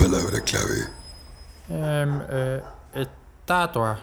[0.00, 0.80] Palabra clave.
[1.68, 2.62] Eh,
[2.94, 3.98] estatua.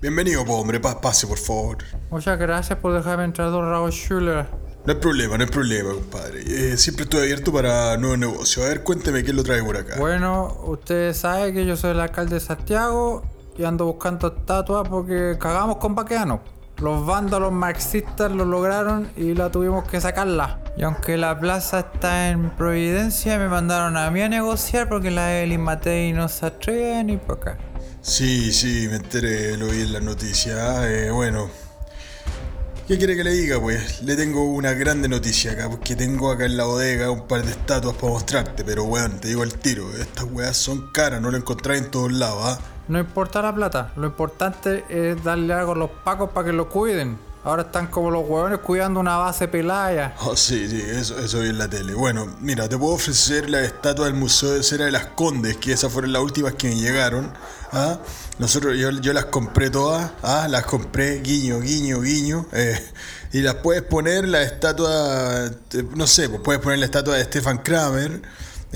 [0.00, 0.80] Bienvenido, po, hombre.
[0.80, 1.78] Pa- pase, por favor.
[2.10, 4.46] Muchas gracias por dejarme entrar, don Raúl Schuller.
[4.84, 6.42] No hay problema, no hay problema, compadre.
[6.46, 8.66] Eh, siempre estoy abierto para nuevos negocios.
[8.66, 9.96] A ver, cuénteme quién lo trae por acá.
[9.98, 13.22] Bueno, usted sabe que yo soy el alcalde de Santiago
[13.56, 16.40] y ando buscando estatuas porque cagamos con Baqueano.
[16.78, 20.60] Los vándalos marxistas lo lograron y la tuvimos que sacarla.
[20.76, 25.40] Y aunque la plaza está en Providencia, me mandaron a mí a negociar porque la
[25.40, 27.58] Eli Matei no se atreve ni por acá.
[28.02, 30.58] Sí, sí, me enteré, lo vi en las noticias.
[30.58, 31.48] Ah, eh, bueno.
[32.88, 34.02] ¿Qué quiere que le diga, pues?
[34.02, 37.52] Le tengo una grande noticia acá, porque tengo acá en la bodega un par de
[37.52, 41.40] estatuas para mostrarte, pero weón, te digo al tiro, estas weas son caras, no las
[41.40, 42.73] encontrás en todos lados, ¿ah?
[42.88, 46.68] No importa la plata, lo importante es darle algo a los pacos para que lo
[46.68, 47.18] cuiden.
[47.44, 50.14] Ahora están como los huevones cuidando una base pelaya.
[50.20, 51.92] Oh, sí, sí, eso, eso vi en la tele.
[51.92, 55.72] Bueno, mira, te puedo ofrecer la estatua del Museo de Cera de las Condes, que
[55.72, 57.30] esas fueron las últimas que me llegaron.
[57.72, 57.98] ¿ah?
[58.38, 60.46] Nosotros, yo, yo las compré todas, ¿ah?
[60.48, 62.46] las compré, guiño, guiño, guiño.
[62.52, 62.82] eh,
[63.34, 67.24] y las puedes poner la estatua, eh, no sé, pues puedes poner la estatua de
[67.24, 68.22] Stefan Kramer,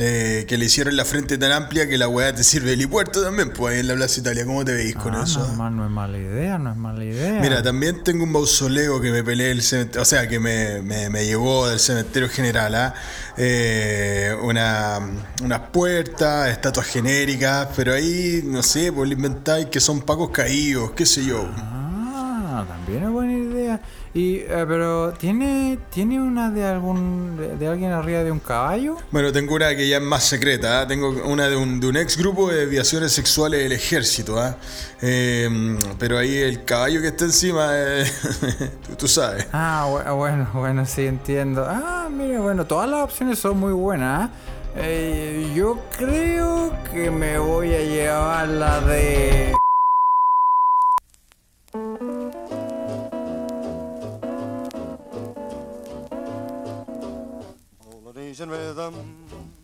[0.00, 3.20] eh, que le hicieron la frente tan amplia que la weá te sirve de helipuerto
[3.22, 4.44] también, pues ahí en la Plaza Italia.
[4.46, 5.41] ¿Cómo te veis con Ah, eso?
[5.56, 7.41] no, no es mala idea, no es mala idea.
[7.41, 11.10] Mira, también tengo un mausoleo que me peleé el cementerio, o sea, que me, me,
[11.10, 12.94] me llegó del cementerio general, ¿ah?
[13.36, 15.00] Eh, una,
[15.42, 20.92] unas puertas, estatuas genéricas, pero ahí, no sé, pues le inventáis que son pacos caídos,
[20.92, 21.48] qué sé yo.
[21.56, 23.80] Ah, también es buena idea.
[24.14, 28.97] Y, eh, pero, ¿tiene, ¿tiene una de algún, de, de alguien arriba de un caballo?
[29.11, 30.87] Bueno, tengo una que ya es más secreta, ¿ah?
[30.89, 34.56] tengo una de un, de un ex grupo de desviaciones sexuales del ejército, ¿ah?
[35.03, 38.05] Eh, pero ahí el caballo que está encima, eh,
[38.88, 39.47] tú, tú sabes.
[39.53, 41.65] Ah, bu- bueno, bueno, sí entiendo.
[41.69, 44.31] Ah, mire, bueno, todas las opciones son muy buenas.
[44.31, 44.32] ¿ah?
[44.77, 49.53] Eh, yo creo que me voy a llevar la de...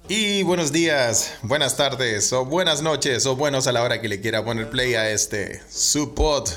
[0.09, 4.21] Y buenos días, buenas tardes o buenas noches o buenos a la hora que le
[4.21, 6.49] quiera poner play a este su pod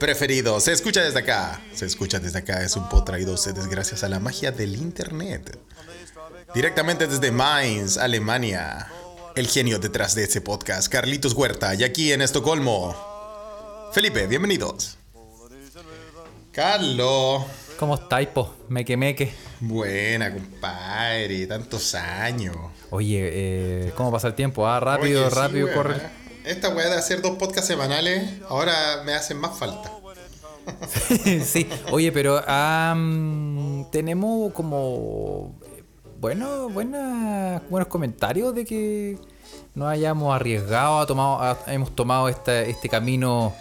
[0.00, 0.58] preferido.
[0.58, 2.62] Se escucha desde acá, se escucha desde acá.
[2.62, 5.58] Es un pod traído a ustedes gracias a la magia del internet.
[6.54, 8.90] Directamente desde Mainz, Alemania.
[9.36, 12.96] El genio detrás de este podcast, Carlitos Huerta, y aquí en Estocolmo.
[13.92, 14.96] Felipe, bienvenidos.
[16.52, 17.67] Carlos.
[17.78, 18.54] ¿Cómo estáis, po?
[18.68, 19.32] Meque meque.
[19.60, 22.56] Buena, compadre, tantos años.
[22.90, 24.66] Oye, eh, ¿cómo pasa el tiempo?
[24.66, 25.96] Ah, rápido, Oye, sí, rápido, corre.
[26.44, 29.92] Esta weá de hacer dos podcasts semanales, ahora me hacen más falta.
[31.44, 35.54] sí, oye, pero am, tenemos como
[36.20, 39.18] bueno, buena, buenos comentarios de que
[39.74, 43.54] no hayamos arriesgado, ha tomado, ha- hemos tomado este, este camino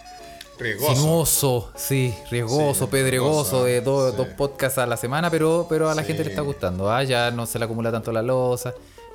[0.60, 0.96] Riesgoso.
[0.96, 4.18] sinuoso, sí, riesgoso, Sí, pedregoso, de dos, sí.
[4.18, 6.08] dos podcasts a la semana, pero, pero a la Sí.
[6.08, 7.04] gente le está gustando, ¿ah?
[7.04, 8.74] ya no se le acumula tanto la losa.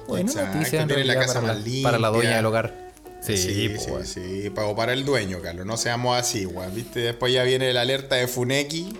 [0.09, 2.93] Bueno, Exacto, noticia en la casa para, más la, para la dueña del hogar.
[3.21, 5.65] Sí, Sí, po, sí, o para el dueño, Carlos.
[5.65, 6.75] No seamos así, weón.
[6.75, 7.01] ¿Viste?
[7.01, 8.99] Después ya viene la alerta de Funeki.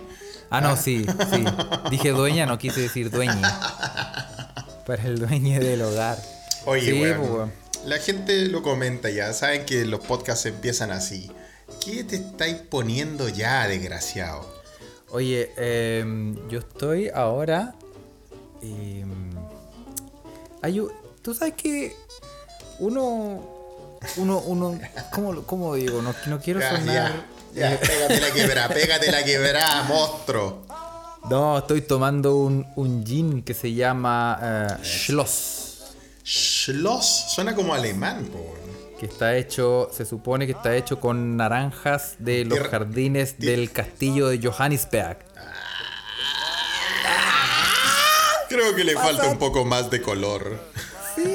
[0.49, 1.43] Ah, no, sí, sí.
[1.91, 3.41] Dije dueña, no quise decir dueña.
[4.85, 6.17] Para el dueño del hogar.
[6.65, 7.51] Oye, Sí, weón, pues, weón.
[7.85, 9.33] La gente lo comenta ya.
[9.33, 11.29] Saben que los podcasts empiezan así.
[11.83, 14.45] ¿Qué te estáis poniendo ya, desgraciado?
[15.11, 17.75] Oye, em, yo estoy ahora.
[18.61, 19.31] em,
[20.61, 20.91] hay un-
[21.21, 21.95] Tú sabes que
[22.79, 23.41] uno.
[24.17, 24.79] Uno, uno.
[25.13, 26.01] ¿Cómo, cómo digo?
[26.01, 27.25] No, no quiero Ya, sonar.
[27.53, 30.65] ya, ya, pégate la quebrada, pégate la quebrada, monstruo.
[31.29, 35.93] No, estoy tomando un, un gin que se llama eh, Schloss.
[36.25, 38.62] Schloss, suena como alemán, po, weón.
[39.03, 44.29] Que está hecho, se supone que está hecho con naranjas de los jardines del castillo
[44.29, 45.17] de Johannesberg.
[48.47, 50.57] Creo que le falta un poco más de color.
[51.17, 51.33] Sí,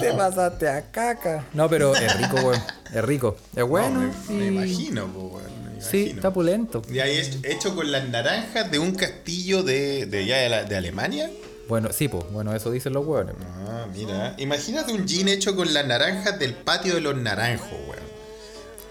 [0.00, 1.44] te pasaste a caca.
[1.54, 2.62] No, pero es rico, weón.
[2.94, 3.36] Es rico.
[3.56, 4.02] Es bueno.
[4.02, 6.82] No, me, me imagino, po, weón, Sí, está pulento.
[6.88, 10.62] Y ahí es hecho con las naranjas de un castillo de, de, ya de, la-
[10.62, 11.30] de Alemania.
[11.68, 13.34] Bueno, sí, pues, bueno, eso dicen los hueones.
[13.68, 14.34] Ah, mira.
[14.38, 18.06] Imagínate un gin hecho con las naranjas del patio de los naranjos, weón.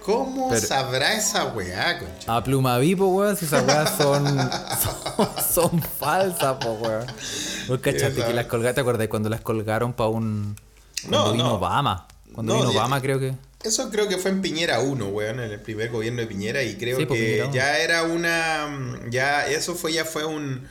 [0.02, 2.36] ¿Cómo Pero- sabrá esa weá, concha?
[2.36, 4.24] A plumavipo, weón, si esas weas son,
[5.16, 5.28] son,
[5.70, 7.06] son falsas, po, weón.
[7.66, 10.54] Vos cachaste Esa- que las colgaste, ¿te acordás cuando las colgaron para un.
[11.02, 11.54] Cuando No, vino no.
[11.54, 12.06] Obama.
[12.32, 13.34] Cuando No, vino Obama, creo que.
[13.64, 16.76] Eso creo que fue en Piñera 1, weón, en el primer gobierno de Piñera y
[16.76, 18.68] creo Sí, que ya era una...
[19.10, 20.68] Ya eso fue ya fue un...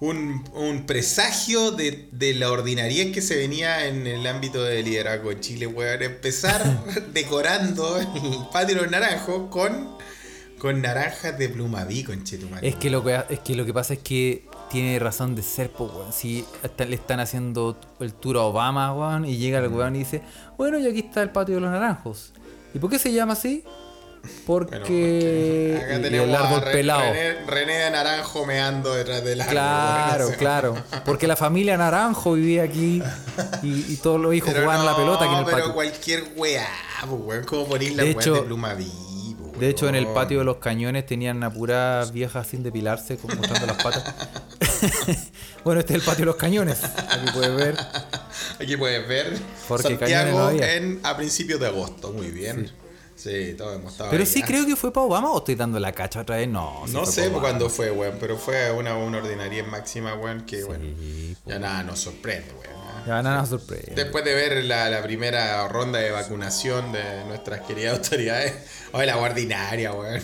[0.00, 5.30] Un, un presagio de, de la ordinariedad que se venía en el ámbito de liderazgo
[5.30, 6.02] en Chile, weón.
[6.02, 8.06] Empezar decorando el
[8.52, 9.96] patio de los naranjos con,
[10.58, 12.22] con naranjas de plumaví, con.
[12.60, 15.70] Es que lo que es que lo que pasa es que tiene razón de ser,
[15.70, 16.12] pues, weón.
[16.12, 20.00] Si hasta le están haciendo el tour a Obama, weón, y llega el weón y
[20.00, 20.22] dice,
[20.58, 22.32] bueno, y aquí está el patio de los naranjos.
[22.74, 23.62] ¿Y por qué se llama así?
[24.46, 27.00] Porque, Bueno, y el árbol a pelado.
[27.12, 29.52] René, René de Naranjo meando detrás del árbol.
[29.52, 30.74] Claro, claro.
[31.04, 33.02] Porque la familia Naranjo vivía aquí
[33.62, 35.56] y, y todos los hijos Pero jugaban a la no, pelota aquí en el pero
[35.58, 35.74] patio.
[35.74, 36.66] cualquier weá,
[37.08, 38.92] pues, weón, como poner la De weá hecho- de plumaví,
[39.40, 43.16] pues, De hecho, en el patio de los cañones tenían a puras viejas sin depilarse,
[43.16, 44.14] como mostrando las patas.
[45.64, 46.78] bueno, este es el patio de los cañones.
[46.84, 47.76] Aquí puedes ver.
[48.60, 49.38] Aquí puedes ver
[49.68, 52.66] Porque Santiago no en, a principios de agosto, muy bien.
[52.66, 52.72] Sí,
[53.56, 54.46] todos hemos estado Pero ahí, sí ¿ah?
[54.46, 56.48] creo que fue para Obama o estoy dando la cacha otra vez.
[56.48, 60.64] No, sí No sé cuándo fue, weón, pero fue una, una ordinaria máxima, weón, que
[60.64, 62.74] bueno, Sí, ya nada nos sorprende, weón.
[62.76, 63.04] ¿ah?
[63.06, 63.92] Ya nada sorpresa.
[63.94, 68.54] Después de ver la, la primera ronda de vacunación de nuestras queridas autoridades,
[68.92, 70.22] hoy la ordinaria, weón.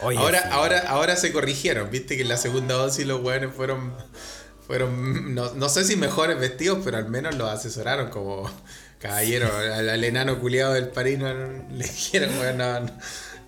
[0.00, 0.48] Oye, ahora, sí.
[0.50, 3.94] ahora, ahora se corrigieron, viste que en la segunda dosis los weones fueron,
[4.66, 8.50] fueron no, no sé si mejores vestidos, pero al menos los asesoraron como
[8.98, 12.90] caballero, al, al enano culiado del París no, le dijeron, weón, no, no,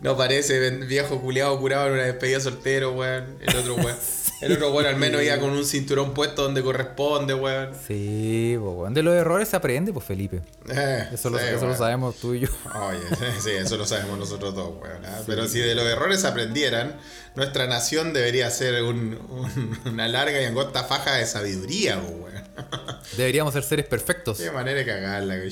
[0.01, 3.39] no parece viejo culiado curado en una despedida soltero, weón.
[3.41, 3.97] El otro weón,
[4.41, 7.71] el otro weón al menos iba con un cinturón puesto donde corresponde, weón.
[7.87, 8.95] Sí, pues, weón.
[8.95, 10.41] De los errores se aprende, pues Felipe.
[10.71, 12.49] Eh, Eso, lo, sí, eso lo sabemos tú y yo.
[12.89, 13.01] Oye,
[13.41, 15.05] sí, eso lo sabemos nosotros dos, weón.
[15.07, 15.21] ¿ah?
[15.27, 16.97] Pero si de los errores aprendieran,
[17.35, 22.29] nuestra nación debería ser un- un- una larga y angosta faja de sabiduría, weón.
[23.17, 24.39] Deberíamos ser seres perfectos.
[24.39, 25.37] Qué manera de cagarla.
[25.37, 25.51] En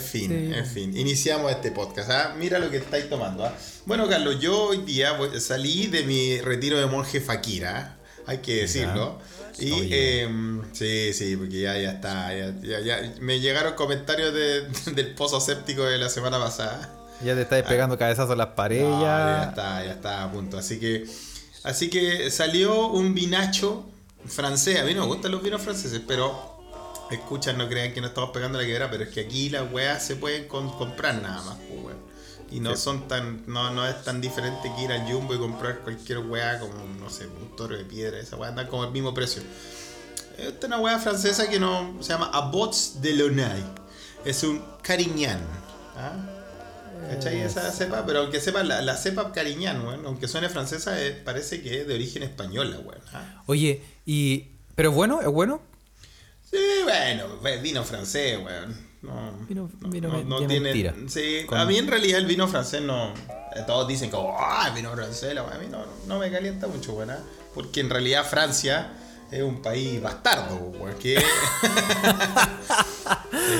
[0.00, 0.52] fin, Sí.
[0.54, 0.96] en fin.
[0.96, 2.10] Iniciamos este podcast.
[2.10, 2.34] ¿ah?
[2.38, 3.44] Mira lo que estáis tomando.
[3.46, 3.54] ¿ah?
[3.86, 7.96] Bueno, Carlos, yo hoy día salí de mi retiro de monje Fakira.
[8.26, 9.18] Hay que decirlo.
[9.58, 10.28] Y eh,
[10.72, 12.34] sí, sí, porque ya, ya está.
[12.36, 16.90] Ya, ya- ya- me llegaron comentarios de- del pozo séptico de la semana pasada.
[17.24, 18.84] Ya te estás pegando cabezazos a las paredes.
[18.84, 20.58] No, ya está, ya está a punto.
[20.58, 21.04] Así que,
[21.64, 23.84] así que salió un vinacho
[24.26, 24.80] francés.
[24.80, 26.50] A mí no me gustan los vinos franceses, pero
[27.10, 30.04] escuchan, no crean que no estamos pegando la quebra, pero es que aquí las weas
[30.04, 31.94] se pueden con- comprar nada más, pues.
[32.52, 35.80] Y no son tan, no, no es tan diferente que ir al Jumbo y comprar
[35.80, 39.14] cualquier wea como, no sé, un toro de piedra, esa wea anda como el mismo
[39.14, 39.42] precio.
[40.36, 43.62] Esta es una wea francesa que no se llama Abots de Lonay.
[44.24, 45.40] Es un Carignan.
[45.96, 46.12] ¿ah?
[47.10, 48.04] ¿Cachai esa cepa?
[48.06, 51.86] Pero aunque sepa, la, la cepa Carignan, weón, aunque suene francesa, eh, parece que es
[51.86, 53.00] de origen española, weón.
[53.12, 53.42] ¿ah?
[53.46, 54.48] Oye, y.
[54.74, 55.20] ¿Pero es bueno?
[55.20, 55.60] ¿Es bueno?
[56.50, 58.91] Sí, bueno, pues, vino francés, weón.
[59.02, 60.60] No, Vino- no, vino no- tiene.
[60.60, 60.94] mentira.
[61.08, 63.08] Sí, Con- a mí en realidad el vino francés no.
[63.10, 66.30] eh, Todos dicen que, ah, el vino francés, la weá", a mí no, no me
[66.30, 66.96] calienta mucho.
[67.08, 67.18] ¿ah?
[67.54, 68.92] Porque en realidad Francia
[69.30, 70.94] es un país bastardo, weón.
[70.98, 71.18] Que...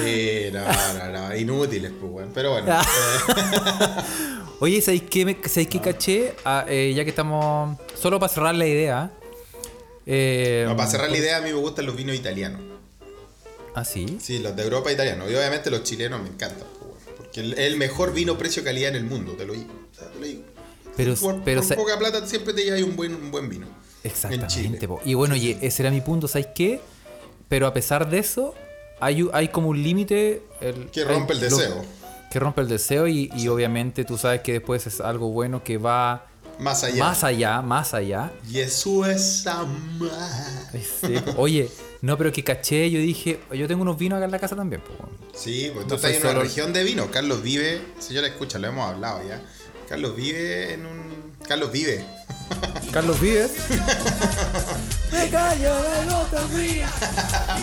[0.04, 2.30] sí, no, no, no, inútiles, pues, weón.
[2.32, 2.74] Pero bueno.
[4.60, 6.34] Oye, ¿sabéis qué, me, ¿sabéis qué caché?
[6.44, 7.76] Ah, eh, ya que estamos.
[8.00, 9.10] Solo para cerrar la idea.
[10.06, 12.60] Eh, no, para cerrar la idea, a mí me gustan los vinos italianos.
[13.74, 14.18] Ah, sí.
[14.20, 15.30] Sí, los de Europa italianos.
[15.30, 16.66] Y obviamente los chilenos me encantan.
[17.16, 19.72] Porque el, el mejor vino precio-calidad en el mundo, te lo digo.
[19.90, 20.42] O sea, te lo digo.
[20.96, 23.66] Pero, por, pero por poca plata siempre te llevas un buen, un buen vino.
[24.04, 24.88] En Exactamente.
[25.04, 26.80] Y bueno, oye, ese era mi punto, ¿sabes qué?
[27.48, 28.54] Pero a pesar de eso,
[29.00, 30.42] hay, hay como un límite.
[30.92, 31.84] Que rompe el lo- deseo.
[32.30, 35.78] que rompe el deseo y, y obviamente tú sabes que después es algo bueno que
[35.78, 36.26] va
[36.58, 37.04] Más allá.
[37.04, 38.32] más allá, más allá.
[38.50, 40.10] Y eso es amar.
[40.72, 41.14] Sí.
[41.36, 41.70] Oye,
[42.02, 44.82] no, pero que caché, yo dije, yo tengo unos vinos acá en la casa también.
[44.82, 45.08] po.
[45.34, 47.10] Sí, pues tú No estás en una solo- región de vino.
[47.10, 49.40] Carlos vive, señora, escucha, lo hemos hablado ya.
[49.88, 51.31] Carlos vive en un.
[51.46, 52.04] Carlos vive.
[52.92, 53.52] Carlos Vives.
[55.12, 56.90] Me callo la nota fría.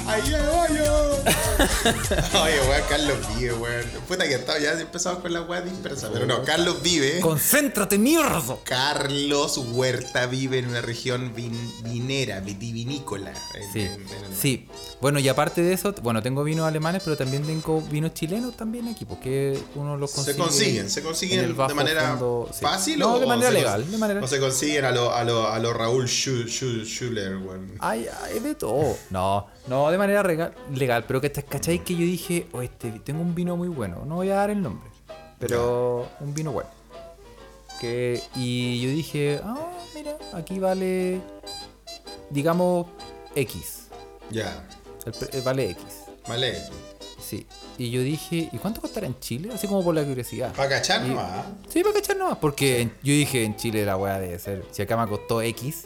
[0.07, 2.43] ¡Ahí le voy yo!
[2.43, 3.85] Oye, weón, Carlos vive, weón.
[4.07, 6.09] Puta que estaba ya empezamos con la weá dispersa.
[6.13, 7.19] Pero no, Carlos vive.
[7.21, 8.55] Concéntrate, mierda.
[8.63, 13.33] Carlos Huerta vive en una región vin- vinera, vitivinícola.
[13.73, 14.67] Sí, en- en- sí.
[15.01, 18.87] Bueno, y aparte de eso, bueno, tengo vinos alemanes, pero también tengo vinos chilenos también
[18.87, 20.37] aquí, porque uno los Se consigue.
[20.37, 22.59] consiguen, se en consiguen de manera fondo, sí.
[22.61, 25.13] fácil No, o de manera se legal, cons- de manera- o se consiguen a lo,
[25.13, 27.75] a lo, a lo Raúl Schu- Schu- Schuller, weón.
[27.79, 28.95] Ay, ay, de todo.
[29.09, 32.91] No, no, de manera rega- legal, pero que te cacháis que yo dije, oh, este,
[32.99, 34.89] tengo un vino muy bueno, no voy a dar el nombre,
[35.39, 36.69] pero un vino bueno.
[37.79, 41.21] Que, y yo dije, ah, mira, aquí vale,
[42.29, 42.87] digamos,
[43.35, 43.87] X.
[44.31, 44.67] Ya,
[45.05, 45.83] El pre- eh, vale X.
[47.29, 47.45] Sí.
[47.77, 49.51] Y yo dije, ¿y cuánto costará en Chile?
[49.53, 50.51] Así como por la curiosidad.
[50.53, 51.45] Para cachar Y- nomás.
[51.71, 52.37] Sí, para cachar nomás.
[52.39, 54.65] Porque en- yo dije, en Chile la weá debe ser.
[54.71, 55.83] Si acá me costó X,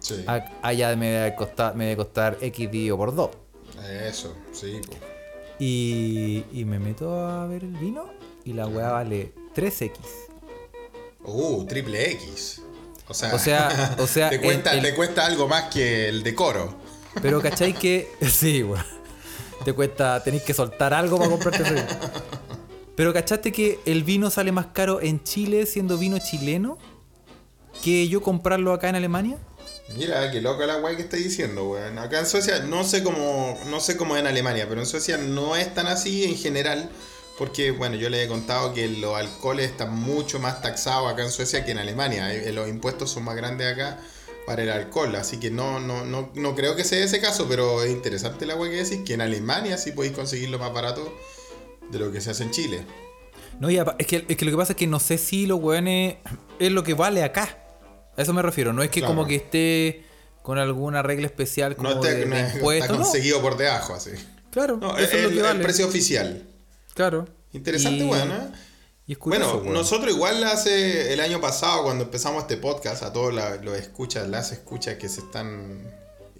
[0.00, 0.24] Sí.
[0.26, 3.30] a- allá me debe costar, me debe costar X dividido por 2.
[4.08, 4.94] Eso, sí, po.
[5.60, 8.06] Y, y me meto a ver el vino
[8.44, 10.00] y la weá vale 3X.
[11.24, 12.62] Uh, triple X.
[13.08, 16.08] O sea, O sea- o sea, te, cuesta, el- el- te cuesta algo más que
[16.08, 16.74] el decoro.
[17.22, 18.08] Pero ¿cachai que?
[18.28, 18.84] Sí, weón.
[19.64, 21.86] Te cuesta, tenéis que soltar algo para comprarte ese vino.
[22.96, 26.78] Pero ¿cachaste que el vino sale más caro en Chile siendo vino chileno
[27.82, 29.38] que yo comprarlo acá en Alemania?
[29.96, 31.98] Mira, qué loca la weá que estoy diciendo, weón.
[31.98, 35.56] Acá en Suecia, no sé cómo, no sé cómo en Alemania, pero en Suecia no
[35.56, 36.90] es tan así en general.
[37.38, 41.30] Porque, bueno, yo le he contado que los alcoholes están mucho más taxados acá en
[41.30, 42.32] Suecia que en Alemania.
[42.34, 43.98] Eh, Los impuestos son más grandes acá
[44.46, 45.14] para el alcohol.
[45.16, 48.56] Así que no, no, no, no creo que sea ese caso, pero es interesante la
[48.56, 51.12] weá que decís, que en Alemania sí podéis conseguirlo más barato
[51.90, 52.82] de lo que se hace en Chile.
[53.58, 55.46] No, y apa- es que, es que lo que pasa es que no sé si
[55.46, 56.16] los weones
[56.58, 57.58] es lo que vale acá.
[58.16, 58.72] A eso me refiero.
[58.72, 59.14] No es que Claro.
[59.14, 60.04] como que esté
[60.42, 63.02] con alguna regla especial como No, está, de, no de está no.
[63.02, 64.10] conseguido por debajo, así.
[64.50, 65.62] Claro, No, eso es lo que el vale.
[65.62, 66.42] precio oficial.
[66.94, 67.28] Claro.
[67.52, 68.50] Interesante, Y- ¿eh?
[69.06, 69.74] Y es curioso, bueno, weón.
[69.74, 74.28] nosotros igual hace el año pasado, cuando empezamos este podcast, a todos la- los escuchas,
[74.28, 75.90] las escuchas que se están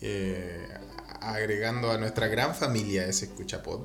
[0.00, 0.66] eh,
[1.20, 3.80] agregando a nuestra gran familia de ese escuchapod.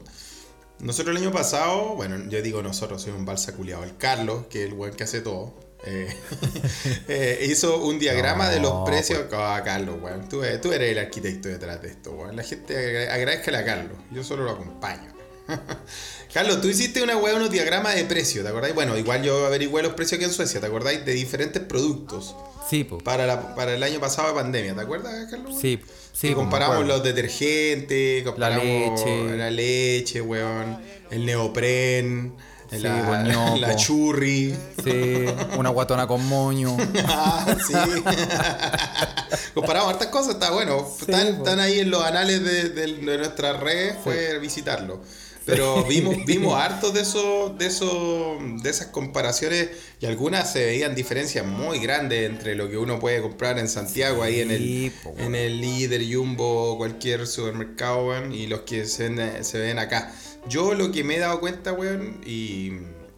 [0.79, 3.83] Nosotros el año pasado, bueno, yo digo nosotros, soy un balsa culiado.
[3.83, 5.55] El Carlos, que es el buen que hace todo,
[5.85, 6.13] eh,
[7.07, 9.25] eh, hizo un diagrama de los precios.
[9.33, 10.27] Ah, Carlos, weón.
[10.29, 12.35] Tú, tú eres el arquitecto detrás de esto, weón.
[12.35, 13.97] La gente agra- agradezcale a Carlos.
[14.11, 15.14] Yo solo lo acompaño.
[16.33, 18.75] Carlos, tú hiciste una weá, unos diagramas de precios, ¿te acordáis?
[18.75, 21.05] Bueno, igual yo averigüé los precios aquí en Suecia, ¿te acordáis?
[21.05, 22.35] De diferentes productos
[22.69, 22.97] Sí, po.
[22.97, 25.55] para, la- para el año pasado de pandemia, ¿te acuerdas, Carlos?
[25.61, 25.79] Sí,
[26.13, 26.33] sí.
[26.33, 29.37] Comparamos los detergentes, comparamos leche.
[29.37, 30.77] la leche, weón,
[31.11, 32.33] el neopren,
[32.71, 33.23] Sí, la,
[33.59, 34.53] la churri.
[34.83, 35.25] Sí,
[35.57, 36.75] una guatona con moño.
[37.07, 37.73] Ah, sí.
[39.53, 40.85] Comparamos hartas cosas, está bueno.
[41.07, 45.01] están, ahí en los anales de, de- de nuestras redes, fue visitarlo.
[45.45, 50.95] Pero vimos, vimos hartos de esos, de esos, de esas comparaciones y algunas se veían
[50.95, 55.35] diferencias muy grandes entre lo que uno puede comprar en Santiago, ahí en el, en
[55.35, 60.11] el líder, Jumbo, cualquier supermercado, weón, y los que se ven, se ven acá.
[60.47, 62.71] Yo lo que me he dado cuenta, weón, y,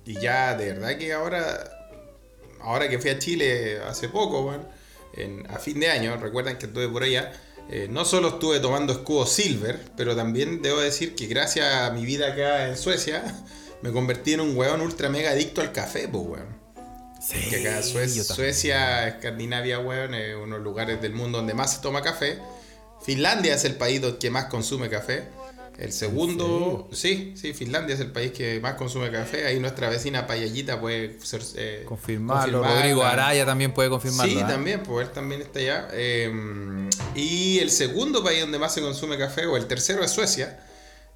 [0.05, 1.71] y ya de verdad que ahora
[2.61, 4.67] ahora que fui a Chile hace poco, weón,
[5.13, 7.31] en- a fin de año, recuerdan que estuve por allá,
[7.69, 12.05] eh, no solo estuve tomando escudo silver, pero también debo decir que gracias a mi
[12.05, 13.23] vida acá en Suecia,
[13.81, 16.57] me convertí en un weón ultra mega adicto al café, pues, weón.
[17.19, 18.07] Sí, Que acá Sue-.
[18.07, 22.39] Suecia, Escandinavia, weón, es uno de los lugares del mundo donde más se toma café.
[23.01, 25.27] Finlandia es el país que más consume café.
[25.77, 29.45] El segundo, sí, sí, Finlandia es el país que más consume café.
[29.45, 32.63] Ahí nuestra vecina Payallita puede ser, eh, Confirmarlo.
[32.63, 34.33] Rodrigo Araya también puede confirmarlo.
[34.33, 34.45] Sí, ¿eh?
[34.47, 35.87] también, pues él también está allá.
[35.93, 40.59] Eh, y el segundo país donde más se consume café, o el tercero, es Suecia.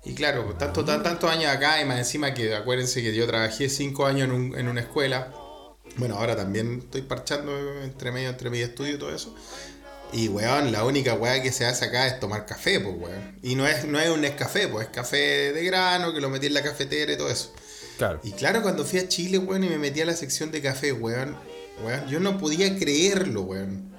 [0.06, 3.26] Y claro, pues, tanto, tan- tantos años acá, y más encima que acuérdense que yo
[3.28, 5.34] trabajé cinco años en, un- en una escuela.
[5.98, 7.52] Bueno, ahora también estoy parchando
[7.84, 9.36] entre medio, entre mi estudio y todo eso.
[10.14, 13.38] Y weón, la única weá que se hace acá es tomar café, pues weón.
[13.42, 16.48] Y no es, no es un café, pues es café de grano que lo metí
[16.48, 17.52] en la cafetera y todo eso.
[17.98, 18.20] Claro.
[18.24, 20.92] Y claro, cuando fui a Chile, weón, y me metí a la sección de café,
[20.92, 21.38] weón,
[21.84, 23.90] weón, yo no podía creerlo, weón.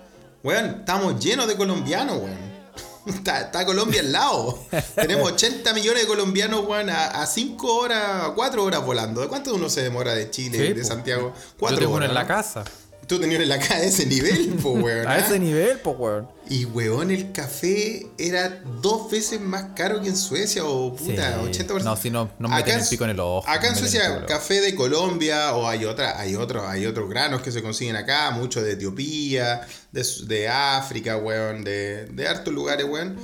[0.43, 2.53] Weón, estamos llenos de colombianos, weón.
[3.07, 4.65] Está, está Colombia al lado.
[4.95, 9.21] Tenemos 80 millones de colombianos, weón, a 5 horas, a 4 horas volando.
[9.21, 10.87] ¿De cuánto uno se demora de Chile, Sí, de po.
[10.87, 11.33] Santiago?
[11.35, 12.09] Yo 4 tengo uno horas.
[12.11, 12.65] en la casa.
[13.13, 15.07] Tú tenías en la casa a ese nivel, po, weón.
[15.07, 15.19] A ¿ah?
[15.19, 16.29] ese nivel, pues, weón.
[16.49, 21.61] Y weón, el café era dos veces más caro que en Suecia, o puta, Sí.
[21.63, 21.83] 80%.
[21.85, 24.25] No, si no- nos Acá meten en- el pico en el ojo, Acá en Suecia,
[24.25, 28.31] café de Colombia, o hay otra, hay otros, hay otros granos que se consiguen acá,
[28.31, 33.19] muchos de Etiopía, de, África, weón, de, de hartos lugares, weón.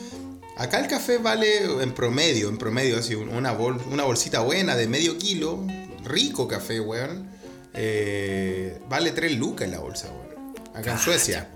[0.59, 4.77] Acá el café vale en promedio, en promedio, así, un- una, bol- una bolsita buena
[4.77, 5.67] de medio kilo,
[6.05, 7.28] rico café, weón.
[7.81, 10.55] Eh, vale 3 lucas la bolsa, weón.
[10.75, 11.49] Acá en Suecia.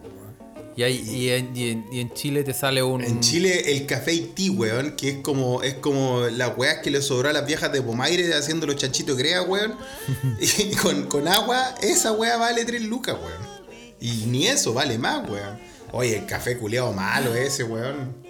[0.75, 3.03] Y, hay, y, en, y en- y en Chile te sale un.
[3.05, 7.03] En Chile el café Haití, weón, que es como, es como las weas que le
[7.03, 9.75] sobró a las viejas de Pomaire haciendo los chanchitos crea, weón.
[10.41, 13.53] y con, con agua, esa wea vale 3 lucas, weón.
[14.01, 15.59] Y ni eso vale más, weón.
[15.93, 18.22] Oye, el café culeado malo ese, weón.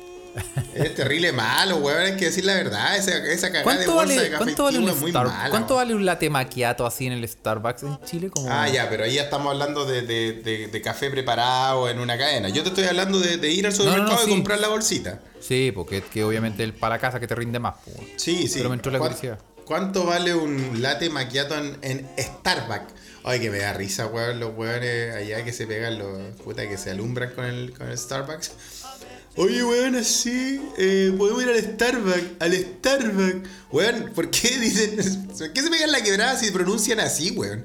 [0.74, 2.00] Es terrible malo, weón.
[2.02, 2.96] Hay que decir la verdad.
[2.96, 5.26] Esa, esa cagada de ¿Cuánto bolsa vale, de café cuánto vale un es muy Star-
[5.26, 5.50] mala.
[5.50, 8.30] ¿Cuánto vale un latte macchiato así en el Starbucks en Chile?
[8.30, 8.50] Como...
[8.50, 12.16] Ah, ya, pero ahí ya estamos hablando de, de- de- de café preparado en una
[12.16, 12.48] cadena.
[12.48, 15.20] Yo te estoy hablando de, ir al no, no, supermercado y comprar la bolsita.
[15.40, 17.74] Sí, porque que obviamente el para casa que te rinde más.
[18.16, 18.54] Sí, sí.
[18.58, 19.38] Pero me entró la ¿Cuán- curiosidad.
[19.64, 22.94] ¿Cuánto vale un latte macchiato en, en Starbucks?
[23.24, 26.76] Ay, que me da risa, weón, los weones allá que se pegan, los puta que
[26.76, 28.50] se alumbran con el, con el Starbucks.
[29.36, 33.48] Oye, weón, así, eh, podemos ir al Starbucks, al Starbucks.
[33.70, 34.96] Weón, ¿por qué dicen,
[35.38, 37.64] por qué se pegan la quebrada si pronuncian así, weón?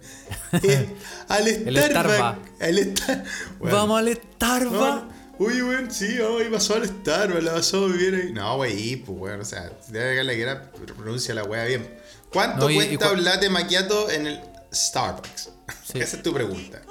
[0.63, 0.87] Eh,
[1.27, 1.89] al Starbucks.
[1.89, 2.61] Starbucks.
[2.61, 3.23] Al Star-
[3.59, 3.75] weón.
[3.75, 5.13] Vamos al Starbucks.
[5.39, 8.31] Uy, weón, sí, vamos ahí pasó al Starbucks, la pasó bien ahí.
[8.31, 11.65] No, wey, pues, weón, o sea, si te da la que era, pronuncia la weá
[11.65, 11.85] bien.
[12.31, 14.39] ¿Cuánto No, y- y cuesta cu- un latte macchiato en el
[14.73, 15.49] Starbucks?
[15.91, 15.99] Sí.
[15.99, 16.81] Esa es tu pregunta.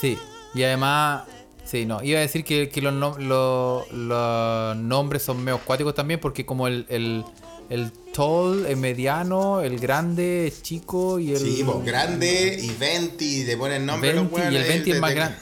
[0.00, 0.18] Sí,
[0.54, 1.22] y además,
[1.70, 5.94] sí, no, iba a decir que, que los, nom- los- los nombres son medio acuáticos
[5.94, 7.24] también, porque como el, el,
[7.70, 11.38] el tall, el mediano, el grande, el chico y el.
[11.38, 14.90] Sí, pues, grande y 20, y le ponen nombre a los 20, y el 20
[14.92, 15.36] es más de- grande.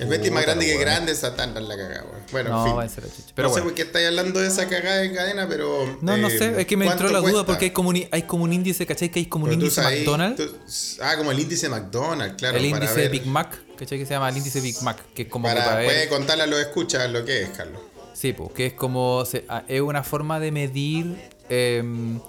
[0.00, 2.22] El 20 es más grande que grande, en la cagada, weón.
[2.32, 2.78] Bueno, No, en fin.
[2.78, 3.32] va a ser chucha.
[3.34, 5.98] Pero no sé por qué estáis hablando de esa cagada de cadena, pero.
[6.00, 7.46] No, no eh, sé, es que me entró ¿cuánto la duda cuesta?
[7.46, 9.10] porque hay como, un, hay como un índice, ¿cachai?
[9.10, 10.36] Que hay como un Pero índice sabes- McDonald's.
[10.46, 10.56] tú-
[11.02, 12.56] ah, como el índice McDonald's, claro.
[12.56, 13.98] el índice ver- Big Mac, ¿cachai?
[13.98, 15.86] Que se llama el índice Big Mac, que es como que Para, para ver.
[15.86, 17.80] puede contarle a los escuchas lo que es, Carlos.
[18.14, 19.24] Sí, pues, que es como.
[19.26, 21.16] se- ah, es una forma de medir.
[21.48, 22.20] em,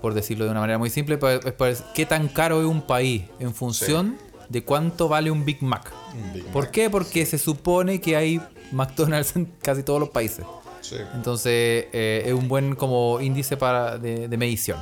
[0.00, 3.22] por decirlo de una manera muy simple, pues, pues, qué tan caro es un país
[3.38, 4.18] en función
[4.52, 5.92] de cuánto vale un Big Mac.
[6.14, 6.90] Un Big ¿Por qué?
[6.90, 8.40] Porque se supone que hay
[8.70, 10.44] McDonald's en casi todos los países.
[10.82, 14.78] Sí, Entonces, eh, es un buen como índice para, de, de medición.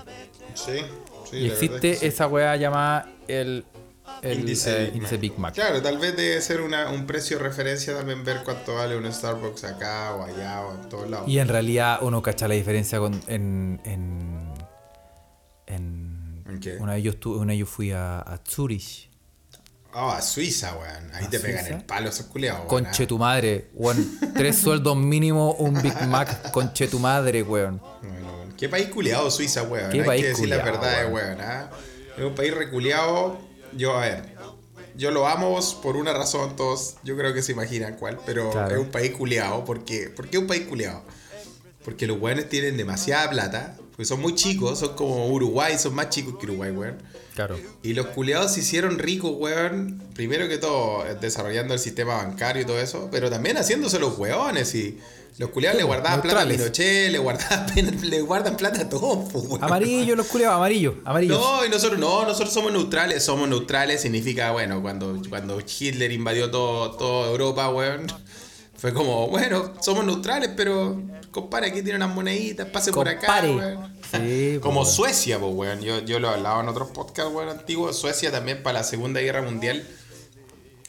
[0.54, 0.78] sí.
[1.30, 2.06] sí, y existe es que sí.
[2.06, 3.64] esa weá llamada el,
[4.22, 5.20] el índice, eh, Big, índice Mac.
[5.20, 5.54] Big Mac.
[5.54, 9.10] Claro, tal vez debe ser una, un precio de referencia también ver cuánto vale un
[9.12, 11.28] Starbucks acá o allá o en todos lados.
[11.28, 14.52] Y en realidad uno cacha la diferencia con, en, en,
[15.66, 16.76] en ¿En qué?
[16.78, 19.09] una vez yo estuve, una vez yo fui a, a Zurich.
[19.92, 21.10] Ah, a Suiza, weón.
[21.14, 22.66] Ahí ¿A te pegan el palo esos culiados.
[22.66, 24.18] Conche tu madre, weón.
[24.34, 27.80] Tres sueldos mínimo, un Big Mac, conche tu madre, weón.
[28.02, 28.30] Bueno.
[28.56, 29.90] ¿Qué país culiado Suiza, weón?
[29.90, 31.26] ¿Qué Hay país que decir culiao, verdades, weón?
[31.36, 31.40] weón.
[31.40, 31.70] ¿ah?
[32.16, 33.38] Es un país reculeado.
[33.76, 34.34] Yo, a ver.
[34.96, 36.96] Yo lo amo por una razón, todos.
[37.02, 38.18] Yo creo que se imaginan cuál.
[38.26, 38.74] Pero Claro.
[38.74, 39.64] es un país culiado.
[39.64, 40.10] ¿Por qué?
[40.10, 41.02] ¿Por qué un país culiado?
[41.84, 43.76] Porque los weones tienen demasiada plata.
[44.00, 44.78] Porque son muy chicos.
[44.78, 45.76] Son como Uruguay.
[45.78, 46.96] Son más chicos que Uruguay, weón.
[47.34, 47.60] Claro.
[47.82, 50.02] Y los culiados se hicieron ricos, weón.
[50.14, 53.10] Primero que todo, desarrollando el sistema bancario y todo eso.
[53.12, 54.74] Pero también haciéndose los weones.
[54.74, 54.98] Y
[55.36, 56.48] los culiados le guardaban plata a.
[56.48, 59.62] Pinochet, le, guardaban, le guardan plata a todos, pues, weón.
[59.62, 61.38] Amarillo, los culeados, amarillo, amarillo.
[61.38, 63.22] No, y nosotros no, nosotros somos neutrales.
[63.22, 68.06] Somos neutrales significa, bueno, cuando, cuando Hitler invadió todo, toda Europa, weón.
[68.78, 70.98] Fue como, bueno, somos neutrales, pero
[71.30, 73.54] compadre, aquí tiene unas moneditas, pase por acá, Compare.
[73.56, 73.94] weón.
[74.10, 74.92] Sí, Como weón.
[74.92, 75.80] Suecia, pues, weón.
[75.80, 77.96] Yo, yo lo he hablado en otros podcasts, weón, antiguos.
[77.98, 79.86] Suecia también para la Segunda Guerra Mundial.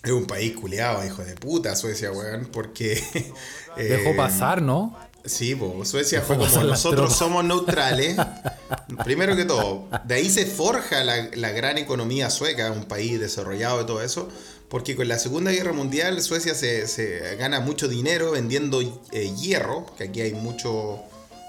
[0.03, 2.47] Es un país culiado, hijo de puta, Suecia, weón.
[2.51, 2.93] Porque.
[3.77, 4.97] eh, Dejó pasar, ¿no?
[5.23, 7.15] Sí, pues Suecia fue como nosotros tropas.
[7.15, 8.15] somos neutrales.
[9.03, 13.81] Primero que todo, de ahí se forja la, la gran economía sueca, un país desarrollado
[13.83, 14.29] y todo eso.
[14.71, 18.79] Porque con la Segunda Guerra Mundial Suecia se, se gana mucho dinero vendiendo
[19.11, 21.03] eh, hierro, que aquí hay mucho,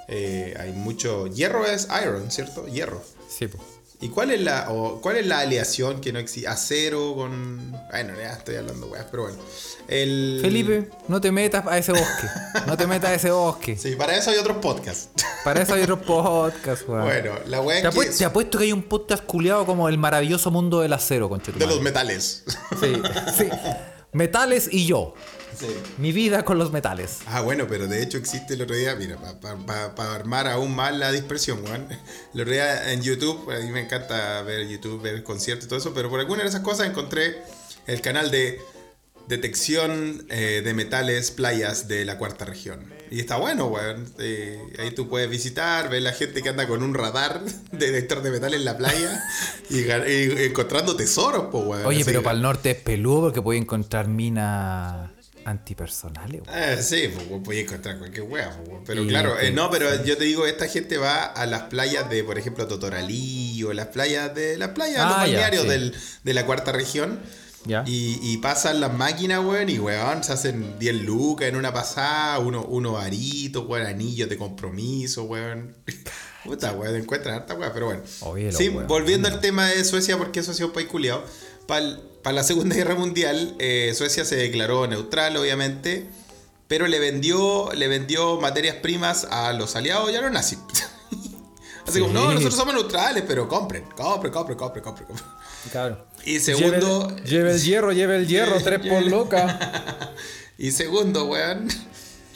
[0.08, 1.28] eh, hay mucho...
[1.28, 2.66] Hierro es iron, ¿cierto?
[2.66, 3.00] Hierro.
[3.28, 3.62] Sí, pues.
[4.02, 6.48] ¿Y cuál es la, o, cuál es la aleación que no existe?
[6.48, 7.70] Acero con...
[7.88, 9.38] Bueno, ya estoy hablando, weas, pero bueno.
[9.86, 10.40] El...
[10.42, 12.26] Felipe, no te metas a ese bosque.
[12.66, 13.76] No te metas a ese bosque.
[13.76, 15.08] Sí, para eso hay otros podcasts.
[15.44, 17.04] Para eso hay otros podcasts, weón.
[17.04, 18.00] bueno, la wea te, es que...
[18.00, 21.52] apuesto, te apuesto que hay un podcast culiado como El maravilloso mundo del acero, conche
[21.52, 22.42] tu De los metales.
[22.80, 22.94] Sí,
[23.38, 23.48] sí.
[24.12, 25.14] Metales y yo.
[25.58, 25.66] Sí.
[25.98, 27.18] Mi vida con los metales.
[27.26, 31.12] Ah, bueno, pero de hecho existe el otro día, mira, para armar aún más la
[31.12, 31.86] dispersión, weón.
[32.34, 35.78] El otro día en YouTube, a mí me encanta ver YouTube, ver conciertos y todo
[35.78, 37.36] eso, pero por alguna de esas cosas encontré
[37.86, 38.60] el canal de
[39.28, 42.92] detección eh, de metales playas de la cuarta región.
[43.10, 44.06] Y está bueno, weón.
[44.18, 47.40] Eh, ahí tú puedes visitar, ver la gente que anda con un radar
[47.72, 49.22] de detector de metal en la playa
[49.70, 49.80] y,
[50.44, 51.86] encontrando tesoros, pues, weón.
[51.86, 55.10] Oye, Así pero que- para el norte es peludo porque puede encontrar minas
[55.44, 56.42] antipersonales.
[56.54, 58.84] Eh, sí, pues podías encontrar cualquier wea, pues, weón.
[58.84, 62.08] pero Y claro, eh, no, pero yo te digo, esta gente va a las playas
[62.10, 65.62] de, por ejemplo, Totoralí o las playas de las playas, Ah, los balnearios
[65.94, 66.18] sí.
[66.24, 67.20] de la cuarta región.
[67.86, 72.40] Y, y pasan las máquinas, weón, y weón, se hacen 10 lucas en una pasada,
[72.40, 75.76] unos uno aritos, weón, anillos de compromiso, weón.
[76.44, 78.02] Puta, weón, encuentran harta weón, pero bueno.
[78.22, 78.88] Oye, sí, weón.
[78.88, 81.24] volviendo al tema de Suecia, porque Suecia es un país culiado.
[81.68, 81.96] Para
[82.30, 86.08] la Segunda Guerra Mundial, eh, Suecia se declaró neutral, obviamente,
[86.68, 90.60] pero le vendió, le vendió materias primas a los aliados y a los nazis.
[91.86, 95.06] Así como, no, nosotros somos neutrales, pero compren, compren, compren, compren, compren.
[95.08, 95.28] compren.
[95.72, 96.06] Claro.
[96.24, 100.14] Y segundo, Lleve, lleve el hierro, lleve el hierro, Lleve- tres por loca.
[100.58, 101.68] y segundo, weón.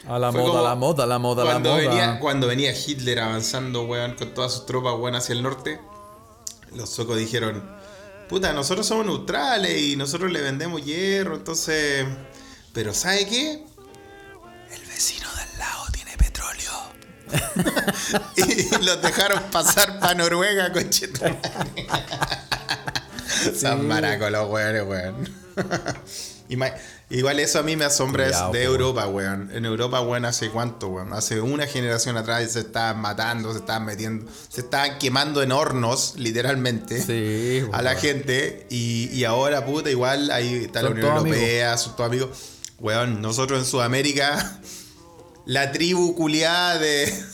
[0.08, 1.76] A la moda, como la moda, la moda, la moda.
[1.76, 5.80] Venía, cuando venía Hitler avanzando, weón, con todas sus tropas, weón, hacia el norte,
[6.74, 7.75] los suecos dijeron,
[8.28, 12.06] puta, nosotros somos neutrales y nosotros le vendemos hierro, entonces...
[12.72, 13.64] Pero ¿sabe qué?
[14.70, 16.72] El vecino de al lado tiene petróleo.
[18.36, 21.38] y los dejaron pasar para Noruega, conchetumare.
[23.54, 25.28] San maracos los weones, weón.
[27.08, 29.50] Igual eso a mí me asombra es Cuidado, de Europa, weón.
[29.52, 31.12] En Europa, weón, hace cuánto, weón.
[31.12, 36.14] Hace una generación atrás se estaban matando, se estaban metiendo, se estaban quemando en hornos,
[36.16, 38.66] literalmente, Sí, a la gente.
[38.70, 42.30] Y, y ahora, puta, igual ahí está la Unión Europea, son todos amigos.
[42.78, 44.60] Weón, nosotros en Sudamérica,
[45.46, 47.12] la tribu culiada de.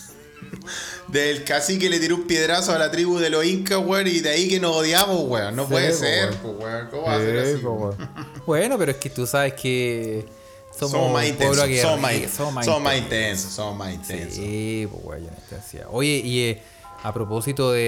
[1.09, 4.31] Del cacique le tiró un piedrazo a la tribu de los incas, weón, y de
[4.31, 5.55] ahí que nos odiamos, weón.
[5.57, 6.38] No Sí, puede po, ser, weón.
[6.42, 6.88] po, weón.
[6.90, 7.62] ¿Cómo va a ser Sí, así?
[7.62, 7.96] po, weón.
[8.46, 10.26] Bueno, pero es que tú sabes que
[10.76, 13.52] somos, Somos más intensos, somos más, somos más intensos.
[13.52, 14.35] somos más intensos.
[14.35, 15.87] Sí, pues güey, intensidad.
[15.90, 16.62] Oye, y eh,
[17.02, 17.78] a propósito de,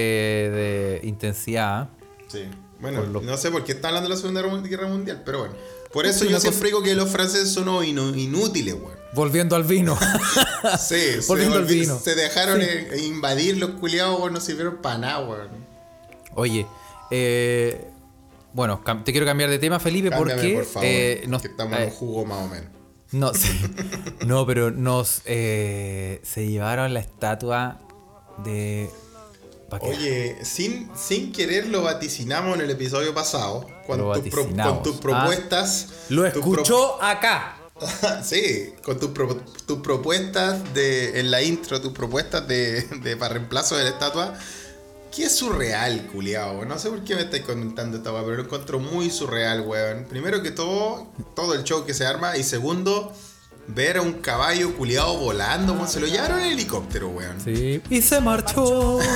[1.01, 1.89] de intensidad,
[2.27, 2.43] Sí.
[2.79, 5.53] Bueno, lo- no sé por qué está hablando de la Segunda Guerra Mundial, pero bueno.
[5.93, 8.91] Por eso Sí, yo siempre digo que los franceses son inútiles, weón.
[9.13, 9.97] volviendo al vino.
[10.79, 11.97] Sí, se, Volviendo al volvi- vino.
[11.99, 15.47] se dejaron eh, invadir los culiados, weón, no sirvieron para nada, weón.
[16.33, 16.65] Oye,
[17.11, 17.89] eh,
[18.55, 21.75] bueno, te quiero cambiar de tema, Felipe, Cámbiame, porque por favor, eh, nos- que estamos
[21.77, 22.69] en eh, un jugo más o menos.
[23.11, 23.49] no, sí.
[24.25, 27.81] no, pero nos eh, se llevaron la estatua
[28.43, 28.89] de
[29.69, 29.97] Paquera.
[29.97, 34.73] Oye, sin, sin querer lo vaticinamos en el episodio pasado, con, tus pro- vaticinamos.
[34.75, 34.99] con tus Ah.
[35.01, 35.87] propuestas.
[36.09, 37.57] Lo pro- escuchó acá.
[38.23, 43.33] sí, con tus, pro- tus propuestas de, en la intro, tus propuestas de, de para
[43.33, 44.33] reemplazo de la estatua.
[45.15, 46.65] Que es surreal, culiao.
[46.65, 50.05] No sé por qué me estáis comentando esta weá, pero lo encuentro muy surreal, weón.
[50.09, 52.35] Primero que todo, todo el show que se arma.
[52.35, 53.13] Y segundo,
[53.67, 55.87] ver a un caballo culiado volando, weón.
[55.87, 57.39] Se lo llevaron en helicóptero, weón.
[57.39, 58.99] Sí, y se marchó.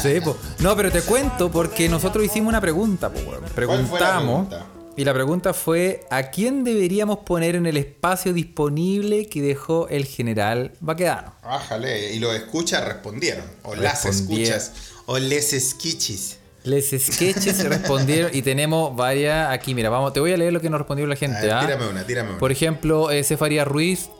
[0.00, 0.36] Sí, po.
[0.60, 3.42] No, pero te cuento porque nosotros hicimos una pregunta, po, weón.
[3.52, 4.46] Preguntamos.
[4.46, 4.77] pregunta?
[4.98, 10.06] Y la pregunta fue: ¿a quién deberíamos poner en el espacio disponible que dejó el
[10.06, 11.34] general Baquedano?
[11.44, 13.44] Ájale, y los escuchas respondieron.
[13.62, 14.72] O las escuchas.
[15.06, 16.38] O les esquichis.
[16.64, 19.72] Les sketches respondieron y tenemos varias aquí.
[19.72, 21.42] Mira, vamos, te voy a leer lo que nos respondió la gente.
[21.42, 21.60] ver, ¿ah?
[21.60, 22.38] tírame una, tírame una.
[22.40, 24.10] Por ejemplo, eh, Cefaría Ruiz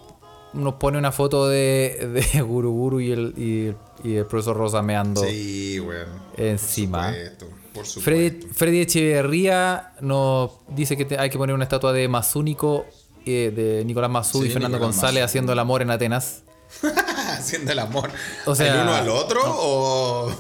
[0.53, 5.25] nos pone una foto de, de Guruguru y el, y, y el profesor Rosa meando.
[5.25, 6.09] Sí, weón.
[6.37, 7.12] Encima.
[7.38, 7.87] Por por.
[7.87, 12.87] Freddy, Freddy Echeverría nos dice que te- hay que poner una estatua de Mazúnico,
[13.26, 15.31] eh, de Nicolás Mazú Sí, y Fernando Nicolás González Mazú.
[15.31, 16.42] haciendo el amor en Atenas.
[17.38, 18.11] Haciendo el amor.
[18.46, 20.33] O sea, ¿El uno al otro o.?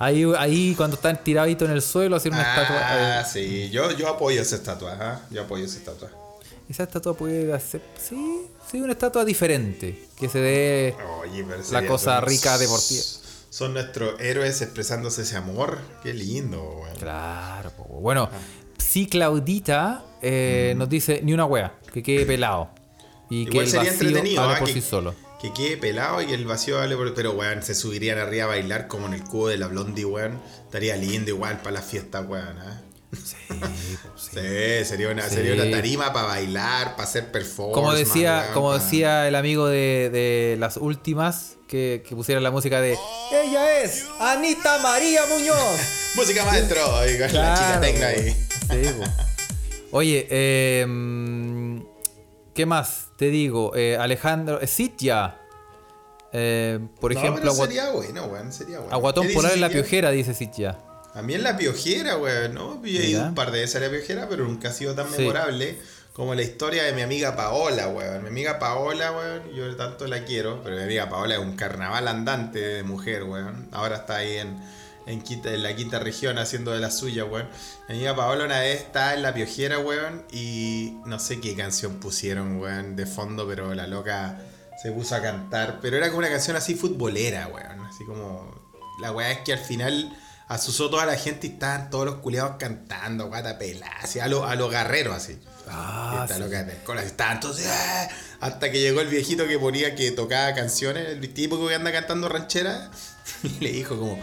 [0.00, 3.20] Ahí, ahí cuando están tiraditos en el suelo, hacer una ah, estatua.
[3.20, 3.70] eh, sí.
[3.70, 4.92] Yo, yo apoyo esa estatua.
[4.92, 6.08] ajá, Yo apoyo esa estatua.
[6.68, 7.82] esa estatua puede hacer.
[8.00, 10.06] Sí, sí, una estatua diferente.
[10.16, 10.94] Que se dé.
[11.20, 13.02] Oye, La cosa rica deportiva.
[13.58, 15.80] Son nuestros héroes expresándose ese amor.
[16.04, 16.96] Qué lindo, weón.
[16.96, 18.30] Claro, po, bueno.
[18.78, 22.70] Sí, Claudita eh, nos dice ni una wea, que quede pelado.
[23.28, 24.58] Y que Igual el sería vacío entretenido, hable ¿ah?
[24.60, 25.14] por que, sí solo.
[25.42, 27.12] que quede pelado y el vacío hable por.
[27.14, 30.40] Pero, weón, se subirían arriba a bailar como en el cubo de la Blondie, weón.
[30.66, 32.60] Estaría lindo igual para las fiestas, weón.
[32.60, 32.80] ¿ah?
[33.12, 33.66] Sí, po,
[34.18, 34.30] sí.
[34.34, 35.36] Sí, sería una, Sí.
[35.36, 37.74] sería una tarima para bailar, para hacer performance.
[37.74, 42.80] Como decía, como decía el amigo de, de las últimas, que, que pusiera la música
[42.80, 42.96] de
[43.32, 45.56] Ella es Anita María Muñoz.
[46.16, 48.36] Música maestro, y con la chica Claro, tecno ahí.
[49.90, 51.80] Oye, eh, mm,
[52.54, 53.06] ¿qué más?
[53.16, 55.38] Te digo, eh, Alejandro, eh, Sitya.
[56.32, 58.92] Eh, por No, ejemplo, sería bueno, weón, sería bueno.
[58.94, 60.78] Aguatón ¿Qué Polar dice en la piojera, dice Sitya.
[61.14, 62.82] A mí en la piojera, weón, ¿no?
[62.84, 65.08] Yo he ido un par de veces a la piojera, pero nunca ha sido tan
[65.10, 65.18] Sí.
[65.18, 65.76] memorable
[66.12, 68.22] como la historia de mi amiga Paola, weón.
[68.22, 72.06] Mi amiga Paola, weón, yo tanto la quiero, pero mi amiga Paola es un carnaval
[72.08, 73.68] andante de mujer, weón.
[73.72, 74.58] Ahora está ahí en,
[75.06, 77.48] en, quinta- en la quinta región haciendo de la suya, weón.
[77.88, 81.94] Mi amiga Paola una vez estaba en la piojera, weón, y no sé qué canción
[82.00, 84.38] pusieron, weón, de fondo, pero la loca
[84.82, 85.78] se puso a cantar.
[85.80, 87.80] Pero era como una canción así futbolera, weón.
[87.86, 88.68] Así como.
[89.00, 90.16] La weá es que al final
[90.48, 94.48] asusó toda la gente y estaban todos los culiados cantando, guata pelada, así, a los
[94.48, 95.38] a lo guerreros así.
[95.70, 96.42] Ah, sí.
[97.04, 98.08] estaban todos, ¡ah!
[98.40, 102.28] hasta que llegó el viejito que ponía que tocaba canciones, el tipo que anda cantando
[102.28, 102.90] ranchera,
[103.42, 104.18] y le dijo como,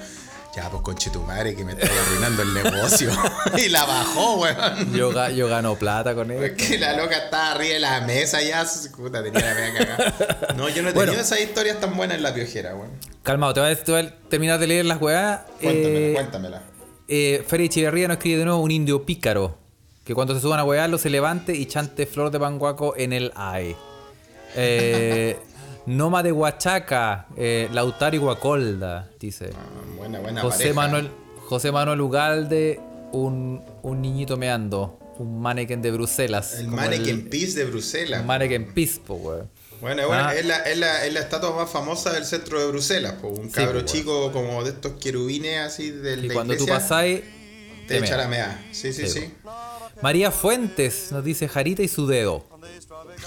[0.55, 3.11] Ya, pues conche tu madre que me está arruinando el negocio.
[3.57, 4.93] y la bajó, weón.
[4.93, 6.37] Yo, yo gano plata con él.
[6.37, 8.65] Porque la loca estaba arriba de la mesa ya.
[8.95, 10.53] Puta, tenía la media cagada.
[10.55, 11.11] No, yo no he Bueno.
[11.11, 12.91] tenido esas historias tan buenas en la piojera, weón.
[13.21, 13.59] Calmado, te
[13.91, 15.41] voy, a, terminar de leer las weas.
[15.61, 16.61] Cuéntamela, Eh, cuéntamela.
[17.09, 19.57] Eh, Echeverría nos escribe de nuevo un indio pícaro.
[20.05, 23.33] Que cuando se suban a huearlo se levante y chante flor de panguaco en el
[23.35, 23.75] AE.
[24.55, 25.37] Eh,
[25.87, 29.51] Noma de Huachaca, eh, Lautaro Guacolda, dice.
[29.53, 30.73] Ah, buena, buena José pareja.
[30.75, 31.11] Manuel,
[31.47, 32.79] José Manuel Ugalde,
[33.11, 34.99] un, un niñito meando.
[35.17, 36.55] Un mannequin de Bruselas.
[36.59, 38.19] El Mannequin Peace de Bruselas.
[38.21, 39.49] Un mannequin pispo, weón.
[39.79, 40.35] Bueno, bueno, Ah.
[40.35, 43.13] es, la, es, la, es la estatua más famosa del centro de Bruselas.
[43.21, 43.27] po.
[43.29, 47.21] Un cabro chico como de estos querubines así del Y cuando tú pasáis.
[47.87, 48.65] te te echa la mea.
[48.71, 49.33] Sí, sí, Sí, sí.
[50.01, 52.43] María Fuentes nos dice Jarita y su dedo.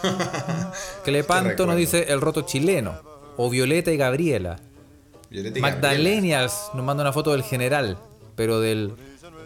[1.04, 3.00] Clepanto nos dice el roto chileno.
[3.37, 4.59] O Violeta y Gabriela.
[5.31, 5.76] Violeta y Gabriela.
[5.81, 7.98] Magdalenias nos manda una foto del general.
[8.37, 8.94] Pero del,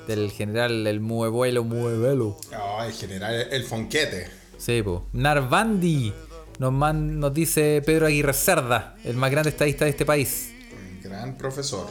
[0.06, 2.36] del general, el muevuelo, muevelo.
[2.58, 4.28] Oh, el general, el fonquete.
[4.58, 5.06] Sí, po.
[5.12, 6.12] Narvandi
[6.58, 10.52] nos, man- nos dice Pedro Aguirre Cerda, el más grande estadista de este país.
[10.72, 11.86] Un gran profesor.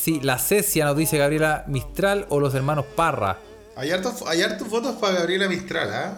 [0.00, 3.38] Sí, la Cecia nos dice Gabriela Mistral o los hermanos Parra.
[3.80, 6.14] Hay hartos, hay hartos votos para Gabriela Mistral, ¿ah?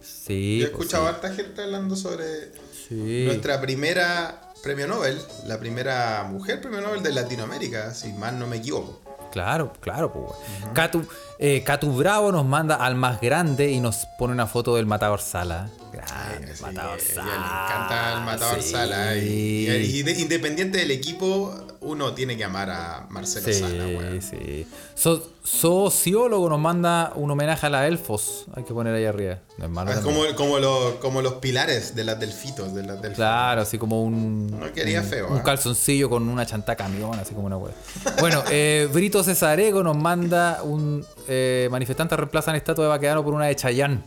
[0.00, 0.60] Sí.
[0.60, 2.24] Yo he pues, escuchado a harta gente hablando sobre
[2.88, 3.24] sí.
[3.26, 8.56] nuestra primera premio Nobel, la primera mujer premio Nobel de Latinoamérica, si mal no me
[8.56, 9.02] equivoco.
[9.30, 10.24] Claro, claro, pues.
[10.24, 10.74] weón.
[10.74, 11.04] Catu,
[11.38, 15.20] eh, Catu Bravo nos manda al más grande y nos pone una foto del Matador
[15.20, 15.68] Sala.
[15.92, 17.24] Grande, Sí, Matador Sala.
[17.24, 18.70] le encanta el matador sí.
[18.70, 19.16] Sala.
[19.16, 24.22] Y, y de- independiente del equipo, uno tiene que amar a Marcelo Sí, Sala, weón.
[24.22, 24.66] sí.
[24.94, 28.46] So- sociólogo nos manda un homenaje a la Elfos.
[28.54, 29.38] Hay que poner ahí arriba.
[29.58, 30.16] No es malo Es también.
[30.34, 33.16] como, como, los, como los pilares de las delfitos, de las delfitos.
[33.16, 34.46] Claro, así como un.
[34.58, 35.42] No quería un- feo, Un ¿eh?
[35.44, 37.74] calzoncillo con una chanta camión, así como una wea.
[38.20, 43.46] Bueno, eh, Brito Cesarego nos manda un eh, manifestante reemplazan estatua de Baquedano por una
[43.46, 44.02] de Chayán.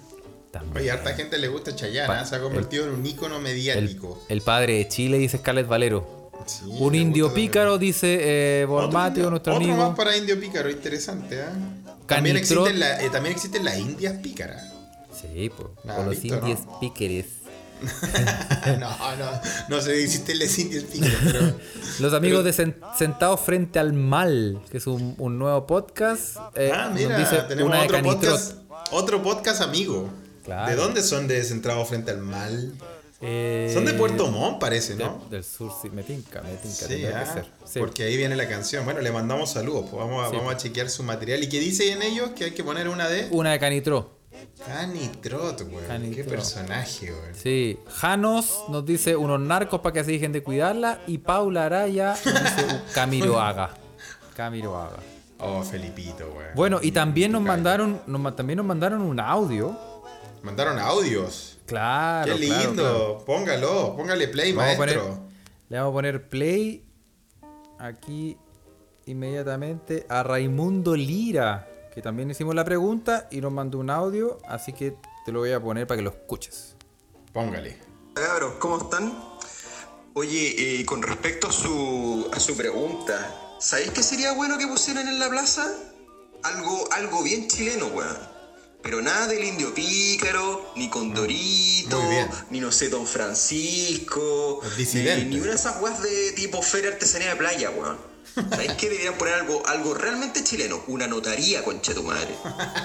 [0.59, 0.77] También.
[0.77, 2.25] Oye, a harta gente le gusta Chayanne, ¿ah?
[2.25, 4.23] se ha convertido en un ícono mediático.
[4.29, 6.31] el padre de Chile, dice Scarlett Valero.
[6.45, 9.77] Sí, un indio pícaro, dice eh, Bormatio, nuestro otro amigo.
[9.87, 11.51] más para indio pícaro, interesante, ¿ah?
[12.07, 14.63] También existen, la- eh, también existen las indias pícaras.
[15.19, 15.69] Sí, pues.
[15.87, 16.79] Ah, los indios ¿no?
[16.79, 17.25] píqueres.
[18.79, 21.53] no, no, no sé, existen las indias pícaras, pero.
[21.99, 26.35] Los amigos de Sen- Sentados Frente al Mal, que es un, un nuevo podcast.
[26.55, 28.53] eh, Ah, mira, dice tenemos otro podcast,
[28.91, 30.09] otro podcast amigo.
[30.45, 30.69] Claro.
[30.69, 32.73] ¿De dónde son de Centrado Frente al Mal?
[33.21, 35.23] Eh, Son de Puerto Montt, parece, de- ¿no?
[35.31, 37.45] del sur, sí, me tinca, me tinca, Sí, tendría que ah, ser.
[37.65, 37.79] Sí.
[37.79, 38.83] porque ahí viene la canción.
[38.85, 40.35] Bueno, le mandamos saludos, pues vamos a, Sí.
[40.35, 41.41] vamos a chequear su material.
[41.43, 42.31] ¿Y qué dice en ellos?
[42.35, 44.11] Que hay que poner una de Una de Canitro.
[44.65, 45.57] Canitrot.
[45.57, 46.27] Qué Canitrot.
[46.27, 47.35] personaje, weón.
[47.41, 47.79] Sí.
[47.87, 50.99] Janos nos dice unos narcos para que se dejen de cuidarla.
[51.07, 53.71] Y Paula Araya nos dice Camiroaga.
[54.35, 54.97] Camiroaga.
[55.39, 56.49] Oh, Felipito, weón.
[56.55, 59.77] Bueno, y también nos mandaron, nos, también nos mandaron un audio.
[60.45, 61.57] Mandaron audios.
[61.65, 62.31] Claro.
[62.33, 62.73] Qué lindo.
[62.73, 63.23] claro.
[63.25, 65.03] Póngalo, póngale play, Vamos maestro.
[65.03, 65.19] poner-
[65.69, 66.85] le vamos a poner play
[67.79, 68.37] aquí
[69.07, 74.71] inmediatamente a Raimundo Lira, que también hicimos la pregunta y nos mandó un audio, así
[74.73, 76.75] que te lo voy a poner para que lo escuches.
[77.33, 77.79] Póngale.
[78.13, 79.17] Cabros, ¿cómo están?
[80.13, 85.07] Oye, eh, con respecto a su, a su pregunta, ¿sabéis qué sería bueno que pusieran
[85.07, 85.65] en la plaza?
[86.43, 88.34] Algo, algo bien chileno, weón.
[88.85, 91.99] Pero nada del indio pícaro, ni Condorito,
[92.51, 94.61] ni no sé, Don Francisco,
[94.93, 97.97] ni, una de esas weas de tipo feria artesanía de playa, weón.
[98.35, 100.83] ¿Sabéis qué deberían poner algo, algo realmente chileno?
[100.85, 102.35] Una notaría, concha tu madre.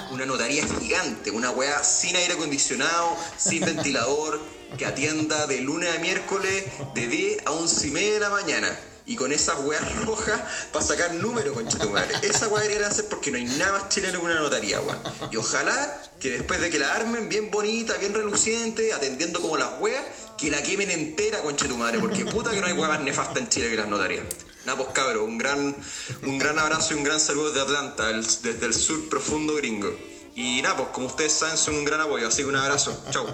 [0.09, 4.41] Una notaría gigante, una weá sin aire acondicionado, sin ventilador,
[4.79, 8.79] que atienda de lunes a miércoles de 10 a 11 y media de la mañana.
[9.05, 12.13] Y con esas weas rojas para sacar números, concha tu madre.
[12.21, 14.99] Esa weá deberían hacer porque no hay nada más chileno que una notaría, weón.
[15.31, 19.79] Y ojalá que después de que la armen bien bonita, bien reluciente, atendiendo como las
[19.79, 20.03] weas,
[20.37, 21.99] que la quemen entera, concha tu madre.
[21.99, 24.25] Porque puta que no hay weá más nefasta en Chile que las notarías.
[24.65, 25.75] Nada, pues cabros, un gran,
[26.23, 30.10] un gran abrazo y un gran saludo desde Atlanta, desde el sur profundo gringo.
[30.35, 32.97] Y nada, pues como ustedes saben, son un gran apoyo, así que un abrazo.
[33.09, 33.25] Chau.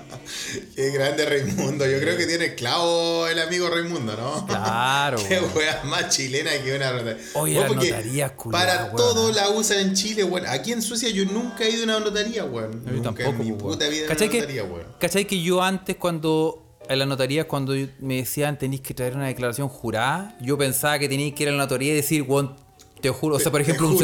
[0.74, 1.86] Qué grande Raimundo.
[1.86, 4.46] Yo creo que tiene clavo el amigo Raimundo, ¿no?
[4.46, 5.18] Claro.
[5.28, 7.22] Qué wea más chilena que una notaría.
[7.34, 8.96] Oye, porque notarías, culiao, Para weón.
[8.96, 10.46] todo la usan en Chile, weón.
[10.46, 12.84] Aquí en Suecia yo nunca he ido a una notaría, weón.
[12.86, 14.86] Yo nunca tampoco, en mi puta vida ¿Cachai una que, notaría, weón.
[14.98, 19.26] ¿Cachai que yo antes cuando en la notaría cuando me decían tenéis que traer una
[19.26, 22.56] declaración jurada, yo pensaba que teníais que ir a la notaría y decir, weón,
[23.00, 23.98] te juro, o sea, por Te- te ejemplo, un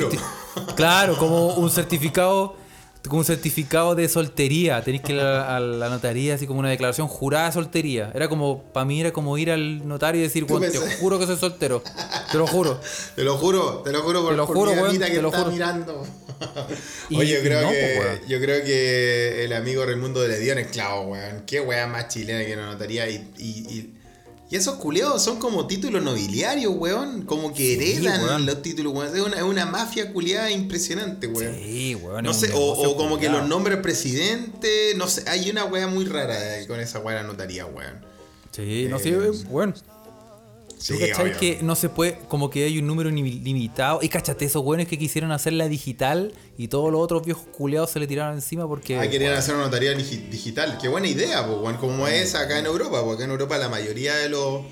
[0.77, 2.57] claro, como un certificado
[3.09, 6.71] como un certificado de soltería, tenéis que ir a, a la notaría así como una
[6.71, 8.11] declaración jurada de soltería.
[8.13, 11.25] Era como para mí era como ir al notario y decir, weón, te juro que
[11.27, 11.85] soy soltero.
[12.33, 12.81] Te lo juro.
[13.15, 15.15] Te lo juro, te lo juro por, Te lo por juro, mi weón, amita que
[15.15, 15.53] te lo está juro.
[15.53, 16.03] mirando.
[17.09, 20.53] Y- Oye, yo creo, no, que, pues, yo creo que el amigo Raimundo le dio
[20.53, 21.45] en el clavo, weón.
[21.47, 23.09] Qué weá más chilena que no notaría.
[23.09, 23.96] Y, y, y,
[24.49, 27.23] y esos culeados son como títulos nobiliarios, weón.
[27.27, 28.47] Como que heredan weón.
[28.47, 29.15] los títulos, weón.
[29.17, 31.55] Es una, es una mafia culiada impresionante, weón.
[31.55, 32.25] Sí, weón.
[32.25, 36.05] No sé, o, o como que los nombres presidente, no sé, hay una weá muy
[36.05, 38.05] rara con esa weá la notaría, weón.
[38.53, 39.75] Sí, no sé, Eh, weón.
[40.79, 44.01] Sí, ¿Tú que no se puede, como que hay un número limitado?
[44.03, 47.99] Y cachate, esos weones que quisieron hacerla digital y todos los otros viejos culeados se
[47.99, 48.97] le tiraron encima porque.
[48.99, 50.77] Ah, querían hacer una notaría digi- digital.
[50.81, 53.69] Qué buena idea, pues, weón, como es acá en Europa, porque acá en Europa la
[53.69, 54.65] mayoría de los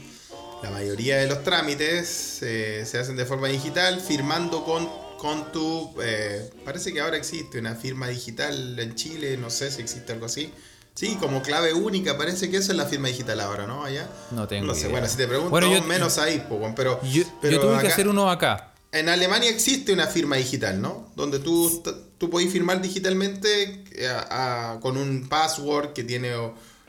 [0.63, 4.89] la mayoría de los trámites eh, se hacen de forma digital, firmando con,
[5.19, 5.95] con tu.
[6.03, 10.27] eh, parece que ahora existe una firma digital en Chile, no sé si existe algo
[10.27, 10.53] así.
[10.95, 13.85] Sí, como clave única, parece que eso es la firma digital ahora, ¿no?
[13.85, 14.09] Allá.
[14.31, 14.91] No tengo No sé, idea.
[14.93, 17.01] bueno, si te pregunto, Bueno, yo- menos ahí, pues, pero.
[17.03, 18.71] Yo, pero yo tuve que hacer uno acá.
[18.93, 21.11] en Alemania existe una firma digital, ¿no?
[21.17, 21.83] Donde tú,
[22.17, 26.33] tú podés firmar digitalmente eh, a- a- con un password que tiene,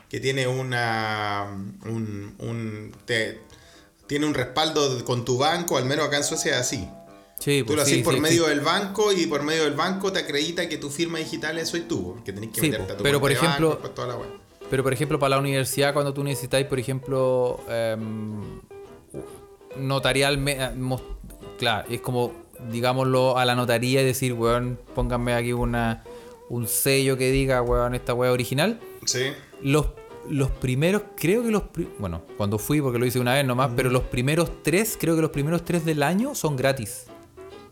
[0.08, 1.46] que tiene una.
[1.84, 3.40] Un, un- te-
[4.06, 6.88] tiene un respaldo con tu banco, al menos acá en Suecia es así.
[7.38, 9.74] Sí, Tú pues lo sí, haces por sí, medio del banco y por medio del
[9.74, 12.96] banco te acredita que tu firma digital es soy tú, porque tenés que meterte a
[12.96, 14.28] tu pero por ejemplo- banco, toda la wea.
[14.70, 18.40] Pero por ejemplo, para la universidad, cuando tú necesitáis, por ejemplo, em,
[19.76, 20.70] notarialmente.
[21.58, 22.32] Claro, es como,
[22.70, 26.04] digámoslo, a la notaría y decir, weón, pónganme aquí una,
[26.48, 28.80] un sello que diga, weón, esta weá original.
[29.04, 29.26] Sí.
[29.62, 29.86] Los,
[30.28, 31.62] los primeros, creo que los.
[31.98, 35.22] Bueno, cuando fui, porque lo hice una vez nomás, pero los primeros tres, creo que
[35.22, 37.06] los primeros tres del año son gratis.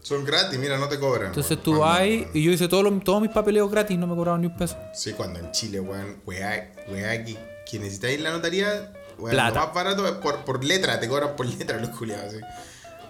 [0.05, 1.29] Son gratis, mira, no te cobran.
[1.29, 4.43] Entonces tú vas y yo hice todos, los- todos mis papeleos gratis, no me cobraron
[4.43, 4.77] ni un peso.
[4.93, 7.39] Sí, cuando en Chile, weón, weá, weá, que,
[7.69, 9.61] que necesitáis la notaría, weón, Plata.
[9.61, 12.41] lo más barato es por, por letra, te cobran por letra los culiados, sí.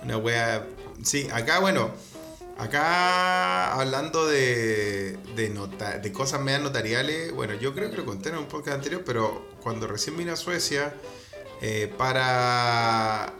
[0.04, 0.64] Una weá.
[1.02, 1.90] Sí, acá, bueno,
[2.58, 8.28] acá hablando de, de, nota- de cosas medias notariales, bueno, yo creo que lo conté
[8.28, 10.94] en un podcast anterior, pero cuando recién vine a Suecia,
[11.60, 13.32] eh, para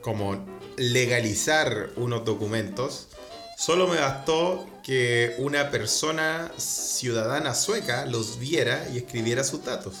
[0.00, 3.08] como legalizar unos documentos,
[3.56, 9.94] solo me bastó que una persona ciudadana sueca los viera y escribiera sus datos.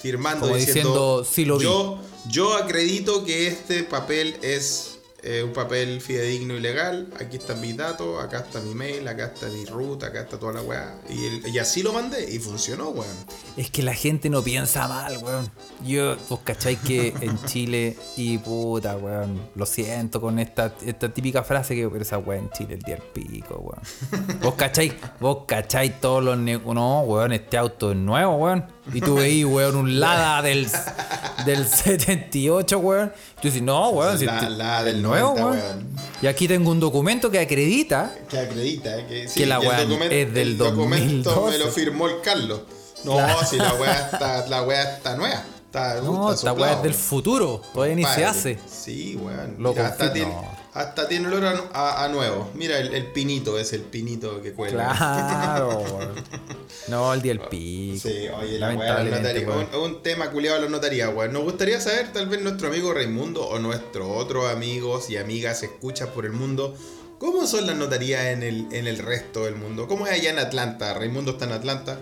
[0.00, 1.64] Firmando Como diciendo, diciendo, "Sí lo vi".
[1.64, 1.98] yo,
[2.28, 4.93] yo acredito que este papel es
[5.26, 9.32] eh, un papel fidedigno y legal, aquí están mis datos, acá está mi mail, acá
[9.32, 11.00] está mi ruta, acá está toda la weá.
[11.08, 13.16] Y, así lo mandé y funcionó, weón.
[13.56, 15.50] Es que la gente no piensa mal, weón.
[15.82, 21.42] Yo, vos cacháis que en Chile, y puta, weón, lo siento con esta, esta típica
[21.42, 24.40] frase que, pero esa weón en Chile el día del pico, weón.
[24.42, 28.73] Vos cacháis, vos cacháis todos los No, weón, este auto es nuevo, weón.
[28.92, 30.68] Y tú veís, weón, un Lada del,
[31.46, 33.12] del 78, weón.
[33.38, 35.58] Y tú dices, no, weón, si La- este- la del nuevo, 90, weón.
[35.58, 35.88] weón.
[36.20, 40.12] Y aquí tengo un documento que acredita Que acredita, eh, que, sí, Que la documen-
[40.12, 41.58] es del el documento 2012.
[41.58, 42.60] me lo firmó el Carlos.
[43.04, 43.46] No, Claro.
[43.46, 45.44] si la weá está, la weá está nueva.
[45.66, 47.60] Está, No, está esta weá es del futuro.
[47.72, 48.26] Todavía ni se Compadre.
[48.26, 48.58] hace.
[48.70, 49.56] Sí, weón.
[49.58, 50.56] Lo Mira, hasta, confirmo.
[50.74, 52.50] Hasta tiene olor a, a- a nuevo.
[52.54, 54.92] Mira, el, el pinito es el pinito que cuela.
[54.96, 55.84] Claro.
[56.88, 58.08] No, el día del pico.
[58.08, 59.48] Sí, oye, la weá de notaría.
[59.48, 61.32] Un, un tema culiado de la notaría, weón.
[61.32, 66.08] Nos gustaría saber, tal vez, nuestro amigo Raimundo o nuestros otros amigos y amigas escuchas
[66.10, 66.76] por el mundo.
[67.18, 69.86] ¿Cómo son las notarías en el, en el resto del mundo?
[69.88, 70.92] ¿Cómo es allá en Atlanta?
[70.92, 71.98] Raimundo está en Atlanta.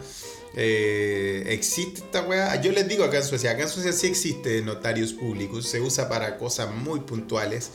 [0.56, 2.60] Eh, ¿Existe esta weá?
[2.60, 3.52] Yo les digo acá en Suecia.
[3.52, 5.66] Acá en Suecia sí existe notarios públicos.
[5.68, 7.70] Se usa para cosas muy puntuales.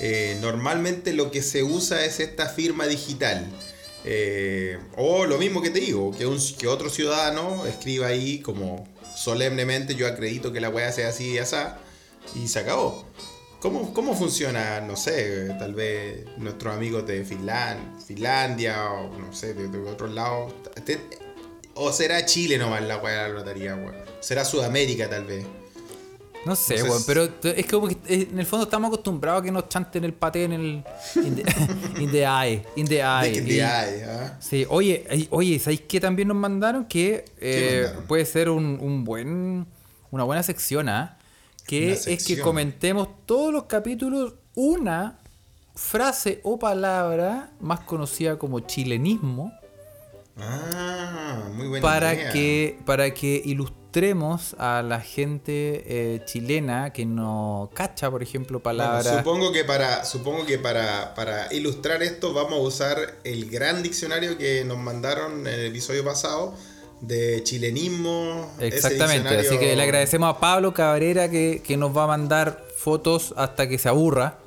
[0.00, 3.46] Eh, normalmente lo que se usa es esta firma digital.
[4.04, 9.94] Eh, o lo mismo que te digo, que, un, otro ciudadano escriba ahí como solemnemente
[9.94, 11.56] yo acredito que la weá sea así y así
[12.34, 13.04] y se acabó.
[13.60, 19.54] ¿Cómo, ¿Cómo funciona, no sé, tal vez nuestros amigos de Finland, Finlandia o no sé,
[19.54, 20.52] de, otros lados?
[20.84, 21.00] Te-
[21.74, 23.96] ¿O será Chile nomás la weá de la notaría, weón?
[24.20, 25.44] ¿Será Sudamérica tal vez?
[26.46, 29.50] No sé, weón, pero es como que eh, en el fondo estamos acostumbrados a que
[29.50, 30.84] nos chanten el paté en el.
[31.16, 31.42] In the,
[32.00, 32.62] in the eye.
[32.76, 34.04] In the eye.
[34.04, 34.36] ¿ah?
[34.38, 36.84] Sí, oye, oye, ¿sabéis qué también nos mandaron?
[36.84, 38.06] Que eh, mandaron?
[38.06, 39.66] puede ser un, un buen,
[40.12, 41.18] una buena sección, ¿ah?
[41.66, 45.18] Que es que comentemos todos los capítulos una
[45.74, 49.52] frase o palabra más conocida como chilenismo
[50.38, 52.30] Ah, muy buena para idea.
[52.30, 53.42] que, para que
[54.00, 59.16] ilustremos a la gente eh, chilena que no cacha, por ejemplo, Bueno, palabras.
[59.18, 64.36] supongo que para, supongo que para, para ilustrar esto vamos a usar el gran diccionario
[64.36, 66.54] que nos mandaron en el episodio pasado
[67.00, 68.54] de chilenismo.
[68.60, 73.32] Exactamente, así que le agradecemos a Pablo Cabrera que, que nos va a mandar fotos
[73.36, 74.38] hasta que se aburra.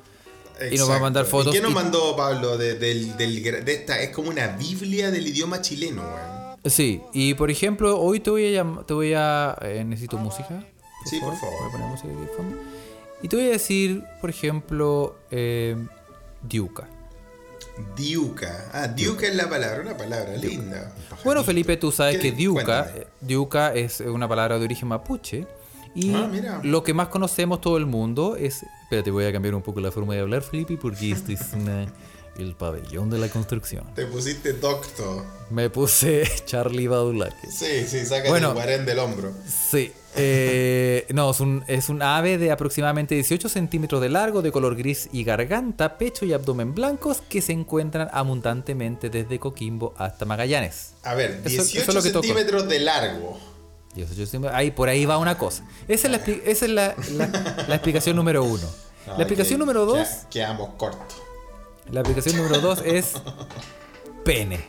[0.70, 1.38] Y nos va a mandar Exacto.
[1.38, 3.98] fotos ¿Y qué nos mandó Pablo de, del gra- de esta?
[4.00, 6.39] Es como una biblia del idioma chileno, weón.
[6.64, 9.56] Sí, y por ejemplo, hoy te voy a llamar, te voy a...
[9.62, 10.62] eh, necesito música.
[11.06, 11.58] Sí, por favor.
[11.60, 12.56] Voy a poner música aquí de fondo.
[13.22, 15.76] Y te voy a decir, por ejemplo, eh,
[16.42, 16.86] Diuca.
[17.96, 18.70] Diuca.
[18.74, 20.94] Ah, diuca es la palabra, una palabra linda.
[21.24, 25.46] Bueno, Felipe, tú sabes que Diuca, eh, Diuca es una palabra de origen mapuche.
[25.94, 28.64] Y Ah, lo que más conocemos todo el mundo es...
[28.82, 31.86] Espérate, voy a cambiar un poco la forma de hablar, Felipe, porque este es una-
[32.42, 33.84] el pabellón de la construcción.
[33.94, 35.24] Te pusiste doctor.
[35.50, 37.48] Me puse Charlie Badulaque.
[37.50, 38.48] Sí, sí, Bueno.
[38.48, 39.32] el guarén del hombro.
[39.70, 39.92] Sí.
[40.16, 44.74] eh, no, es un, es un ave de aproximadamente 18 centímetros de largo, de color
[44.76, 50.94] gris y garganta, pecho y abdomen blancos que se encuentran abundantemente desde Coquimbo hasta Magallanes.
[51.04, 52.26] A ver, Eso- eso 18 es lo que toco.
[52.26, 53.38] centímetros de largo.
[53.94, 55.64] 18 centímetros- ahí, por ahí va una cosa.
[55.88, 58.66] Esa es la, expli- esa es la, la- la explicación número uno.
[59.06, 61.16] Ah, La explicación que- número dos, que- Quedamos cortos.
[61.92, 63.12] La explicación número dos es
[64.24, 64.60] pene.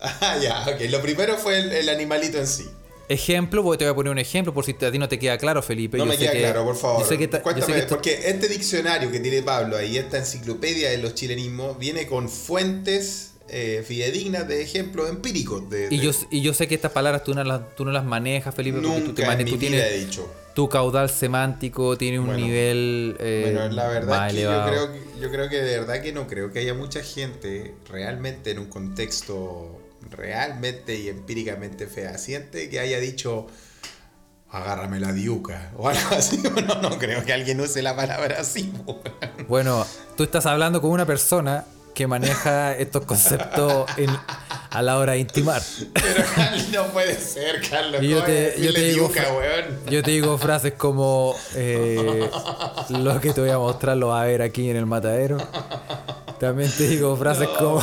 [0.00, 0.80] Ah, ya, ok.
[0.90, 2.64] Lo primero fue el, el animalito en sí.
[3.08, 5.38] Ejemplo, voy- te voy a poner un ejemplo por si a ti no te queda
[5.38, 5.96] claro, Felipe.
[5.98, 7.00] No Yo me queda que- claro, por favor.
[7.02, 9.96] Yo sé que ta- yo sé Cuéntame, que porque este diccionario que tiene Pablo ahí,
[9.96, 15.68] esta enciclopedia de los chilenismos, viene con fuentes eh, fidedignas de ejemplos empíricos.
[15.70, 18.04] De, Y yo, y yo sé que estas palabras tú no las, tú no las
[18.04, 20.30] manejas, Felipe, porque tú, te nunca en mane- mi tú tienes he dicho.
[20.54, 24.92] tu caudal semántico, tiene un Bueno, nivel eh, Bueno, la verdad es que yo creo,
[24.92, 28.58] que yo creo que de verdad que no creo que haya mucha gente realmente en
[28.58, 29.80] un contexto
[30.10, 33.46] realmente y empíricamente fehaciente que haya dicho
[34.50, 36.40] agárrame la diuca o algo así.
[36.66, 38.72] No, no creo que alguien use la palabra así.
[39.48, 39.86] Bueno,
[40.16, 41.64] tú estás hablando con una persona
[41.98, 44.08] que maneja estos conceptos en-
[44.70, 45.60] a la hora de intimar.
[45.94, 46.24] Pero
[46.84, 48.00] no puede ser, Carlos.
[48.00, 49.10] Y yo ¿cómo te, yo te digo,
[49.90, 52.30] yo te digo frases como eh,
[52.90, 55.38] lo que te voy a mostrar lo va a ver aquí en el matadero.
[56.38, 57.82] También te digo frases como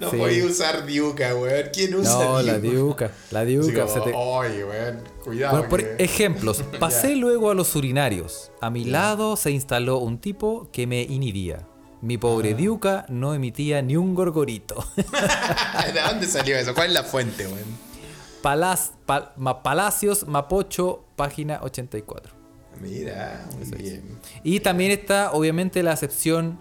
[0.00, 0.16] No Sí.
[0.16, 1.66] voy a usar diuca, weón.
[1.72, 3.12] ¿Quién usa no, la diuca?
[3.30, 3.82] la diuca.
[3.86, 5.52] como, se te- Oye, weón, cuidado.
[5.58, 8.50] Bueno, por que- ejemplos, pasé luego a los urinarios.
[8.60, 11.60] A mi lado se instaló un tipo que me inhibía.
[12.02, 12.56] Mi pobre Ah.
[12.56, 14.84] diuca no emitía ni un gorgorito.
[14.96, 16.74] ¿De dónde salió eso?
[16.74, 17.86] ¿Cuál es la fuente, weón?
[18.42, 22.34] Palaz- pa- Ma- Palacios, Mapocho, página 84.
[22.80, 24.18] Mira, muy bien.
[24.44, 26.58] Y también está, obviamente, la acepción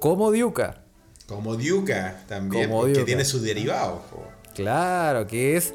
[0.00, 0.82] como diuca.
[1.26, 3.06] Como diuca también, Como porque diuca.
[3.06, 4.00] tiene sus derivados.
[4.10, 4.24] po.
[4.54, 5.72] Claro, que es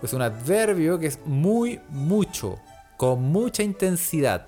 [0.00, 2.58] pues, un adverbio que es muy, mucho,
[2.98, 4.46] con mucha intensidad.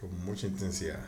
[0.00, 0.98] Con mucha intensidad.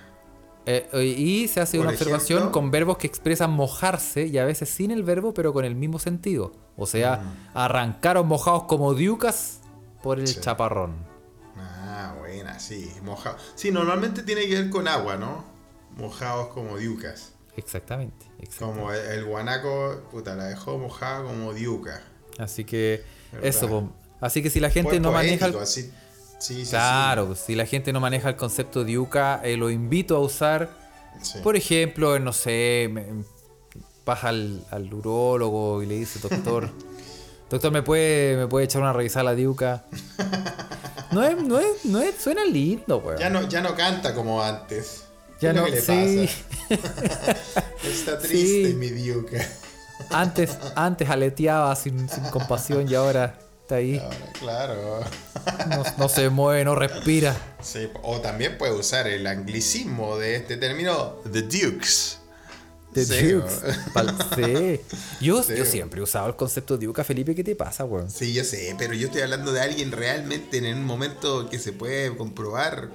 [0.67, 4.71] Eh, y se hace Por una observación con verbos que expresan mojarse y a veces
[4.71, 6.53] sin el verbo, pero con el mismo sentido.
[6.77, 9.61] O sea, arrancaron mojados como diucas
[10.03, 10.29] por el Mm.
[10.29, 10.41] Sí.
[10.41, 10.95] chaparrón.
[11.57, 12.91] Ah, buena, sí.
[13.03, 13.37] Mojado.
[13.55, 15.45] Sí, normalmente tiene que ver con agua, ¿no?
[15.97, 17.33] Mojados como diucas.
[17.57, 18.27] Exactamente.
[18.41, 18.81] exactamente.
[18.81, 22.03] Como el, el guanaco, puta, la dejó mojada como diuca.
[22.39, 23.49] Así que ¿Verdad?
[23.49, 23.93] eso.
[24.21, 25.93] Así que si la gente Fue no maneja el, así.
[26.39, 29.71] Sí, sí, Claro, pues, si la gente no maneja el concepto de yuca, eh, lo
[29.71, 30.69] invito a usar,
[31.43, 33.07] por ejemplo, no sé, me-
[34.05, 36.69] baja al, al urólogo y le dice, doctor,
[37.51, 39.85] doctor, ¿me puede, ¿me puede echar una revisada a la diuca?
[41.13, 43.19] No es, no es, no es, suena lindo, weón.
[43.21, 45.05] Ya no, ya no canta como antes.
[45.39, 46.29] ¿Qué Ya no, le sí.
[46.69, 47.39] pasa?
[47.85, 48.75] Está triste Sí.
[48.75, 49.39] mi diuca.
[50.11, 55.01] Antes, antes aleteaba sin, sin compasión y ahora está ahí, Ahora, claro.
[55.71, 57.35] no, no se mueve, no respira.
[57.63, 62.19] Sí, o también puede usar el anglicismo de este término, the dukes.
[62.93, 63.61] The Sí, Dukes.
[64.37, 64.81] sí.
[65.25, 65.55] Yo, Sí.
[65.57, 68.09] yo siempre he usado el concepto de yuca, Felipe, ¿qué te pasa, weón?
[68.09, 71.73] Sí, yo sé, pero yo estoy hablando de alguien realmente en un momento que se
[71.73, 72.91] puede comprobar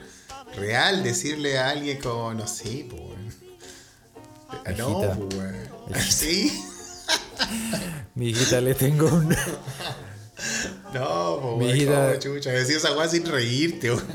[0.55, 3.35] real, decirle a alguien como, no sé, pues.
[4.47, 5.37] Ah, No, pues.
[5.37, 5.55] weón.
[6.09, 6.57] Sí.
[8.15, 9.35] Mi hijita le tengo un...
[10.93, 12.51] No, pues, como chucha.
[12.51, 14.05] Decir esa weá sin reírte, weón.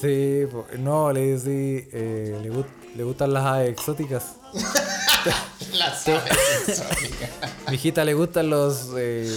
[0.00, 4.24] Sí, po- no, le decí, eh, le, gust- le gustan las aves exóticas.
[5.74, 6.22] La sabes
[6.68, 7.28] exótica.
[7.68, 8.88] Mi hijita le gustan los...
[8.96, 9.28] eh,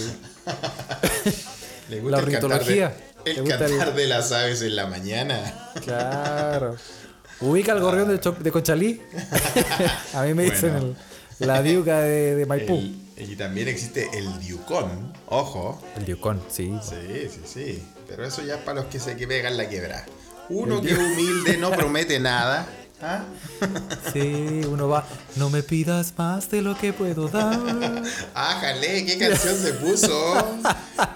[1.90, 2.96] Le La gusta el cantar, de, ornitología.
[3.24, 5.70] El cantar de las aves en la mañana.
[5.84, 6.76] claro.
[7.40, 9.02] Ubica el gorrión de, Cho- de Conchalí.
[10.14, 10.96] A mí me dicen el-
[11.46, 12.80] la diuca de, de Maipú.
[13.16, 15.80] Y también existe el diucón, ojo.
[15.96, 16.72] El diucón, sí.
[16.82, 17.88] Sí, sí, sí.
[18.08, 20.04] Pero eso ya es para los que se que pegan la quebra.
[20.48, 22.66] Uno que es humilde no promete nada.
[23.02, 23.24] ¿Ah?
[24.12, 25.04] Sí, uno va.
[25.36, 27.58] No me pidas más de lo que puedo dar.
[28.34, 30.58] Ah, jale, qué canción se puso.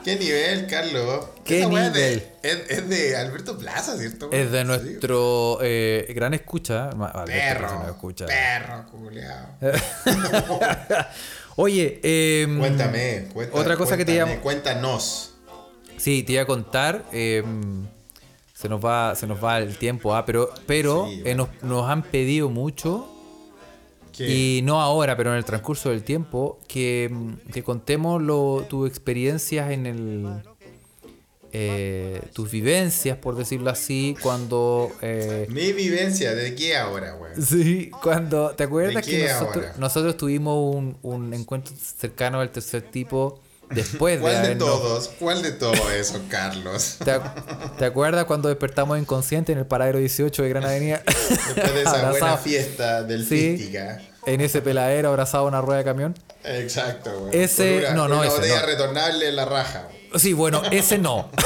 [0.05, 1.27] qué nivel, Carlos.
[1.45, 2.27] ¿Qué Esa de- nivel?
[2.43, 4.31] Es, es de Alberto Plaza, ¿cierto?
[4.33, 6.91] Es de nuestro eh, gran escucha.
[6.91, 7.87] Alberto Perro.
[7.89, 8.27] escucha.
[8.27, 9.47] Perro, culiao.
[11.61, 13.61] Oye, em, Cuéntame, cuéntame.
[13.61, 15.35] Otra cosa que te cuéntame, llamo- Cuéntanos.
[15.97, 17.05] Sí, te iba a contar.
[17.13, 17.85] em,
[18.55, 21.89] se nos va, se nos va el tiempo, ah, pero, pero Sí, eh, nos, nos
[21.91, 23.09] han pedido mucho
[24.17, 24.29] ¿Qué?
[24.29, 28.89] y no ahora, pero en el transcurso del tiempo, que, mm, que contemos lo, tus
[28.89, 30.43] experiencias en el.
[31.53, 34.91] Eh, tus vivencias, por decirlo así, cuando.
[35.03, 37.41] eh, Mi vivencia, ¿de qué ahora, weón?
[37.43, 38.51] Sí, cuando.
[38.51, 39.29] ¿Te acuerdas ¿De que
[39.79, 43.41] nosotros, tuvimos un, un encuentro cercano del tercer tipo
[43.71, 45.09] después de ¿Cuál de habernos- todos?
[45.19, 46.97] ¿Cuál de todo eso, Carlos?
[47.05, 51.03] ¿Te, ac- te acuerdas cuando despertamos inconscientes en el paradero 18 de Gran Avenida?
[51.07, 53.57] Después de esa buena fiesta del Sí.
[53.59, 54.01] Fística.
[54.33, 56.15] En ese peladero abrazado a una rueda de camión.
[56.45, 57.31] Exacto, weón.
[57.33, 58.67] Ese- una, no, no, una ese botella no.
[58.67, 59.89] retornable en la raja.
[60.17, 61.31] Sí, bueno, ese no.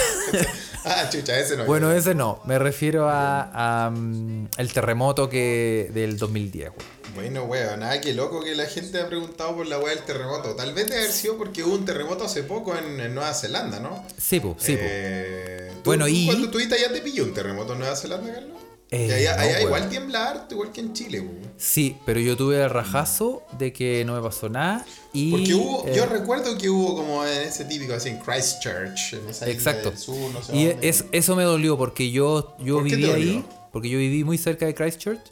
[0.85, 1.65] Ah, chucha, ese no.
[1.65, 2.41] bueno, ese no.
[2.45, 6.71] Me refiero a, a, mm, el terremoto que del 2010.
[6.75, 6.87] güey.
[7.15, 10.57] Bueno, weón, nada, que loco que la gente ha preguntado por la weá del terremoto.
[10.57, 13.79] Tal vez debe haber sido porque hubo un terremoto hace poco en, en Nueva Zelanda,
[13.79, 14.05] ¿no?
[14.19, 14.81] Sí, pu, sí, pu.
[14.83, 18.35] Eh, ¿tú- Bueno, tú y- Cuando estuviste allá te pilló un terremoto en Nueva Zelanda,
[18.35, 18.57] Carlos?
[18.95, 21.27] Eh, allá, no, allá igual tiembla harto, igual que en Chile.
[21.57, 24.85] Sí, pero yo tuve el rajazo de que no me pasó nada.
[25.15, 29.15] Y, Porque hubo, eh, yo recuerdo que hubo como en ese típico así en Christchurch,
[29.15, 29.91] en esa Exacto.
[29.91, 30.89] del sur, no sé y dónde.
[30.89, 34.67] es, eso me dolió porque yo, yo ¿Por viví ahí, porque yo viví muy cerca
[34.67, 35.23] de Christchurch,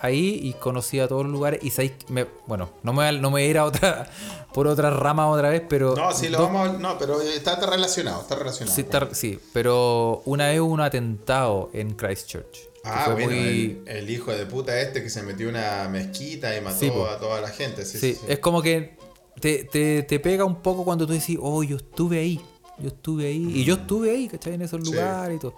[0.00, 1.60] Ahí y conocí a todos los lugares.
[1.62, 4.08] Y sabéis me- bueno, no me, no me voy a ir a otra,
[4.54, 5.94] por otra rama otra vez, pero.
[5.96, 6.72] No, sí, lo dos- vamos a...
[6.78, 8.74] No, pero está, está relacionado, está relacionado.
[8.74, 12.58] Sí, está- sí, pero una vez hubo un atentado en Christchurch.
[12.84, 16.60] Ah, bueno, muy- el, el hijo de puta este que se metió una mezquita y
[16.62, 17.84] mató Sí, a toda la gente.
[17.84, 18.26] Sí, Sí, sí, sí.
[18.32, 18.96] es como que
[19.40, 22.40] te, te, te pega un poco cuando tú decís, oh, yo estuve ahí,
[22.78, 24.54] yo estuve ahí, y yo estuve ahí, ¿cachai?
[24.54, 25.54] En esos lugares y todo.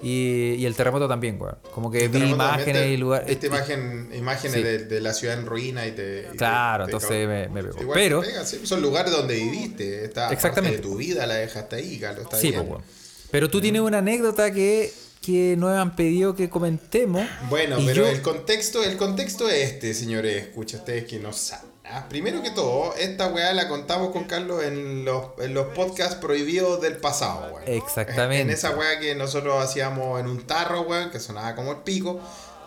[0.00, 1.56] Y, y el terremoto también, weón.
[1.74, 3.26] Como que vi imágenes te- y lugares.
[3.26, 4.62] viste imagen, imágenes Sí.
[4.62, 6.28] de, de la ciudad en ruina y te.
[6.32, 7.80] y Claro, te entonces me- me pegó.
[7.82, 10.04] Igual te Pero- pega, sí, son lugares donde viviste.
[10.04, 10.76] Esta Exactamente.
[10.78, 12.24] parte de tu vida la dejaste ahí, Carlos.
[12.26, 12.66] Está Sí, bien.
[12.66, 12.84] pues.
[13.32, 17.26] Pero tú tienes una anécdota que, que nos han pedido que comentemos.
[17.50, 21.68] Bueno, pero yo- el contexto, el contexto es este, señores, escucha ustedes que no saben.
[21.92, 22.06] ¿Ah?
[22.08, 26.80] Primero que todo, esta weá la contamos con Carlos en los, en los podcasts prohibidos
[26.80, 27.62] del pasado, weón.
[27.66, 28.40] Exactamente.
[28.42, 32.20] En esa weá que nosotros hacíamos en un tarro, weón, que sonaba como el pico.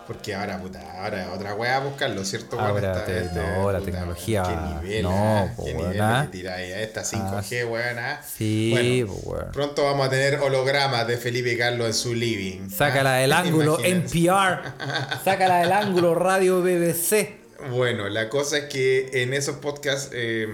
[0.07, 2.57] Porque ahora, puta, ahora otra weá a buscarlo, ¿cierto?
[2.57, 2.69] weón?
[2.69, 6.24] Ahora Esta- te- no, la tecnología, Qué nivel, no, po, qué weón, nivel ah.
[6.24, 8.19] le tiráis a esta 5G, weón, ah.
[8.28, 9.51] Sí, Bueno, pues, weón.
[9.53, 12.69] Pronto vamos a tener hologramas de Felipe Carlos en su living.
[12.69, 13.19] Sácala ah.
[13.19, 13.78] del ángulo.
[13.80, 14.74] NPR.
[15.24, 17.41] Sácala del ángulo Radio BBC.
[17.70, 20.47] Bueno, la cosa es que en esos podcasts eh,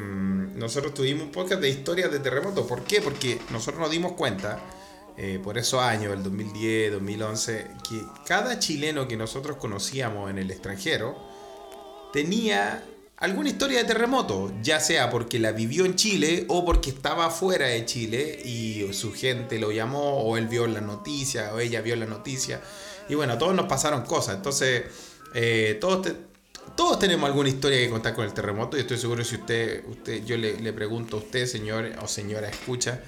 [0.55, 2.65] nosotros tuvimos un podcast de historias de terremotos.
[2.67, 3.01] ¿Por qué?
[3.01, 4.59] Porque nosotros nos dimos cuenta,
[5.17, 10.51] eh, por esos años, el 2010, 2011, que cada chileno que nosotros conocíamos en el
[10.51, 11.15] extranjero
[12.11, 12.83] tenía
[13.17, 17.67] alguna historia de terremoto, ya sea porque la vivió en Chile o porque estaba fuera
[17.67, 21.95] de Chile y su gente lo llamó o él vio la noticia o ella vio
[21.95, 22.61] la noticia.
[23.07, 24.35] Y bueno, todos nos pasaron cosas.
[24.35, 24.83] Entonces,
[25.33, 26.27] eh, todos, te-
[26.77, 30.23] todos tenemos alguna historia que contar con el terremoto y estoy seguro si usted, usted
[30.23, 33.01] yo le, pregunto a usted, señor o señora escucha,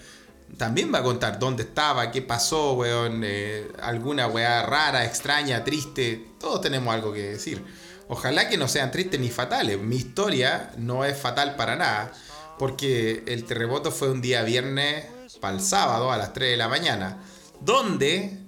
[0.57, 6.31] también va a contar dónde estaba, qué pasó, weón, eh, alguna weá rara, extraña, triste.
[6.39, 7.63] Todos tenemos algo que decir.
[8.07, 9.79] Ojalá que no sean tristes ni fatales.
[9.79, 12.11] Mi historia no es fatal para nada,
[12.57, 15.05] porque el terremoto fue un día viernes
[15.39, 17.19] para el sábado a las 3 de la mañana,
[17.61, 18.39] donde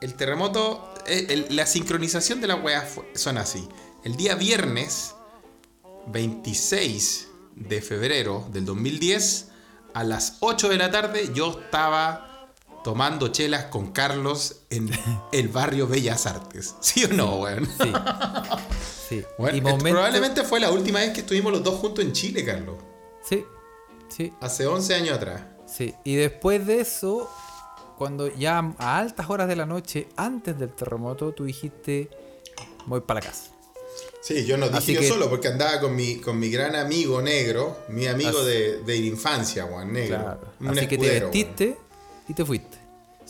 [0.00, 3.68] el terremoto, eh, la sincronización de las weas son así.
[4.04, 5.14] El día viernes
[6.06, 9.48] 26 de febrero del 2010,
[9.94, 12.48] a las 8 de la tarde, yo estaba
[12.82, 14.90] tomando chelas con Carlos en
[15.32, 16.74] el barrio Bellas Artes.
[16.80, 17.66] ¿Sí o no, weón?
[17.66, 17.92] Sí.
[19.08, 19.22] Sí.
[19.38, 22.12] Bueno, y eh, momento- Probablemente fue la última vez que estuvimos los dos juntos en
[22.12, 22.76] Chile, Carlos.
[23.28, 23.44] Sí.
[24.08, 24.32] Sí.
[24.40, 25.42] Hace 11 años atrás.
[25.66, 25.92] Sí.
[26.04, 27.28] Y después de eso,
[27.98, 32.08] cuando ya a altas horas de la noche, antes del terremoto, tú dijiste,
[32.86, 33.50] voy para la casa.
[34.20, 36.76] Sí, yo no dije Así yo que- solo porque andaba con mi, con mi gran
[36.76, 40.18] amigo negro, mi amigo Así- de, de infancia, Juan Negro.
[40.18, 40.40] Claro.
[40.78, 41.76] Así que te vestiste
[42.28, 42.79] y te fuiste.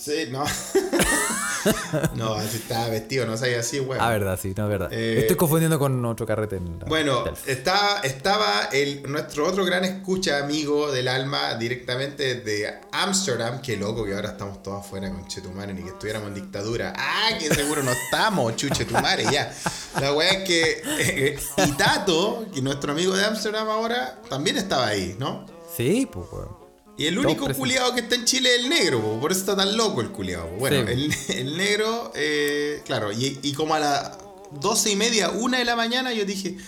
[0.00, 0.44] Sí, no.
[2.14, 4.00] no, así estaba vestido, no sabía así, weón.
[4.00, 4.88] Ah, verdad, sí, no, verdad.
[4.92, 6.56] Eh, Estoy confundiendo con otro carrete.
[6.56, 12.80] En la- Bueno, estaba, estaba el, nuestro otro gran escucha amigo del alma directamente de
[12.92, 13.60] Ámsterdam.
[13.60, 16.94] Qué loco que ahora estamos todos afuera con Chetumare, ni que estuviéramos en dictadura.
[16.96, 19.24] ¡Ah, que seguro no estamos, chuchetumare!
[19.30, 19.54] Ya.
[20.00, 20.82] La weá es que.
[20.98, 25.44] eh, y Tato, que nuestro amigo de Ámsterdam ahora, también estaba ahí, ¿no?
[25.76, 26.59] Sí, pues, weón.
[27.00, 29.56] Y el único culiado que está en Chile es el negro, po, por eso está
[29.56, 30.48] tan loco el culiado.
[30.58, 30.92] Bueno, Sí.
[31.30, 34.18] el, el negro, eh, claro, y, y como a las
[34.50, 36.58] doce y media, una de la mañana, yo dije,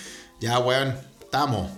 [0.41, 1.71] ya, weón, estamos.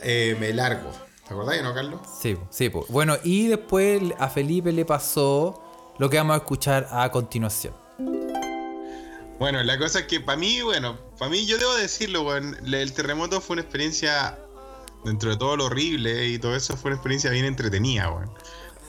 [0.00, 0.90] Eh, me largo.
[1.26, 2.00] ¿Te acordás, no, Carlos?
[2.20, 2.86] Sí, po, sí, pues.
[2.88, 7.74] Bueno, y después a Felipe le pasó lo que vamos a escuchar a continuación.
[9.38, 12.82] Bueno, la cosa es que para mí, bueno, para mí yo debo decirlo, weón, le-
[12.82, 14.38] el terremoto fue una experiencia,
[15.04, 18.30] dentro de todo lo horrible y todo eso, fue una experiencia bien entretenida, weón.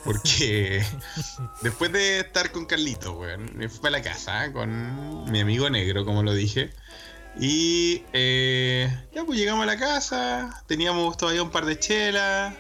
[0.04, 0.84] Porque
[1.62, 6.06] después de estar con Carlito, weón, me fui para la casa con mi amigo negro,
[6.06, 6.72] como lo dije.
[7.40, 12.54] Y eh, ya pues llegamos a la casa, teníamos todavía un par de chelas,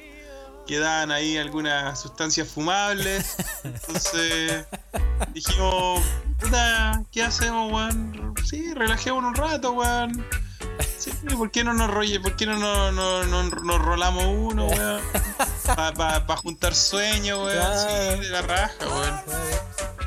[0.66, 3.36] quedaban ahí algunas sustancias fumables.
[3.64, 4.66] Entonces
[5.34, 6.01] dijimos,
[6.39, 8.34] puta, ¿qué hacemos, weón?
[8.45, 10.26] Sí, relajémonos un rato, weón.
[10.97, 14.67] Sí, ¿por qué no nos rolle, por qué no nos, no- no- nos rolamos uno,
[14.67, 15.01] weón?
[15.65, 17.57] Para juntar sueños, weón.
[17.57, 17.80] Claro.
[18.15, 18.76] Sí, de la raja,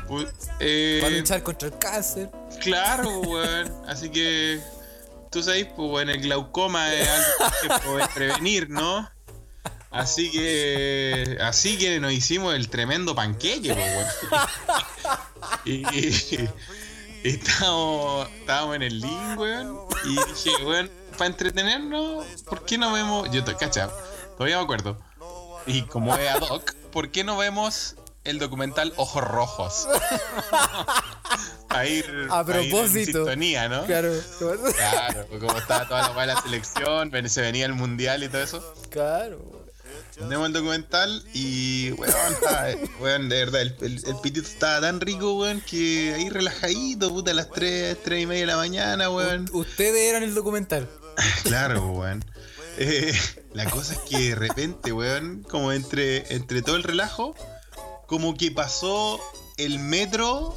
[0.09, 0.29] weón.
[0.59, 2.29] Eh, Para luchar contra el cáncer.
[2.61, 3.73] Claro, weón.
[3.87, 4.59] Así que
[5.31, 9.09] tú sabes, pues, weón, el glaucoma es algo que puede prevenir, ¿no?
[9.89, 14.47] Así que así que nos hicimos el tremendo panqueque, pues, weón.
[15.65, 15.83] Y
[17.23, 19.77] estábamos, estábamos en el link, weón.
[20.05, 23.29] Y dije, weón, para entretenernos, ¿por qué no vemos?
[23.31, 23.89] Yo, cacha,
[24.37, 24.97] todavía me acuerdo.
[25.65, 29.87] Y como es ad hoc, ¿por qué no vemos el documental Ojos Rojos?
[31.69, 33.19] a ir, A ir en propósito.
[33.19, 33.85] sintonía, ¿no?
[33.85, 34.13] Claro,
[34.75, 38.73] Claro, como estaba toda la la selección, se venía el mundial y todo eso.
[38.89, 39.56] claro.
[40.17, 42.67] Tenemos el documental y, weón, estaba-
[42.99, 47.31] weón, de verdad, el, el- el pitito estaba tan rico, weón, que ahí relajadito, puta,
[47.31, 49.47] a las 3, 3 y media de la mañana, weón.
[49.53, 50.89] Ustedes eran el documental.
[51.43, 52.23] Claro, weón.
[52.79, 53.13] Eh,
[53.53, 57.35] la cosa es que de repente, weón, como entre, entre todo el relajo,
[58.07, 59.19] como que pasó
[59.57, 60.55] el metro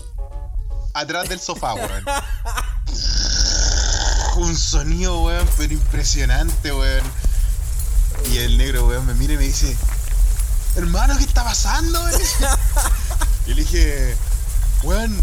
[0.95, 2.05] atrás del sofá, weón.
[4.37, 7.03] Un sonido, weón, pero impresionante, weón.
[8.33, 9.77] Y el negro, weón, me mira y me dice,
[10.77, 12.03] hermano, ¿qué está pasando?
[12.03, 12.21] weón?"
[13.47, 14.15] Y le dije,
[14.83, 15.17] weón,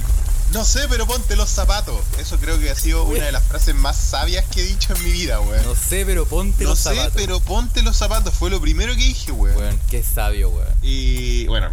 [0.51, 2.01] no sé, pero ponte los zapatos.
[2.19, 5.03] Eso creo que ha sido una de las frases más sabias que he dicho en
[5.03, 5.63] mi vida, weón.
[5.63, 7.13] No sé, pero ponte No los sé, zapatos.
[7.15, 8.33] pero ponte los zapatos.
[8.33, 9.55] Fue lo primero que dije, weón.
[9.57, 10.67] Weón, qué sabio, weón.
[10.81, 11.69] Y bueno,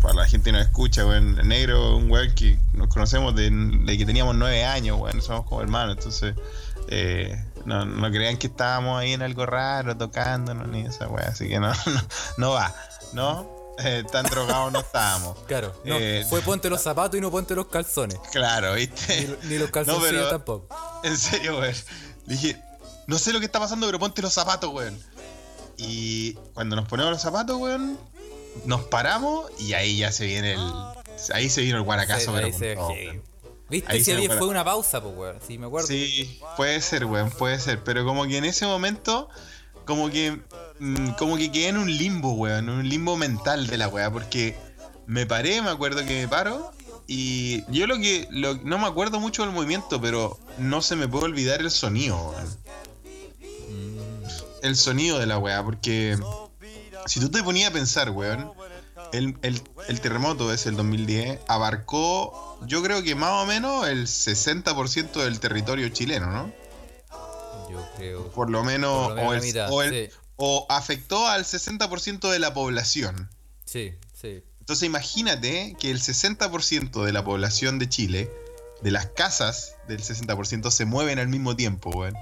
[0.00, 3.50] para la gente que nos escucha, weón, el negro, un weón que nos conocemos de,
[3.50, 6.34] de que teníamos nueve años, weón, somos como hermanos, entonces
[6.88, 11.48] eh, no, no crean que estábamos ahí en algo raro, tocándonos ni esa weón, así
[11.48, 12.02] que no, no,
[12.38, 12.74] no va,
[13.12, 13.48] ¿no?
[13.78, 15.38] Eh, tan drogados no estábamos.
[15.46, 18.18] Claro, no, Eh, fue ponte los zapatos y no ponte los calzones.
[18.30, 19.36] Claro, ¿viste?
[19.44, 21.00] ni los calzoncillos pero- tampoco.
[21.04, 21.74] En serio, weón.
[22.26, 22.62] Dije,
[23.06, 24.98] no sé lo que está pasando, pero ponte los zapatos, weón.
[25.78, 27.98] Y cuando nos ponemos los zapatos, weón,
[28.66, 30.72] nos paramos y ahí ya se viene el.
[31.32, 32.46] Ahí se vino el guaracazo, Sí, pero.
[32.46, 33.31] ahí con se- todo.
[33.72, 33.90] ¿Viste?
[33.90, 35.38] Ahí Si ahí fue una pausa, pues, weón.
[35.46, 35.88] Sí, me acuerdo.
[35.88, 37.82] Sí, puede ser, weón, puede ser.
[37.82, 39.28] Pero como que en ese momento,
[39.86, 40.38] como que.
[40.78, 42.68] mm, Como que quedé en un limbo, weón.
[42.68, 44.10] En un limbo mental de la weá.
[44.12, 44.56] Porque
[45.06, 46.70] me paré, me acuerdo que me paro.
[47.06, 48.28] Y yo lo que.
[48.30, 52.16] lo- no me acuerdo mucho del movimiento, pero no se me puede olvidar el sonido,
[52.30, 52.56] weón.
[54.62, 56.18] El sonido de la weá, porque.
[57.06, 58.52] Si tú te ponías a pensar, weón.
[59.12, 64.06] El, el- el terremoto ese, el 2010, abarcó, yo creo que más o menos el
[64.06, 66.52] 60% del territorio chileno, ¿no?
[67.70, 68.30] Yo creo.
[68.32, 70.16] Por lo menos, Por lo menos o, el- mitad, o el- sí.
[70.36, 73.30] o afectó al 60% de la población.
[73.64, 74.42] Sí, sí.
[74.60, 78.30] Entonces imagínate que el 60% de la población de Chile,
[78.80, 82.14] de las casas del 60%, se mueven al mismo tiempo, weón.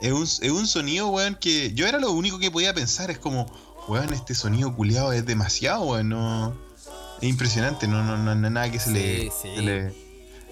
[0.00, 3.18] Es un, es un sonido, weón, que yo era lo único que podía pensar, es
[3.18, 3.46] como,
[3.88, 6.54] weón, este sonido culiado es demasiado, weón, no...
[7.22, 9.54] Es impresionante, no, no, no, no nada que se, Sí, le, sí.
[9.56, 9.94] se le-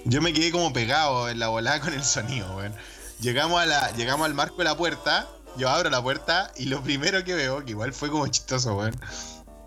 [0.07, 2.75] Yo me quedé como pegado en la volada con el sonido, weón.
[3.21, 5.29] Llegamos, a la, llegamos al marco de la puerta,
[5.59, 8.99] yo abro la puerta y lo primero que veo, que igual fue como chistoso, weón,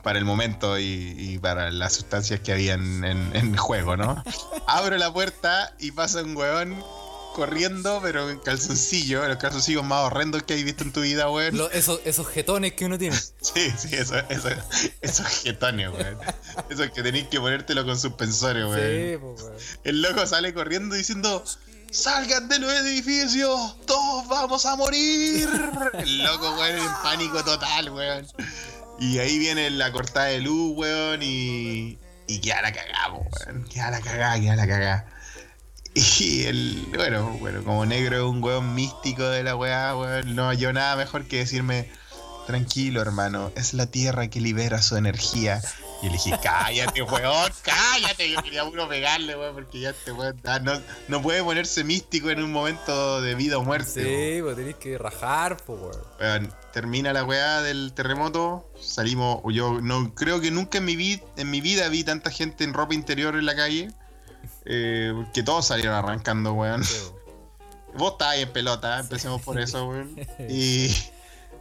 [0.04, 0.86] para el momento y,
[1.18, 4.24] y para las sustancias que habían en, en juego, ¿no?
[4.68, 6.84] Abro la puerta y pasa un weón
[7.38, 11.56] corriendo, pero en calzoncillo, los calzoncillos más horrendos que hay visto en tu vida, weón.
[11.56, 13.16] Lo- esos, esos jetones que uno tiene.
[13.42, 14.50] Sí, sí, eso, eso,
[15.02, 16.18] esos jetones, weón.
[16.70, 18.82] Esos que tenéis que ponértelo con suspensorio, weón.
[18.82, 19.56] Sí, pues, weón.
[19.86, 21.44] El loco sale corriendo diciendo:
[21.92, 23.78] ¡Salgan de los edificios!
[23.86, 25.48] ¡Todos vamos a morir!
[25.94, 28.28] El loco, weón, en pánico total, weón.
[29.00, 32.00] Y ahí viene la cortada de luz, weón, y.
[32.30, 33.64] Y queda la cagada, weón.
[33.70, 35.06] Queda la cagada, queda la cagada.
[36.20, 36.88] Y el.
[36.96, 40.36] Bueno, bueno, como negro es un weón místico de la weá, weón.
[40.36, 41.90] No yo nada mejor que decirme.
[42.46, 45.62] Tranquilo, hermano, es la tierra que libera su energía.
[46.02, 48.32] Y le dije, cállate, weón, cállate.
[48.32, 50.80] Yo quería puro pegarle, weón, porque ya este weón ah, no,
[51.10, 54.02] no puede ponerse místico en un momento de vida o muerte.
[54.02, 55.78] Sí, pues tenés que rajar, pues,
[56.22, 56.54] weón.
[56.72, 61.60] Termina la weá del terremoto, salimos, yo no creo que nunca en mi, en mi
[61.60, 63.90] vida vi tanta gente en ropa interior en la calle,
[64.70, 66.84] eh, que todos salieron arrancando, weón.
[66.84, 66.96] Sí.
[67.98, 70.16] Vos estabas ahí en pelota, empecemos por eso, weón.
[70.50, 70.94] Y,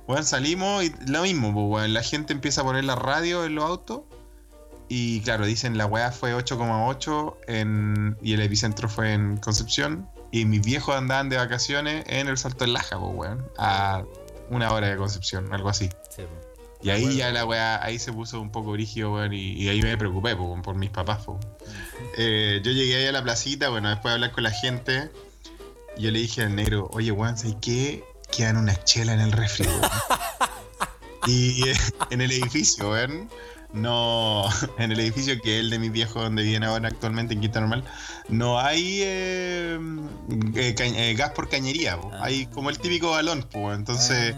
[0.06, 1.94] weón, salimos y lo mismo, pues, weón.
[1.94, 4.02] La gente empieza a poner la radio en los autos.
[4.88, 10.08] Y claro, dicen la weá fue 8,8 en- y el epicentro fue en Concepción.
[10.30, 13.48] Y mis viejos andaban de vacaciones en el Salto del Laja, pues, weón.
[13.58, 14.04] A
[14.50, 15.88] una hora de Concepción, algo así.
[16.10, 16.45] Sí, weón.
[16.82, 19.82] Y ahí ya la weá, ahí se puso un poco brígido, weón, y, y ahí
[19.82, 21.40] me preocupé, po, por mis papás, po.
[22.16, 25.10] Eh, yo llegué ahí a la placita, bueno, después de hablar con la gente,
[25.98, 28.04] yo le dije al negro, oye, weón, ¿sabes qué?
[28.30, 29.80] Quedan unas chelas en el refri, weón".
[31.28, 31.74] Y eh,
[32.10, 33.28] en el edificio, weón,
[33.72, 34.44] no,
[34.78, 37.60] en el edificio que es el de mis viejos, donde viven ahora actualmente en Quinta
[37.60, 37.84] Normal,
[38.28, 39.78] no hay eh,
[40.54, 42.10] eh, eh, gas por cañería, po.
[42.12, 42.24] Ah.
[42.24, 44.34] hay como el típico balón, po, entonces...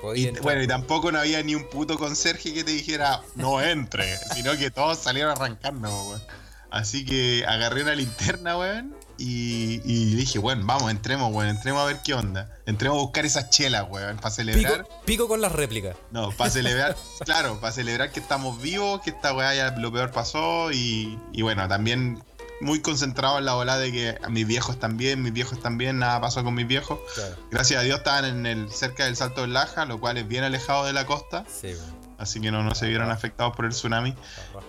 [0.00, 3.20] Y, podía entrar, bueno, y tampoco no había ni un puto conserje que te dijera
[3.34, 6.22] no entre, sino que todos salieron arrancando, weón.
[6.70, 11.86] Así que agarré una linterna, weón, y, y dije, bueno, vamos, entremos, weón, entremos a
[11.86, 12.48] ver qué onda.
[12.64, 14.84] Entremos a buscar esas chelas, weón, para celebrar.
[14.84, 15.96] Pico, pico con las réplicas.
[16.12, 20.12] No, para celebrar, claro, para celebrar que estamos vivos, que esta weá ya lo peor
[20.12, 22.22] pasó y, y bueno, también
[22.60, 25.98] muy concentrado en la ola de que mis viejos están bien, mis viejos están bien,
[25.98, 26.98] nada pasó con mis viejos.
[27.14, 27.36] Claro.
[27.50, 30.44] Gracias a Dios estaban en el, cerca del Salto del Laja, lo cual es bien
[30.44, 31.74] alejado de la costa, Sí,
[32.18, 34.14] así que no, no se vieron afectados por el tsunami.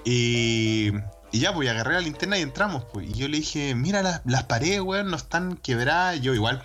[0.06, 0.92] Y,
[1.32, 3.10] y ya, pues agarré la linterna y entramos, pues.
[3.10, 6.22] Y yo le dije, mira las, las paredes, weón, no están quebradas.
[6.22, 6.62] Yo igual,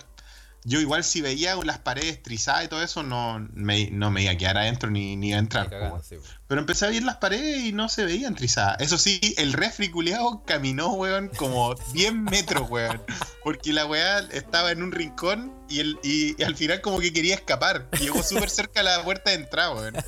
[0.67, 4.33] yo igual si veía las paredes trizadas y todo eso, no me, no me iba
[4.33, 5.69] a quedar adentro ni, ni a entrar.
[5.69, 6.17] Cagando, sí.
[6.45, 8.75] Pero empecé a ver las paredes y no se veían trizadas.
[8.81, 13.01] Eso sí, el refri culiao caminó, weón, como 10 metros, weón.
[13.45, 17.13] Porque la weá estaba en un rincón y, el, y, y al final como que
[17.13, 17.89] quería escapar.
[18.01, 19.95] Llegó súper cerca a la puerta de entrada, weón.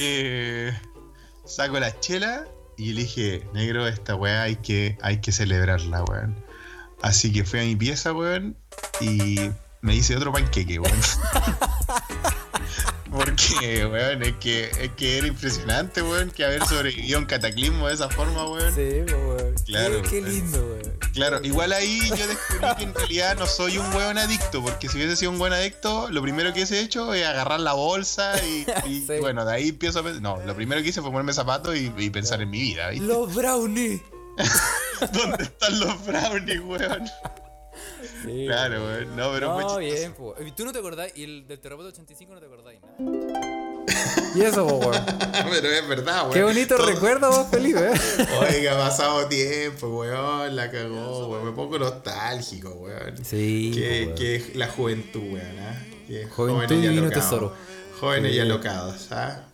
[0.00, 0.76] Eh,
[1.44, 2.46] saco la chela
[2.76, 6.41] y le dije, negro, esta weá hay que, hay que celebrarla, weón.
[7.02, 8.56] Así que fui a mi pieza, weón,
[9.00, 9.50] y
[9.80, 10.96] me hice otro panqueque, weón.
[13.10, 17.88] Porque, weón, es que, es que era impresionante, weón, que haber sobrevivido a un cataclismo
[17.88, 18.74] de esa forma, weón.
[18.74, 19.54] Sí, weón.
[19.66, 20.92] Claro, Qué, qué lindo, weón.
[21.12, 24.96] Claro, igual ahí yo descubrí que en realidad no soy un weón adicto, porque si
[24.96, 28.64] hubiese sido un buen adicto, lo primero que hubiese hecho es agarrar la bolsa y,
[28.88, 29.18] y, Sí.
[29.20, 30.22] bueno, de ahí empiezo a pensar.
[30.22, 33.04] No, lo primero que hice fue ponerme zapatos y, y pensar en mi vida, ¿viste?
[33.06, 34.00] Los brownies.
[35.12, 37.06] ¿Dónde están los brownies, weón?
[38.24, 39.16] Sí, Claro, weón.
[39.16, 40.14] No, pero no, bien.
[40.46, 41.10] ¿Y tú no te acordás?
[41.16, 43.40] ¿Y el del terremoto 85 no te acordáis nada?
[44.34, 45.04] Y eso, po, weón.
[45.50, 46.32] pero es verdad, weón.
[46.32, 47.80] Qué bonito Todo- recuerdo vos, Felipe.
[47.86, 48.26] ¿eh?
[48.40, 50.54] Oiga, ha pasado tiempo, weón.
[50.56, 51.44] La cagó, weón.
[51.46, 53.24] Me pongo nostálgico, weón.
[53.24, 55.92] Sí, Que, po, que la juventud, weón.
[56.06, 57.54] Que Juventud y tesoro.
[58.02, 58.40] Jóvenes y Sí.
[58.40, 59.44] alocados, ¿ah?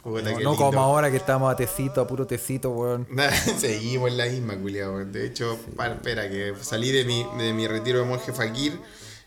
[0.43, 3.07] No, como ahora que estamos a tecito, a puro tecito, weón.
[3.59, 4.95] Seguimos en la misma, culiao.
[4.95, 5.13] weón.
[5.13, 8.81] De hecho, pa- espera, que salí de mi, de mi retiro de monje fakir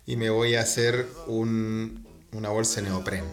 [0.07, 2.03] y me voy a hacer un,
[2.33, 3.23] una bolsa de neopren.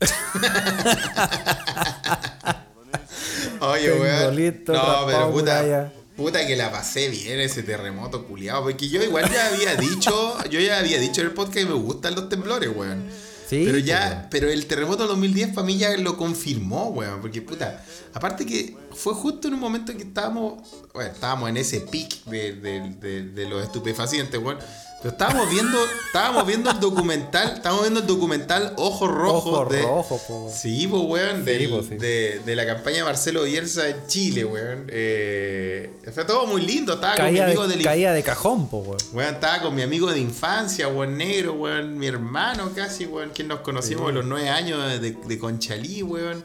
[3.60, 4.36] Oye, weón.
[4.66, 8.62] No, pero puta, puta que la pasé bien ese terremoto, culiao.
[8.62, 11.72] Porque yo igual ya había dicho, yo ya había dicho en el podcast que me
[11.74, 13.29] gustan los temblores, weón.
[13.50, 17.20] Sí, pero ya, pero el terremoto del 2010 para mí ya lo confirmó, weón.
[17.20, 17.84] Porque puta,
[18.14, 20.62] aparte que fue justo en un momento en que estábamos,
[20.94, 24.58] bueno, estábamos en ese pic de, de- de- de los estupefacientes, weón.
[25.02, 29.80] Pero estábamos viendo, estábamos viendo el documental, estábamos viendo el documental Ojos Rojos Ojo de.
[29.82, 30.52] rojo, po.
[30.54, 31.94] Sí, pues, weón, Sí, del- po, sí.
[31.96, 34.86] de, de la campaña de Marcelo Bielsa en Chile, weón.
[34.90, 38.68] Eh, fue todo muy lindo, estaba con mi Caía amigo de, del caía de cajón,
[38.68, 38.98] po, weón.
[39.14, 43.42] Weón, estaba con mi amigo de infancia, weón negro, weón, mi hermano casi, weón, que
[43.42, 46.44] nos conocimos a los nueve años de, de Conchalí, weón.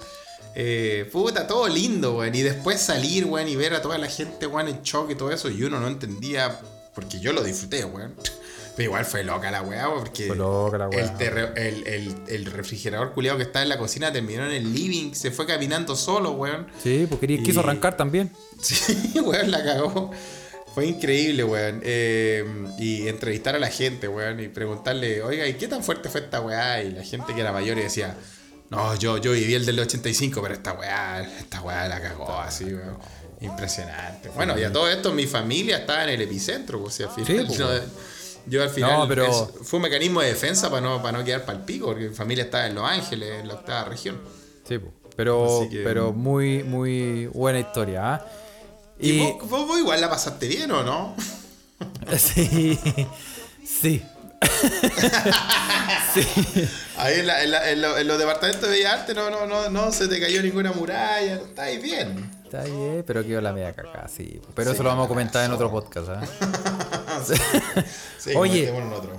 [0.58, 2.34] Eh, puta, todo lindo, weón.
[2.34, 5.30] Y después salir, weón, y ver a toda la gente, weón, en shock y todo
[5.32, 6.58] eso, y uno no entendía,
[6.94, 8.16] porque yo lo disfruté, weón.
[8.76, 11.16] Pero igual fue loca la weá, porque Fue loca la weá.
[11.20, 15.14] El, el, el- el refrigerador culiado que está en la cocina terminó en el living,
[15.14, 16.68] se fue caminando solo, weón.
[16.84, 18.32] Sí, porque quería- quiso Y- arrancar también.
[18.62, 20.12] Sí, weón, la cagó.
[20.74, 21.80] Fue increíble, weón.
[21.84, 22.44] Eh,
[22.78, 26.42] y entrevistar a la gente, weón, y preguntarle, oiga, ¿y qué tan fuerte fue esta
[26.42, 26.84] weá?
[26.84, 28.18] Y la gente que era mayor y decía,
[28.70, 32.66] no, yo, yo viví el del 85, pero esta weá, esta weá la cagó así,
[32.66, 32.98] weón.
[33.40, 34.30] Impresionante.
[34.36, 37.60] Bueno, y a todo esto mi familia estaba en el epicentro, pues, y final, pues,
[37.60, 37.84] no- weón.
[38.48, 41.24] Yo al final No, pero- es- fue un mecanismo de defensa para no, para no
[41.24, 44.20] quedar para el pico, porque mi familia estaba en Los Ángeles, en la octava región.
[44.68, 44.80] Sí,
[45.16, 48.14] pero, que- pero muy, muy buena historia.
[48.16, 48.26] ¿ah?
[49.00, 51.16] ¿Y, Y, vos, vos- vos igual la pasaste bien o no?
[52.18, 52.80] sí,
[53.66, 54.04] sí.
[56.14, 56.22] sí.
[56.98, 59.46] Ahí en, la- en la- en lo- en los departamentos de Bellas Artes no, no,
[59.46, 62.32] no, no se te cayó ninguna muralla, está ahí bien.
[62.44, 64.40] Está bien, pero quedó la media caca, sí.
[64.56, 66.10] Pero eso lo vamos a comentar en otro podcast.
[68.18, 69.12] Sí, Oye, en otro.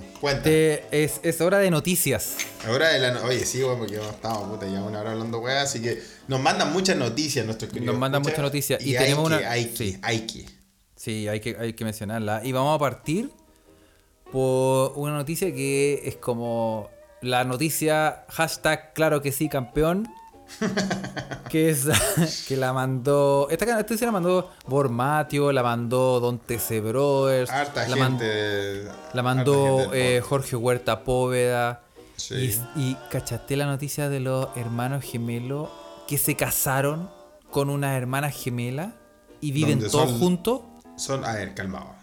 [0.42, 2.38] Te- es, es hora de noticias.
[2.66, 5.80] Ahora de la, oye, sí, weón, porque estamos puta ya una hora hablando weá, así
[5.80, 7.92] que nos mandan muchas noticias nuestros queridos.
[7.92, 9.98] Nos mandan muchas noticias, y tenemos que, una- Hay que, sí.
[10.02, 10.44] hay que.
[10.96, 12.40] Sí, hay que, hay que mencionarla.
[12.42, 13.30] Y vamos a partir
[14.32, 16.90] por una noticia que es como
[17.22, 20.08] la noticia hashtag claro que sí campeón.
[21.48, 21.86] Que es
[22.48, 23.48] que la mandó.
[23.50, 28.84] Esta esta la mandó Bormatio, la mandó Don TC Brothers, Harta la, man- gente.
[28.84, 30.20] la harta mandó gente eh.
[30.20, 31.82] Jorge Huerta Póveda.
[32.16, 32.58] Sí.
[32.76, 35.68] Y, y cachaste la noticia de los hermanos gemelos
[36.08, 37.10] que se casaron
[37.50, 38.94] con una hermana gemela
[39.40, 40.18] y viven ¿Dónde todos son?
[40.18, 40.60] juntos.
[40.96, 41.94] Son, a ver, calmado.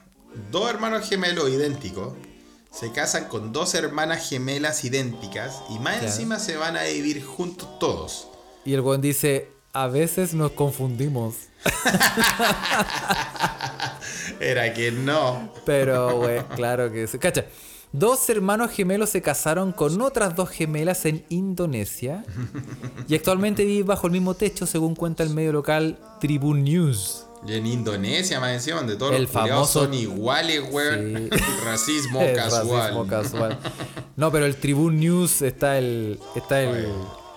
[0.52, 2.14] Dos hermanos gemelos idénticos
[2.72, 6.08] se casan con dos hermanas gemelas idénticas y más Claro.
[6.08, 8.28] encima se van a vivir juntos todos.
[8.66, 11.36] Y el weón dice, a veces nos confundimos.
[14.40, 15.52] Era que no.
[15.66, 17.18] Pero, güey, claro que sí.
[17.18, 17.46] Cacha,
[17.92, 22.24] dos hermanos gemelos se casaron con otras dos gemelas en Indonesia
[23.08, 27.26] y actualmente viven bajo el mismo techo, según cuenta el medio local Tribune News.
[27.46, 31.30] Y en Indonesia, más encima, donde todos El los famoso- son iguales, weón.
[31.32, 31.40] Sí.
[31.66, 32.70] Racismo casual.
[32.80, 33.60] racismo casual.
[34.16, 36.88] No, pero el Tribune News está el, está el,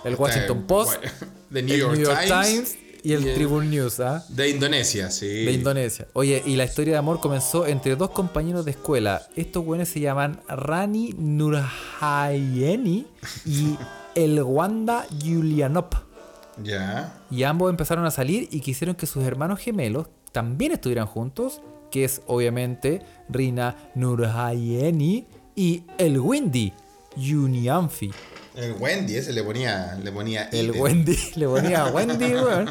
[0.07, 1.01] el Washington Post,
[1.53, 4.25] The el New York, Times, y el Tribune News, ¿ah?
[4.29, 5.45] De Indonesia, sí.
[5.45, 6.09] De Indonesia.
[6.13, 9.23] Oye, y la historia de amor comenzó entre dos compañeros de escuela.
[9.37, 13.07] Estos güeyes se llaman Rani Nurhayeni
[13.45, 13.77] y
[14.17, 15.95] el Wanda Yulianop.
[16.63, 17.21] Ya.
[17.31, 22.05] Y ambos empezaron a salir y quisieron que sus hermanos gemelos también estuvieran juntos, que
[22.05, 26.73] es obviamente Rina Nurhayeni y el Wendy
[27.17, 28.11] Yunianfi.
[28.57, 29.99] El Wendy, ese le ponía.
[30.03, 30.81] Le ponía El ítem.
[30.81, 32.67] Wendy, le ponía a Wendy, weón.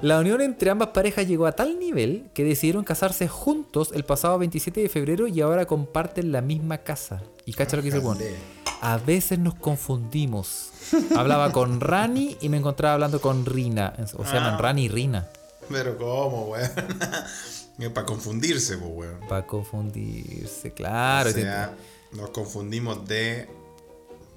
[0.00, 4.38] La unión entre ambas parejas llegó a tal nivel que decidieron casarse juntos el pasado
[4.38, 7.22] 27 de febrero y ahora comparten la misma casa.
[7.46, 8.18] Y cacha lo que dice el weón.
[8.80, 10.70] A veces nos confundimos.
[11.16, 13.92] Hablaba con Rani y me encontraba hablando con Rina.
[14.16, 15.26] O se llaman Rani y Rina.
[15.68, 16.70] Pero ¿cómo, weón?
[17.94, 19.20] Para confundirse, pues, weón.
[19.28, 21.30] Para confundirse, claro.
[21.30, 21.74] o sea,
[22.12, 23.48] nos confundimos de.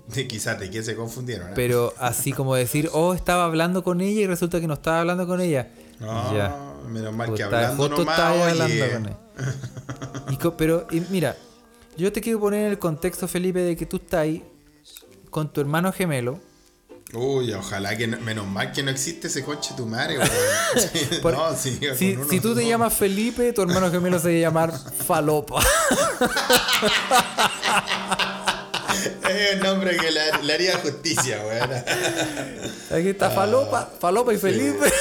[0.28, 1.50] quizás de qué se confundieron.
[1.50, 1.54] ¿eh?
[1.56, 5.28] Pero así como decir, oh, estaba hablando con ella y resulta que no estaba hablando
[5.28, 5.70] con ella.
[6.00, 6.56] No, ya.
[6.88, 8.44] menos mal que hablando nomás, estaba oye.
[8.52, 9.16] hablando con él.
[10.30, 11.36] Y pero, y mira,
[11.96, 14.44] yo te quiero poner en el contexto, Felipe, de que tú estás ahí
[15.30, 16.40] con tu hermano gemelo.
[17.14, 20.18] Uy, ojalá que no- menos mal que no existe ese coche tu madre,
[21.22, 24.42] Por- no, sí, si, uno si tú te llamas Felipe, tu hermano gemelo se a
[24.42, 25.62] llamar Falopa.
[29.30, 31.72] Es un nombre que le, le haría justicia, weón.
[32.92, 34.92] Aquí está Falopa, Falopa y Felipe.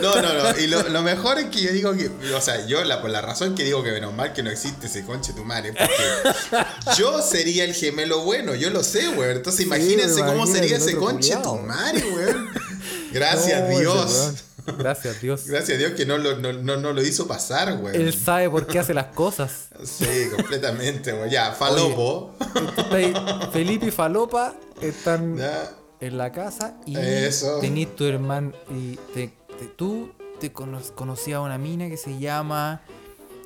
[0.00, 0.58] No, no, no.
[0.58, 2.10] Y lo, lo mejor es que yo digo que.
[2.34, 4.86] O sea, yo, la, por la razón que digo que menos mal que no existe
[4.86, 9.36] ese conche tu madre, porque yo sería el gemelo bueno, yo lo sé, weón.
[9.36, 12.50] Entonces imagínense cómo sería ese conche tu madre, weón.
[13.12, 14.34] Gracias, No, Dios.
[14.78, 15.46] Gracias, Dios.
[15.46, 17.94] Gracias a Dios que no lo, no, no- no lo hizo pasar, weón.
[17.94, 19.68] Él sabe por qué hace las cosas.
[19.84, 21.28] Sí, completamente, weón.
[21.30, 22.34] Ya, falopo.
[22.90, 23.12] Ahí,
[23.52, 25.70] Felipe y Falopa están Ya.
[26.00, 27.58] en la casa y Eso.
[27.60, 30.10] tenés tu hermano y te, te- tú
[30.40, 32.82] te cono- conocías a una mina que se llama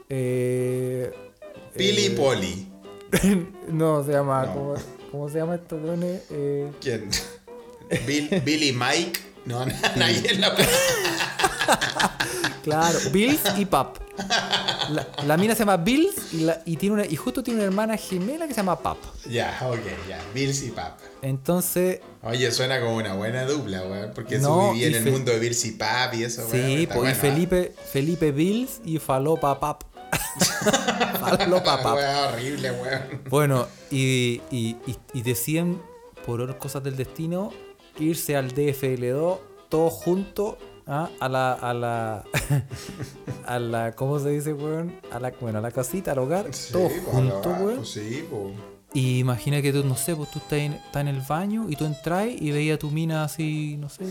[0.09, 1.13] eh,
[1.77, 2.69] Pili eh, Poli.
[3.69, 4.47] no se llama.
[4.53, 4.75] ¿cómo,
[5.11, 6.23] cómo se llama esto weones?
[6.31, 7.09] Eh, ¿Quién?
[8.07, 9.21] Bill, Billy Mike.
[9.49, 9.65] No,
[9.97, 10.55] nadie en la.
[12.65, 13.97] claro Bills y Pap
[14.91, 17.67] la, la mina se llama Bills y, la- y tiene una y justo tiene una
[17.67, 19.79] hermana gemela que se llama Pap Ya, ok,
[20.09, 20.19] ya.
[20.35, 20.99] Bills y Pap.
[21.23, 24.11] entonces Oye, suena como una buena dupla, weón.
[24.15, 26.53] Porque No, eso vivía en el mundo de Bills y Pap y eso, weón.
[26.53, 27.15] sí pues y ¿ah?
[27.15, 29.85] Felipe Felipe Bills y Falopa Pap
[31.21, 31.95] Falopa.
[31.95, 33.03] Weón, horrible, weón.
[33.29, 35.81] Bueno, y, y, deciden,
[36.27, 37.53] por cosas del destino,
[37.99, 39.39] irse al DFL2
[39.69, 41.11] todos juntos ¿ah?
[41.21, 41.53] a la.
[41.53, 42.25] a la.
[43.47, 43.93] a la.
[43.93, 45.01] ¿Cómo se dice, weón?
[45.13, 47.87] A la, bueno, a la casita, al hogar, todos pues, juntos, abajo, weón.
[47.87, 48.78] Sí, pues.
[48.95, 51.77] Y imagina que tú, no sé, pues tú estás en, estás en el baño y
[51.77, 54.05] tú entras y veías a tu mina así, no sé,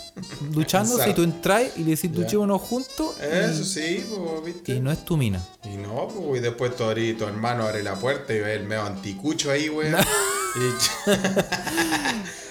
[0.50, 4.74] duchándose y tú entras y le decís duchémonos juntos Eso sí, pues, viste.
[4.74, 5.40] y no es tu mina.
[5.64, 6.84] Y no, pues, y después tu,
[7.16, 9.94] tu hermano abre la puerta y ve el medio anticucho ahí, weón.
[10.56, 11.10] y...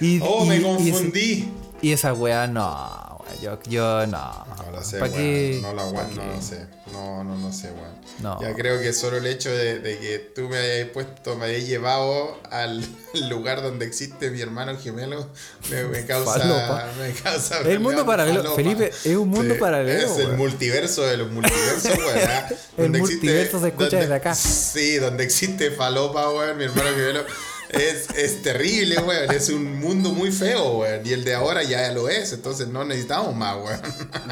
[0.00, 1.48] Y, Oh, me ese- confundí.
[1.80, 4.46] Y esa weá, no, yo, yo no.
[4.64, 5.62] No lo sé, ¿Pa' weón.
[5.62, 6.26] No lo ¿Pa' aguanto, qué?
[6.26, 6.66] no lo sé.
[6.92, 7.94] No, no, no sé, weón.
[8.20, 8.40] No.
[8.40, 11.66] Ya creo que solo el hecho de, de que tú me hayas puesto, me hayas
[11.66, 12.84] llevado al
[13.28, 15.28] lugar donde existe mi hermano gemelo,
[15.70, 16.92] me, me causa.
[16.98, 18.54] Me causa El mundo paralelo.
[18.54, 20.36] Felipe, es un mundo paralelo, Es el weón.
[20.38, 22.18] multiverso de los multiversos, weón.
[22.28, 22.48] ¿ah?
[22.76, 24.34] El Donde multiverso se escucha donde- desde acá.
[24.34, 27.24] Sí, donde existe falopa, weón, mi hermano gemelo.
[27.70, 29.30] Es, es terrible, weón.
[29.32, 31.00] Es un mundo muy feo, weón.
[31.06, 32.32] Y el de ahora ya lo es.
[32.32, 33.80] Entonces no necesitamos más, weón.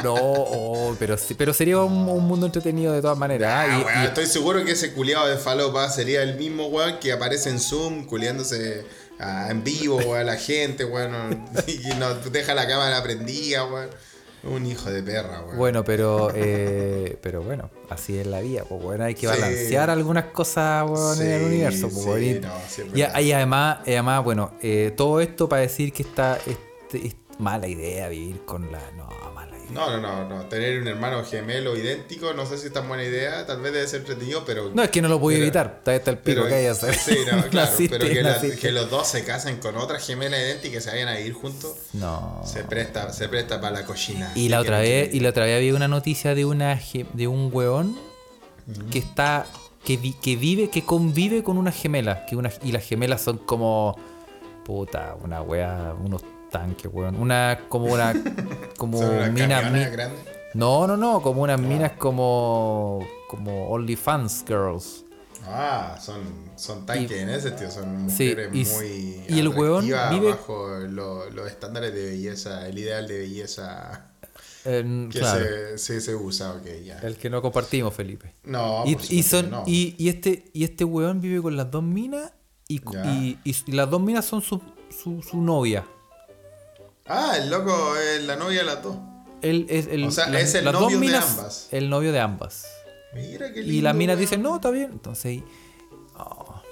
[0.04, 3.52] No, oh, pero sí, pero sería un, un mundo entretenido de todas maneras.
[3.52, 3.62] ¿ah?
[3.62, 6.98] Ah, Y- weón, y- estoy seguro que ese culiado de falopa sería el mismo weón
[7.00, 8.84] que aparece en Zoom culiándose
[9.18, 11.48] ah, en vivo weón, a la gente, weón.
[11.66, 13.90] Y nos deja la cámara prendida, weón.
[14.44, 15.56] Un hijo de perra, weón.
[15.56, 19.26] Bueno, pero eh, pero bueno, así es la vida, pues bueno, hay que Sí.
[19.26, 24.24] balancear algunas cosas weón, en el universo, pues, sí, no, y, y además, y además,
[24.24, 28.80] bueno, eh, todo esto para decir que está este- es mala idea vivir con la.
[28.96, 29.08] No.
[29.72, 30.44] No, no, no, no.
[30.46, 33.46] Tener un hermano gemelo idéntico, no sé si es tan buena idea.
[33.46, 34.70] Tal vez debe ser entretenido, pero.
[34.74, 36.94] No, es que no lo pude evitar, está está el pico pero- que hay hacer.
[36.94, 37.70] Sí, no, claro.
[37.70, 38.58] Naciste, pero que, la- naciste.
[38.58, 41.74] que los dos se casen con otra gemela idéntica y se vayan a vivir juntos.
[41.94, 42.42] No.
[42.44, 44.30] Se presta, se presta para la cochina.
[44.34, 46.80] Y la otra que- vez, y la otra vez había una noticia de una
[47.14, 47.98] de un weón
[48.90, 49.46] que está
[49.84, 53.38] que, vi- que vive, que convive con unas gemelas, que una, y las gemelas son
[53.38, 53.98] como
[54.64, 56.22] puta, una wea, unos
[56.52, 58.14] tanques, weón, una como una
[58.78, 60.16] como Son unas mina, camionetas mi-
[60.54, 65.04] no, no, no, como unas minas como como OnlyFans girls.
[65.44, 66.18] Ah, son,
[66.54, 70.30] son tanques en ese tío, son Sí, mujeres y s- muy y el weón vive-
[70.30, 74.08] bajo lo- los estándares de belleza, el ideal de belleza
[74.64, 76.98] Eh, que claro, se, se, se usa, ok, ya.
[77.00, 78.34] el que no compartimos, Felipe.
[78.44, 79.64] No, y, y son no.
[79.66, 82.30] y, y este y este weón vive con las dos minas
[82.68, 85.84] y, y, y- y las dos minas son su, su, su novia.
[87.06, 88.96] Ah, el loco es la novia de las dos.
[89.42, 91.68] Él es el, O sea, las- es el las dos novio de minas- ambas.
[91.72, 92.66] El novio de ambas.
[93.14, 94.90] Mira qué y lindo, las minas dicen, no, está bien.
[94.92, 95.44] Entonces, y-
[96.16, 96.62] oh,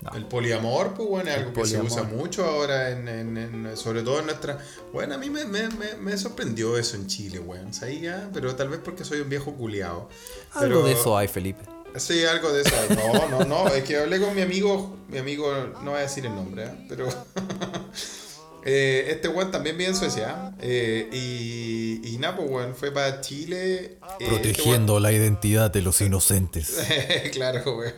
[0.00, 0.10] no.
[0.14, 1.90] El poliamor, pues bueno, es algo que poliamor.
[1.90, 4.58] se usa mucho ahora, en, en- en- sobre todo en nuestra...
[4.92, 7.72] Bueno, a mí me, me, me, me sorprendió eso en Chile, weón.
[7.74, 8.28] ¿sabes ya?
[8.32, 10.08] Pero tal vez porque soy un viejo culiado.
[10.54, 11.64] algo de eso hay, Felipe.
[11.96, 12.74] Sí, algo de eso.
[12.96, 13.68] No, no, no.
[13.68, 14.96] Es que hablé con mi amigo.
[15.08, 15.52] Mi amigo,
[15.84, 16.86] no voy a decir el nombre, ¿eh?
[16.88, 17.06] pero.
[18.64, 20.52] eh, este weón también vive en Suecia.
[20.60, 21.08] ¿eh?
[21.12, 23.98] y, y nada, pues weón, fue para Chile.
[24.20, 26.78] eh, Protegiendo la identidad de los inocentes.
[26.78, 27.92] este claro, weón.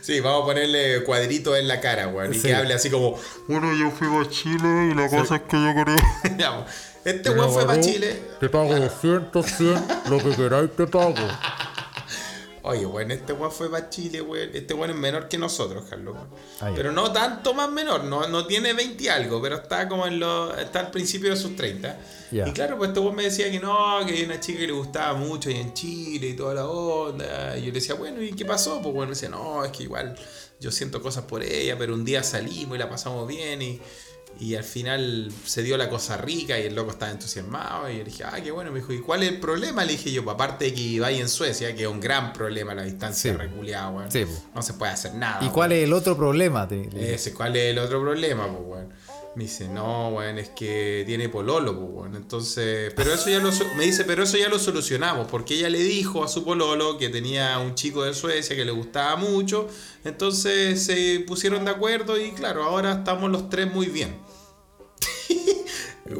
[0.00, 2.32] Sí, vamos a ponerle cuadritos en la cara, weón.
[2.32, 2.48] Y Sí.
[2.48, 3.18] que hable así como.
[3.46, 6.64] Bueno, yo fui a Chile y la cosa es que yo quería.
[7.02, 7.16] Pues.
[7.16, 8.18] este weón fue para Chile.
[8.40, 9.74] Te pago 200, 100,
[10.10, 11.14] lo que queráis te pago.
[12.68, 14.50] Oye, weón, este weón fue para Chile, weón.
[14.52, 16.16] Este weón es menor que nosotros, Carlos.
[16.60, 20.06] Ah, pero no tanto más menor, no, no tiene 20 y algo, pero está como
[20.06, 20.56] en los.
[20.58, 21.98] está al principio de sus 30.
[22.30, 22.46] Ya.
[22.46, 24.74] Y claro, pues este weón me decía que no, que hay una chica que le
[24.74, 27.56] gustaba mucho ahí en Chile y toda la onda.
[27.56, 28.82] Y yo le decía, bueno, ¿y qué pasó?
[28.82, 30.14] Pues bueno, me decía, no, es que igual
[30.60, 33.80] yo siento cosas por ella, pero un día salimos y la pasamos bien y.
[34.40, 37.90] Y al final se dio la cosa rica y el loco estaba entusiasmado.
[37.90, 38.70] Y yo dije, ah, qué bueno.
[38.70, 39.84] Me dijo, ¿y cuál es el problema?
[39.84, 42.72] Le dije yo, pues, aparte de que iba en Suecia, que es un gran problema
[42.74, 43.36] la distancia Sí.
[43.36, 44.12] reculeada, weón.
[44.12, 44.24] Sí.
[44.54, 45.38] No se puede hacer nada.
[45.40, 45.54] ¿Y weón.
[45.54, 46.68] cuál es el otro problema?
[46.96, 48.88] Ese, ¿cuál es el otro problema, pues, weón?
[49.34, 52.14] Me dice, no, weón, es que tiene pololo, pues, weón.
[52.16, 55.80] Entonces, pero eso ya lo, me dice, pero eso ya lo solucionamos, porque ella le
[55.80, 59.68] dijo a su pololo que tenía un chico de Suecia que le gustaba mucho,
[60.04, 64.16] entonces se pusieron de acuerdo y claro, ahora estamos los tres muy bien.
[66.06, 66.18] No-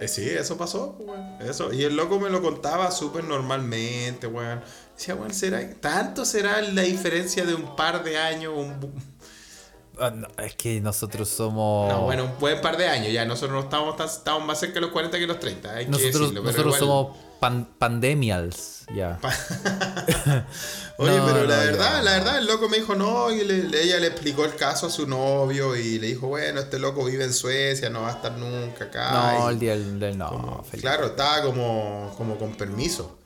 [0.00, 1.50] eh, sí, eso pasó, pues.
[1.50, 1.72] Eso.
[1.72, 4.60] Y el loco me lo contaba súper normalmente, weón.
[4.96, 8.52] Decía, weón, ¿será, ¿tanto será la diferencia de un par de años?
[8.56, 8.74] Un,
[10.38, 11.88] es que nosotros somos.
[11.92, 13.24] No, bueno, un buen par de años ya.
[13.24, 15.70] Nosotros no estamos, tan- estamos más cerca de los 40 que los 30.
[15.74, 18.84] Hay que nosotros decirlo, pero nosotros igual- somos pan- pandemials.
[18.94, 19.18] Ya.
[20.98, 23.82] Oye, No, pero no, la verdad, la verdad, el loco me dijo no, y le-
[23.82, 27.24] ella le explicó el caso a su novio y le dijo, bueno, este loco vive
[27.24, 29.10] en Suecia, no va a estar nunca acá.
[29.38, 33.18] No, y el día del, del- no, como- claro, estaba como, como con permiso.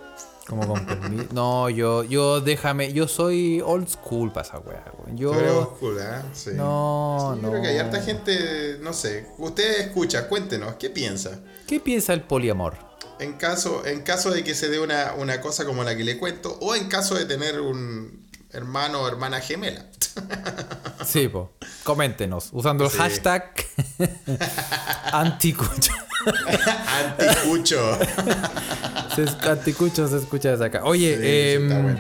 [0.49, 1.27] Como con permiso.
[1.33, 4.83] No, yo, yo déjame, yo soy old school para esa weá,
[5.15, 5.31] Yo.
[5.61, 6.29] oscura, ¿eh?
[6.33, 6.51] Sí.
[6.55, 7.51] No, Sí, no.
[7.51, 9.27] Creo que hay harta gente, no sé.
[9.37, 11.41] Usted escucha, cuéntenos, ¿qué piensa?
[11.67, 12.77] ¿Qué piensa el poliamor?
[13.21, 16.17] En caso, en caso de que se dé una, una cosa como la que le
[16.19, 19.85] cuento, o en caso de tener un hermano o hermana gemela.
[21.05, 21.53] Sí, po.
[21.85, 22.97] Coméntenos, usando el Sí.
[22.97, 23.53] hashtag
[25.13, 25.93] anticucho.
[27.19, 27.99] Anticucho.
[29.15, 30.85] Se es- anticucho se escucha desde acá.
[30.85, 31.99] Oye, Sí, está bueno,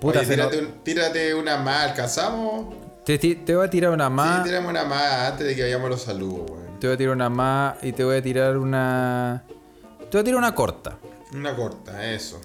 [0.00, 2.74] puta, Oye, se tírate, no- un- tírate una más, ¿alcanzamos?
[3.04, 4.44] te, voy a tirar una Sí, más.
[4.44, 6.50] tírame una más antes de que vayamos los saludos,
[6.80, 9.42] te voy a tirar una más y te voy a tirar una.
[9.98, 10.98] Te voy a tirar una corta.
[11.32, 12.40] Una corta, eso.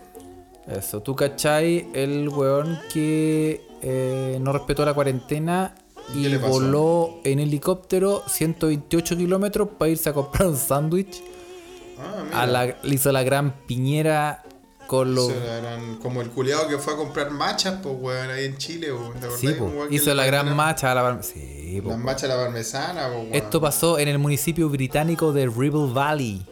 [0.67, 5.73] Eso, tú cachai el weón que eh, no respetó la cuarentena
[6.13, 11.21] ¿Y voló en helicóptero 128 kilómetros para irse a comprar un sándwich.
[11.99, 12.41] Ah, mira.
[12.41, 14.43] A la, le hizo la gran piñera
[14.87, 15.29] con los.
[15.31, 19.13] Eran como el culeado que fue a comprar machas, pues, weón, ahí en Chile, weón.
[19.13, 19.39] ¿Te acordás?
[19.39, 21.89] Sí, po, hizo la gran macha a la par- Sí, po.
[21.89, 23.33] Las machas a la parmesana, po, weón.
[23.33, 26.45] Esto pasó en el municipio británico de Ribble Valley.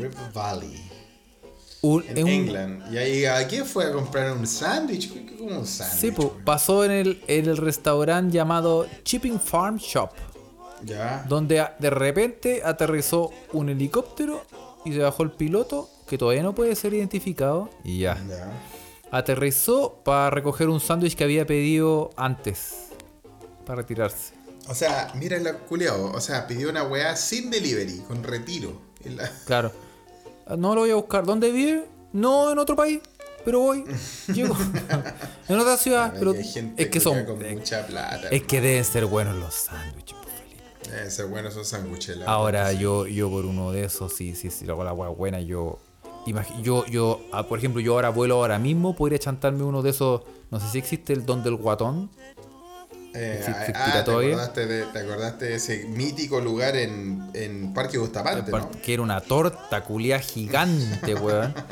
[0.00, 0.89] Rip Valley.
[1.82, 2.92] Un- En un- England.
[2.92, 5.12] Y ahí, ¿a quién fue a comprar un sándwich?
[5.12, 5.98] ¿Qué- qué- ¿Cómo un sándwich?
[6.00, 10.10] Sí, po, pasó en el, en el restaurante llamado Chipping Farm Shop,
[10.84, 11.24] Ya.
[11.28, 14.44] donde de repente aterrizó un helicóptero
[14.84, 18.22] y se bajó el piloto, que todavía no puede ser identificado, y ya.
[18.28, 18.50] Ya.
[19.10, 22.88] Aterrizó para recoger un sándwich que había pedido antes,
[23.66, 24.34] para retirarse.
[24.68, 26.12] O sea, mira el culeado.
[26.12, 28.80] O sea, pidió una weá sin delivery, con retiro.
[29.04, 29.72] La- Claro.
[30.56, 31.24] No lo voy a buscar.
[31.24, 31.86] ¿Dónde vive?
[32.12, 33.00] No, en otro país.
[33.44, 33.84] Pero voy.
[34.34, 34.56] Llego.
[35.48, 36.12] en otra ciudad.
[36.18, 37.24] Pero es que son.
[37.24, 38.28] con mucha plata.
[38.28, 40.90] Es que deben ser buenos los sándwiches, Felipe.
[40.90, 42.18] Deben ser buenos esos sándwiches.
[42.26, 45.78] Ahora yo, yo por uno de esos, sí, sí, sí, hago la hueá buena, yo.
[46.62, 50.22] Yo, yo, ah, por ejemplo, yo ahora vuelo ahora mismo, podría chantarme uno de esos.
[50.50, 52.10] No sé si existe el don del guatón.
[53.12, 57.98] Eh, ¿Exi- ah, te, acordaste de, te acordaste de ese mítico lugar en, en Parque
[57.98, 58.70] Bustamante, ¿no?
[58.70, 61.54] Que era una torta culia gigante, weón.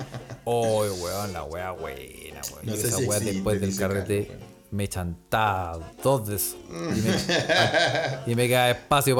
[0.51, 2.65] Oh, weón, la weá buena, weón.
[2.65, 4.41] No esa si weá después del carrete weón.
[4.71, 6.57] me chantaba dos de esos.
[6.71, 7.15] Y me,
[8.33, 9.15] y me queda espacio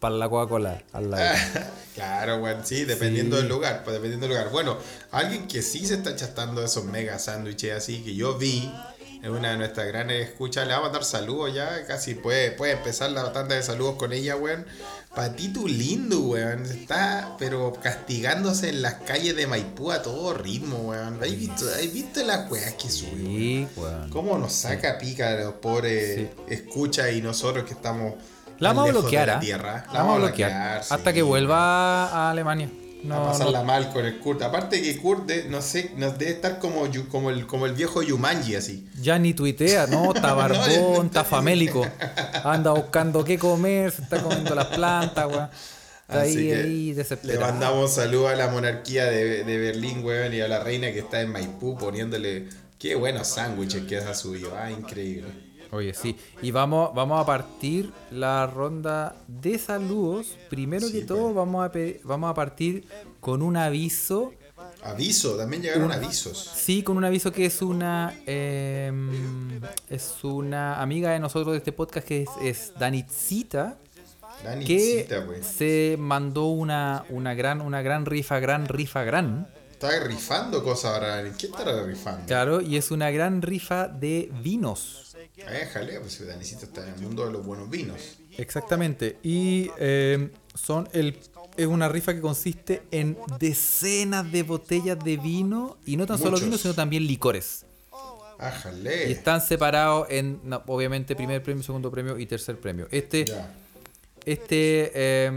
[0.00, 1.24] para la Coca-Cola al lado.
[1.94, 3.42] Claro, bueno, sí, dependiendo Sí.
[3.42, 4.50] del lugar, pues dependiendo del lugar.
[4.50, 4.78] Bueno,
[5.10, 8.72] alguien que sí se está chastando esos mega sándwiches así, que yo vi
[9.22, 12.72] en una de nuestras grandes escuchas, le va a mandar saludos ya, casi puede, puede
[12.72, 14.66] empezar la tanda de saludos con ella, weón.
[15.14, 21.22] Patito lindo, weón, está, pero castigándose en las calles de Maipú a todo ritmo, weón.
[21.22, 23.10] ¿Has visto, ¿has visto las weas que sube?
[23.16, 24.10] Sí, weón.
[24.10, 28.14] ¿Cómo nos saca pica a los pobres escucha y nosotros que estamos
[28.58, 29.40] La vamos a bloquear, la ¿ah?
[29.40, 29.86] tierra?
[29.92, 30.78] La vamos a bloquear.
[30.80, 31.14] Hasta sí.
[31.14, 32.68] que vuelva a Alemania.
[33.04, 34.42] No, a pasarla no- mal con el Kurt.
[34.42, 38.02] Aparte que Kurt, de- no sé, nos debe estar como, como, el, como el viejo
[38.02, 38.88] Yumanji así.
[39.00, 41.86] ya ni tuitea, no, está barbón, está famélico.
[42.44, 45.48] Anda buscando qué comer, se está comiendo las plantas, weón.
[46.08, 47.40] Así ahí, que ahí, Le desesperado.
[47.40, 51.22] mandamos saludos a la monarquía de, de Berlín, weón, y a la reina que está
[51.22, 52.48] en Maipú poniéndole
[52.78, 54.54] qué buenos sándwiches que ha subido.
[54.56, 55.28] Ah, increíble.
[55.72, 56.16] Oye, sí.
[56.42, 60.36] Y vamos, vamos a partir la ronda de saludos.
[60.50, 61.72] Primero Sí, que todo, vamos, a
[62.04, 62.86] vamos a partir
[63.20, 64.32] con un aviso.
[64.84, 66.52] Aviso, también llegaron Un- avisos.
[66.56, 71.72] Sí, con un aviso que es una em, es una amiga de nosotros de este
[71.72, 73.76] podcast que es, es Danitzita
[74.44, 75.42] Dani que Cita, güey.
[75.42, 79.48] se mandó una, una gran una gran rifa, gran rifa, gran.
[79.72, 81.22] Está rifando cosas ahora.
[81.36, 82.26] ¿Qué estará rifando?
[82.26, 85.11] Claro, y es una gran rifa de vinos.
[85.36, 88.18] Déjale, pues Danicito está en el mundo de los buenos vinos.
[88.36, 89.18] Exactamente.
[89.22, 91.18] Y eh, son el
[91.56, 96.38] es una rifa que consiste en decenas de botellas de vino y no tan solo
[96.38, 97.66] vino, sino también licores.
[98.38, 99.08] Ájale.
[99.08, 102.88] Y están separados en no, obviamente primer premio, segundo premio y tercer premio.
[102.90, 103.54] Este Ya.
[104.24, 105.30] este eh,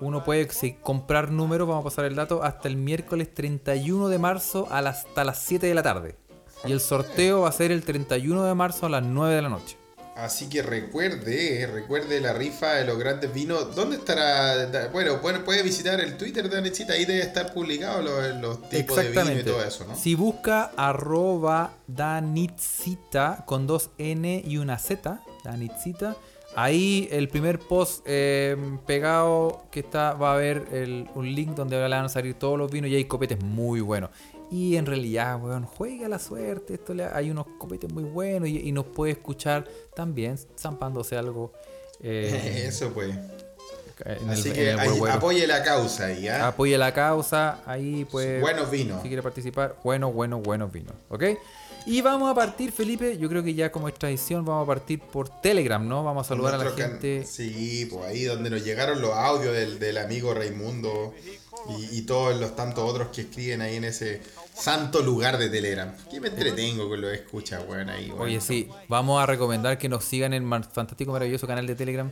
[0.00, 4.18] uno puede si- comprar números, vamos a pasar el dato, hasta el miércoles 31 de
[4.18, 6.14] marzo hasta las 7 de la tarde.
[6.64, 9.48] Y el sorteo va a ser el 31 de marzo a las 9 de la
[9.48, 9.76] noche.
[10.16, 13.74] Así que recuerde, recuerde la rifa de los grandes vinos.
[13.74, 14.88] ¿Dónde estará?
[14.92, 18.96] Bueno, bueno, puede visitar el Twitter de Danicita, ahí debe estar publicado los, los tipos
[18.96, 19.94] de vino y todo eso, ¿no?
[19.96, 26.16] Si busca arroba danitzita con dos N y una Z, danitzita,
[26.56, 28.56] ahí el primer post eh,
[28.86, 32.58] pegado que está va a haber el- un link donde le van a salir todos
[32.58, 34.10] los vinos y hay copetes muy buenos.
[34.50, 36.74] Y en realidad, weón, juega la suerte.
[36.74, 41.52] Esto le- hay unos copetes muy buenos y, y nos puede escuchar también zampándose algo.
[42.02, 43.14] eh, Eso pues.
[44.28, 46.48] Así el- que ahí, apoye la causa ahí, ¿ah?
[46.48, 48.40] Apoye la causa, ahí pues.
[48.40, 49.02] Buenos vinos.
[49.02, 50.94] Si quiere participar, bueno, bueno, buenos vinos.
[51.10, 51.24] ¿Ok?
[51.86, 53.16] Y vamos a partir, Felipe.
[53.18, 56.02] Yo creo que ya como es tradición, vamos a partir por Telegram, ¿no?
[56.04, 57.24] Vamos a saludar a la gente.
[57.24, 61.14] Sí, pues ahí donde nos llegaron los audios del, del amigo Raimundo
[61.78, 64.22] y, y todos los tantos otros que escriben ahí en ese
[64.54, 65.94] santo lugar de Telegram.
[66.10, 68.22] Que me entretengo con los escuchas, weón, ahí, weón.
[68.22, 72.10] Oye, sí, vamos a recomendar que nos sigan en el fantástico, maravilloso canal de Telegram.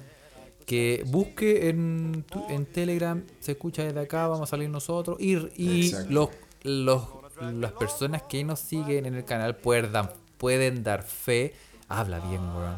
[0.67, 2.25] Que busque en,
[2.73, 5.17] Telegram, se escucha desde acá, vamos a salir nosotros.
[5.19, 6.29] Y, y los,
[6.63, 7.03] los,
[7.55, 11.55] las personas que nos siguen en el canal pueden, dar- pueden dar fe.
[11.89, 12.77] Habla bien, weón.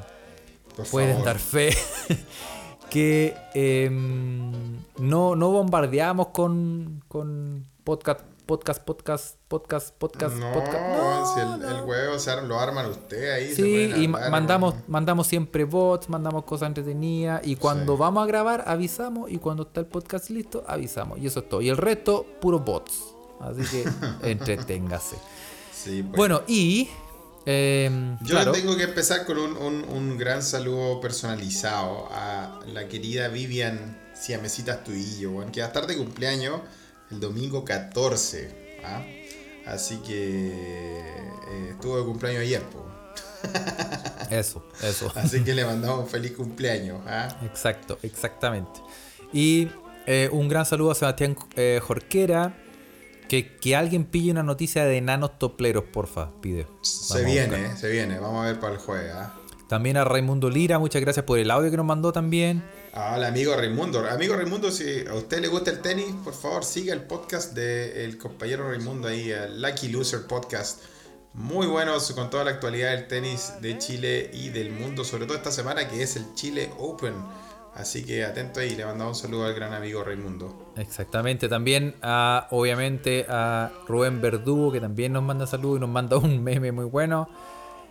[0.93, 1.25] Pueden favor.
[1.27, 1.77] dar fe
[2.91, 4.53] que em,
[4.99, 11.35] no, no bombardeamos con, con podcast, podcast, podcast, podcast, podcast, No, podcast.
[11.35, 13.55] si el, el huevo se lo arman usted ahí.
[13.55, 18.01] Sí, y armar, mandamos, mandamos siempre bots, mandamos cosas entretenidas y cuando Sí.
[18.01, 21.61] vamos a grabar avisamos y cuando está el podcast listo avisamos y eso es todo.
[21.63, 23.15] Y el resto, puros bots.
[23.41, 23.85] Así que
[24.29, 25.17] entreténgase.
[25.73, 26.17] Sí, pues.
[26.17, 26.91] Bueno, y...
[27.47, 32.87] em, Yo claro, tengo que empezar con un, un- un gran saludo personalizado a la
[32.89, 36.61] querida Vivian Siamesita Astudillo, weón, que va a estar de cumpleaños
[37.11, 38.79] el domingo 14.
[38.85, 39.03] ¿ah?
[39.67, 42.87] Así que eh, estuvo de cumpleaños ayer, po.
[44.31, 45.11] eso, eso.
[45.15, 47.01] así que le mandamos un feliz cumpleaños.
[47.07, 47.29] ¿ah?
[47.45, 48.81] Exacto, exactamente.
[49.33, 49.69] Y
[50.07, 52.60] eh, un gran saludo a Sebastián eh, Jorquera.
[53.31, 56.67] Que, que alguien pille una noticia de enanos topleros, porfa, pide.
[56.83, 58.19] Se Vamos viene, eh, se viene.
[58.19, 59.13] Vamos a ver para el jueves.
[59.69, 62.61] También a Raimundo Lira, muchas gracias por el audio que nos mandó también.
[62.93, 64.05] Al amigo Raimundo.
[64.11, 68.19] Amigo Raimundo, si a usted le gusta el tenis, por favor siga el podcast del
[68.19, 70.81] compañero Raimundo ahí, el Lucky Loser Podcast.
[71.33, 75.37] Muy buenos con toda la actualidad del tenis de Chile y del mundo, sobre todo
[75.37, 77.15] esta semana que es el Chile Open.
[77.75, 80.73] Así que atento ahí, le mandamos un saludo al gran amigo Raimundo.
[80.77, 86.17] Exactamente, también a, obviamente a Rubén Verdugo, que también nos manda saludos y nos manda
[86.17, 87.29] un meme muy bueno.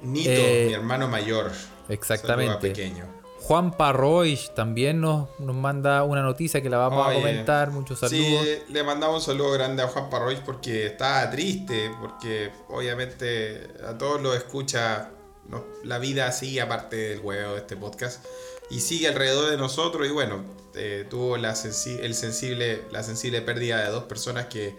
[0.01, 1.51] Nito, Eh, mi hermano mayor.
[1.87, 2.69] exactamente.
[2.69, 3.05] Pequeño.
[3.41, 7.71] Juan Parroich también nos, nos manda una noticia que la vamos Oye, a comentar.
[7.71, 8.21] Muchos saludos.
[8.45, 13.97] Sí, le mandamos un saludo grande a Juan Parroy porque estaba triste, porque obviamente a
[13.97, 15.11] todos los escucha
[15.47, 18.23] no- la vida sigue aparte del huevo de este podcast
[18.69, 20.43] y sigue alrededor de nosotros y bueno,
[20.75, 24.75] eh, tuvo la, sensi- el sensible, la sensible pérdida de dos personas que,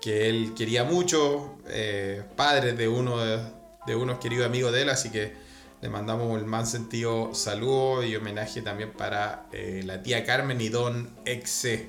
[0.00, 3.40] que él quería mucho, eh, padres de uno de,
[3.86, 5.32] de unos queridos amigos de él, así que
[5.80, 10.68] le mandamos el más sentido saludo y homenaje también para eh, la tía Carmen y
[10.68, 11.88] don Exe,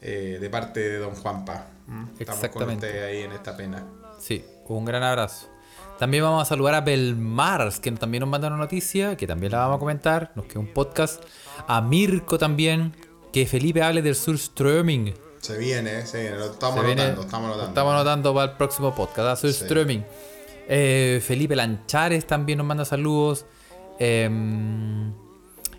[0.00, 1.68] eh, de parte de don Juanpa.
[1.86, 2.04] ¿Mm?
[2.18, 3.84] Estamos con usted ahí en esta pena.
[4.18, 5.48] Sí, un gran abrazo.
[5.98, 9.58] También vamos a saludar a Belmars, que también nos manda una noticia, que también la
[9.60, 10.32] vamos a comentar.
[10.34, 11.22] Nos queda un podcast.
[11.66, 12.94] A Mirko también,
[13.32, 15.14] que Felipe hable del Surströmming.
[15.40, 17.70] Se viene, eh, se viene, lo estamos Se viene- anotando, estamos lo anotando.
[17.70, 20.04] estamos anotando para el próximo podcast, a Surströmming.
[20.68, 23.46] Eh, Felipe Lanchares también nos manda saludos.
[23.98, 24.28] Eh,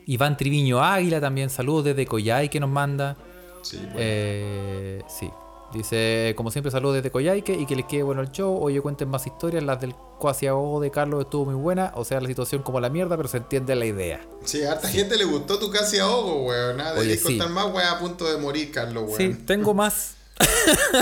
[0.08, 3.18] Iván Triviño Águila también, saludos desde Coyay que nos manda.
[3.62, 3.94] Sí, bueno.
[3.98, 5.30] Eh, sí.
[5.74, 8.58] Dice, como siempre, saludos desde Coyhaique y que les quede bueno el show.
[8.62, 9.64] Oye, cuenten más historias.
[9.64, 11.92] Las del cuasi ahogo de Carlos estuvo muy buena.
[11.96, 14.22] O sea, la situación como la mierda, pero se entiende la idea.
[14.46, 16.78] Sí, a harta gente le gustó tu casi ahogo, weón.
[16.78, 17.38] Nada, Oye, deberías sí.
[17.38, 19.46] contar más, weón, a punto de morir, Carlos, Sí, weón.
[19.46, 20.16] tengo más.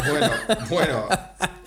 [0.09, 0.31] Bueno,
[0.69, 1.07] bueno.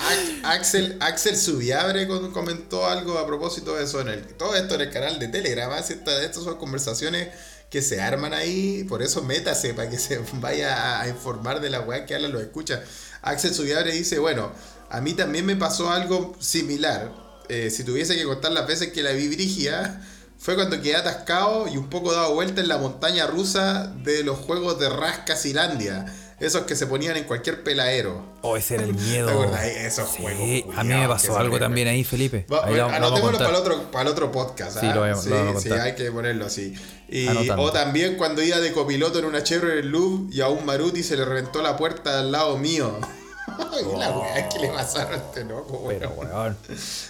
[0.50, 4.22] Axel, Axel Subiabre comentó algo a propósito de eso en el.
[4.34, 5.70] Todo esto en el canal de Telegram.
[5.72, 5.78] ¿ah?
[5.78, 7.28] Esta- Estas son conversaciones
[7.70, 8.84] que se arman ahí.
[8.88, 12.28] Por eso métase para que se vaya a, a informar de la weá que habla
[12.28, 12.82] lo escucha.
[13.22, 14.52] Axel Subiabre dice, bueno,
[14.90, 17.12] a mí también me pasó algo similar.
[17.48, 20.00] Eh, si tuviese que contar las veces que la vi brígida,
[20.38, 24.38] fue cuando quedé atascado y un poco dado vuelta en la montaña rusa de los
[24.38, 26.06] juegos de Rascasilandia.
[26.40, 28.22] Esos que se ponían en cualquier peladero.
[28.42, 29.26] Oh, ese era el miedo.
[29.26, 29.64] ¿Te acordás?
[29.66, 32.46] Esos Sí, juegos, a mí me pasó algo también ahí, Felipe.
[32.52, 34.78] Va- Ahí anotémoslo para el otro, para el otro podcast.
[34.78, 34.94] Sí, ¿ah?
[34.94, 36.74] lo vamos- sí, lo sí, hay que ponerlo así.
[37.08, 37.62] Y, Anotando.
[37.62, 41.16] o también cuando iba de copiloto en una Chevrolet Louvre y a un Maruti se
[41.16, 42.98] le reventó la puerta al lado mío.
[43.94, 45.98] y la weá que le pasaron a este loco, weón.
[45.98, 46.56] Pero, weón.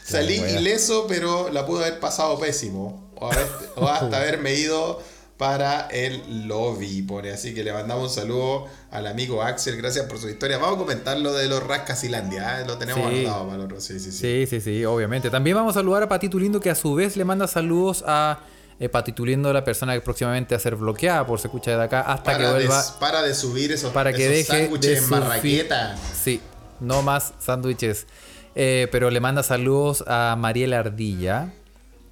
[0.05, 3.11] Salí ileso, pero la pude haber pasado pésimo.
[3.17, 3.47] O, haber-
[3.77, 5.03] o hasta haberme ido
[5.39, 7.01] para el lobby.
[7.02, 7.31] Pone.
[7.31, 9.77] Así que le mandamos un saludo al amigo Axel.
[9.77, 10.59] Gracias por su historia.
[10.59, 12.60] Vamos a comentar lo de los Rascasilandia.
[12.60, 12.65] ¿eh?
[12.66, 13.20] Lo tenemos Sí.
[13.24, 13.81] anotado para el otro.
[13.81, 14.19] Sí, sí, sí.
[14.19, 15.31] Sí, sí, sí, obviamente.
[15.31, 18.40] También vamos a saludar a Patito Lindo, que a su vez le manda saludos a
[18.81, 21.82] eh, Patito Lindo, la persona que próximamente va a ser bloqueada por se escucha de
[21.85, 22.85] acá hasta Para, que vuelva.
[23.01, 25.97] para de subir esos, para que esos deje sándwiches de marraqueta.
[26.20, 26.40] Sí,
[26.81, 28.06] no más sándwiches.
[28.55, 31.52] Eh, pero le manda saludos a Mariela Ardilla,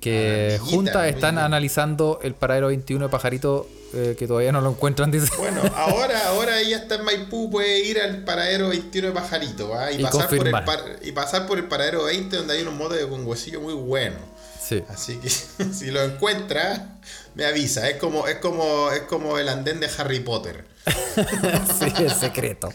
[0.01, 4.71] que Ah, juntas están analizando el paradero 21 de Pajarito eh, que todavía no lo
[4.71, 5.29] encuentran, dice.
[5.39, 9.91] Bueno, ahora, ahora ella está en Maipú, puede ir al paradero 21 de Pajarito ¿va?
[9.93, 12.75] y, Y pasar por el par- y pasar por el paradero 20 donde hay unos
[12.75, 14.21] modos con huesillo muy buenos.
[14.61, 14.83] Sí.
[14.89, 15.31] Así que
[15.73, 16.99] si lo encuentra,
[17.35, 17.89] me avisa.
[17.89, 20.65] Es como, es como, es como el andén de Harry Potter.
[21.79, 22.69] sí, es secreto.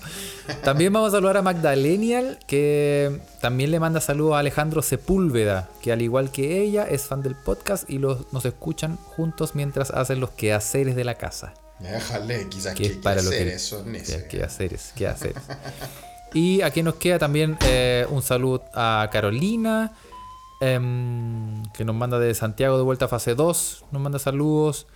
[0.64, 5.92] También vamos a saludar a Magdalenial, que también le manda saludos a Alejandro Sepúlveda, que
[5.92, 10.20] al igual que ella es fan del podcast y los, nos escuchan juntos mientras hacen
[10.20, 11.54] los quehaceres de la casa.
[11.80, 13.90] Déjale, quizás Que que, es para lo hacer que...
[13.90, 14.28] necesario.
[14.28, 15.44] quehaceres, quehaceres.
[16.34, 19.94] Y aquí nos queda también eh, un saludo a Carolina,
[20.62, 24.88] em, que nos manda de Santiago de vuelta a fase 2, nos manda saludos.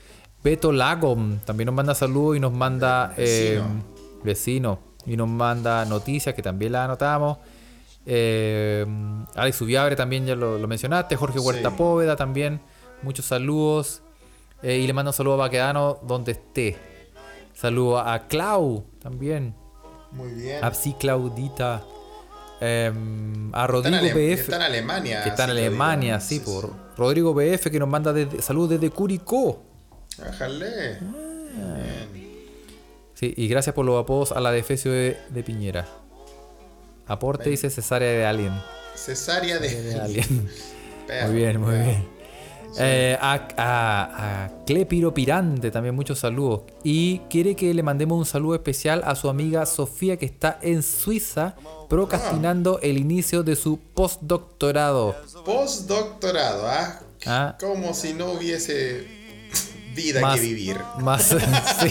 [0.46, 3.66] Beto Lagom también nos manda saludos y nos manda Vecino.
[3.66, 3.82] em,
[4.24, 7.40] vecino y nos manda noticias que también las anotamos.
[8.06, 11.76] Em, Alex Ubiabre también ya lo, lo mencionaste, Jorge Huerta Sí.
[11.76, 12.62] Póveda también,
[13.02, 14.02] muchos saludos.
[14.62, 16.78] Eh, y le mando un saludo a Baquedano donde esté.
[17.54, 19.56] Saludo a Clau también.
[20.12, 20.64] Muy bien.
[20.64, 21.84] A Psi Claudita.
[22.62, 24.42] em, a Está Rodrigo Ale- PF.
[24.44, 25.24] está en Alemania.
[25.24, 29.62] que está en Alemania, sí, por Rodrigo PF que nos manda desde, saludos desde Curicó.
[30.18, 31.00] Déjale.
[31.02, 31.78] Ah.
[33.14, 35.88] Sí, y gracias por los apodos a la defecio de, de Piñera.
[37.08, 38.54] Aporte dice cesárea de Alien.
[38.96, 40.50] Cesárea de, De Alien.
[41.28, 42.16] Muy bien, muy bien.
[42.80, 46.64] Eh, a, a, a Clepiro Pirante también muchos saludos.
[46.84, 50.82] Y quiere que le mandemos un saludo especial a su amiga Sofía que está en
[50.82, 51.56] Suiza
[51.88, 55.16] procrastinando el inicio de su postdoctorado.
[55.46, 57.00] Postdoctorado, ¿ah?
[57.28, 57.58] Ah.
[57.60, 59.25] Como si no hubiese
[59.96, 60.78] vida Más- que vivir.
[61.00, 61.24] Más,
[61.82, 61.90] sí.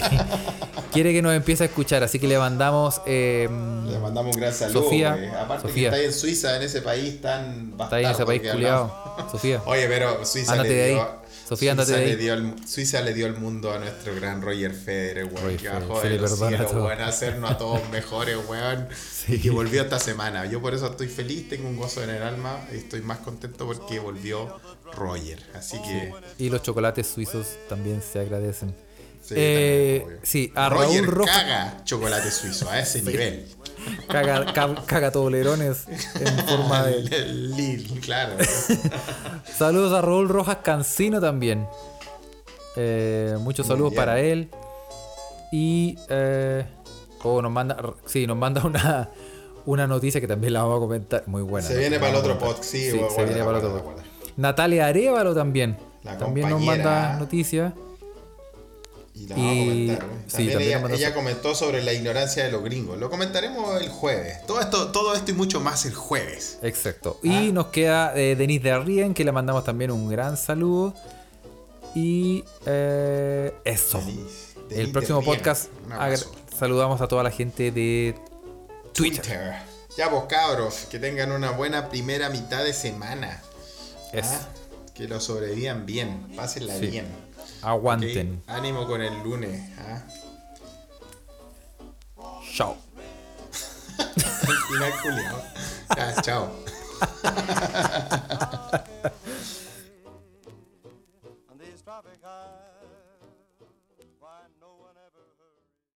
[0.93, 3.01] Quiere que nos empiece a escuchar, así que le mandamos...
[3.05, 4.83] eh, Le mandamos un gran saludo.
[4.83, 5.27] Sofía, güey.
[5.29, 5.73] Aparte Sofía.
[5.73, 8.51] que está ahí en Suiza, en ese país tan está ahí en ese bastardo país
[8.51, 9.27] culiado.
[9.31, 9.61] Sofía.
[9.65, 11.24] Oye, pero Suiza le dio.
[11.47, 14.73] Sofía, ándate Suiza le dio el- Suiza le dio el mundo a nuestro gran Roger
[14.73, 15.43] Federer, weón.
[15.43, 18.87] Roger Que bajó de los cielos, weón, a hacernos a todos mejores, weón.
[19.27, 20.45] Y que volvió esta semana.
[20.45, 22.59] Yo por eso estoy feliz, tengo un gozo en el alma.
[22.73, 24.59] Y estoy más contento porque volvió
[24.95, 25.39] Roger.
[25.53, 26.11] Así que.
[26.39, 28.75] Y los chocolates suizos también se agradecen.
[29.23, 31.35] Sí, Eh, también, sí, a Roger Raúl Rojas.
[31.37, 33.47] caga chocolate suizo a ese nivel.
[34.07, 35.85] Caga, ca- caga toblerones
[36.19, 37.25] en forma de.
[37.27, 38.33] Lil, claro.
[39.57, 41.67] Saludos a Raúl Rojas Cancino también.
[42.75, 44.01] Eh, muchos saludos bien.
[44.01, 44.49] para él.
[45.51, 45.97] Y.
[46.09, 46.65] Eh,
[47.23, 47.77] oh, nos manda.
[48.05, 49.09] Sí, nos manda una,
[49.65, 51.23] una noticia que también la vamos a comentar.
[51.27, 51.67] Muy buena.
[51.67, 52.55] Se viene para el otro comentar.
[52.57, 53.83] pod, sí, se viene para el otro guárdala, pod.
[53.83, 54.07] guárdala.
[54.37, 55.77] Natalia Arevalo también.
[56.03, 57.73] La también nos manda noticias.
[59.15, 59.99] Y la vamos a comentar.
[60.27, 62.97] sí, También, ella, comentó sobre la ignorancia de los gringos.
[62.99, 64.45] Lo comentaremos el jueves.
[64.45, 66.59] Todo esto, todo esto y mucho más el jueves.
[66.61, 67.19] Exacto.
[67.23, 67.27] Ah.
[67.27, 70.93] Y nos queda eh, Denise de Arrien, que le mandamos también un gran saludo.
[71.95, 73.99] Y eh, eso.
[74.01, 75.69] Denise- el próximo de podcast
[76.57, 78.15] saludamos a toda la gente de
[78.93, 79.21] Twitter.
[79.21, 79.53] Twitter.
[79.95, 83.41] Ya vos cabros, que tengan una buena primera mitad de semana.
[84.13, 84.47] Ah,
[84.93, 86.87] Que lo sobrevivan bien, pásenla Sí.
[86.87, 87.05] bien.
[87.65, 88.43] Aguanten.
[88.43, 89.59] Ok, Ánimo con el lunes.
[89.79, 90.03] ¿ah?
[92.53, 92.77] Chao.
[93.97, 95.41] Al final, culiao.
[95.97, 96.51] Ya, chao.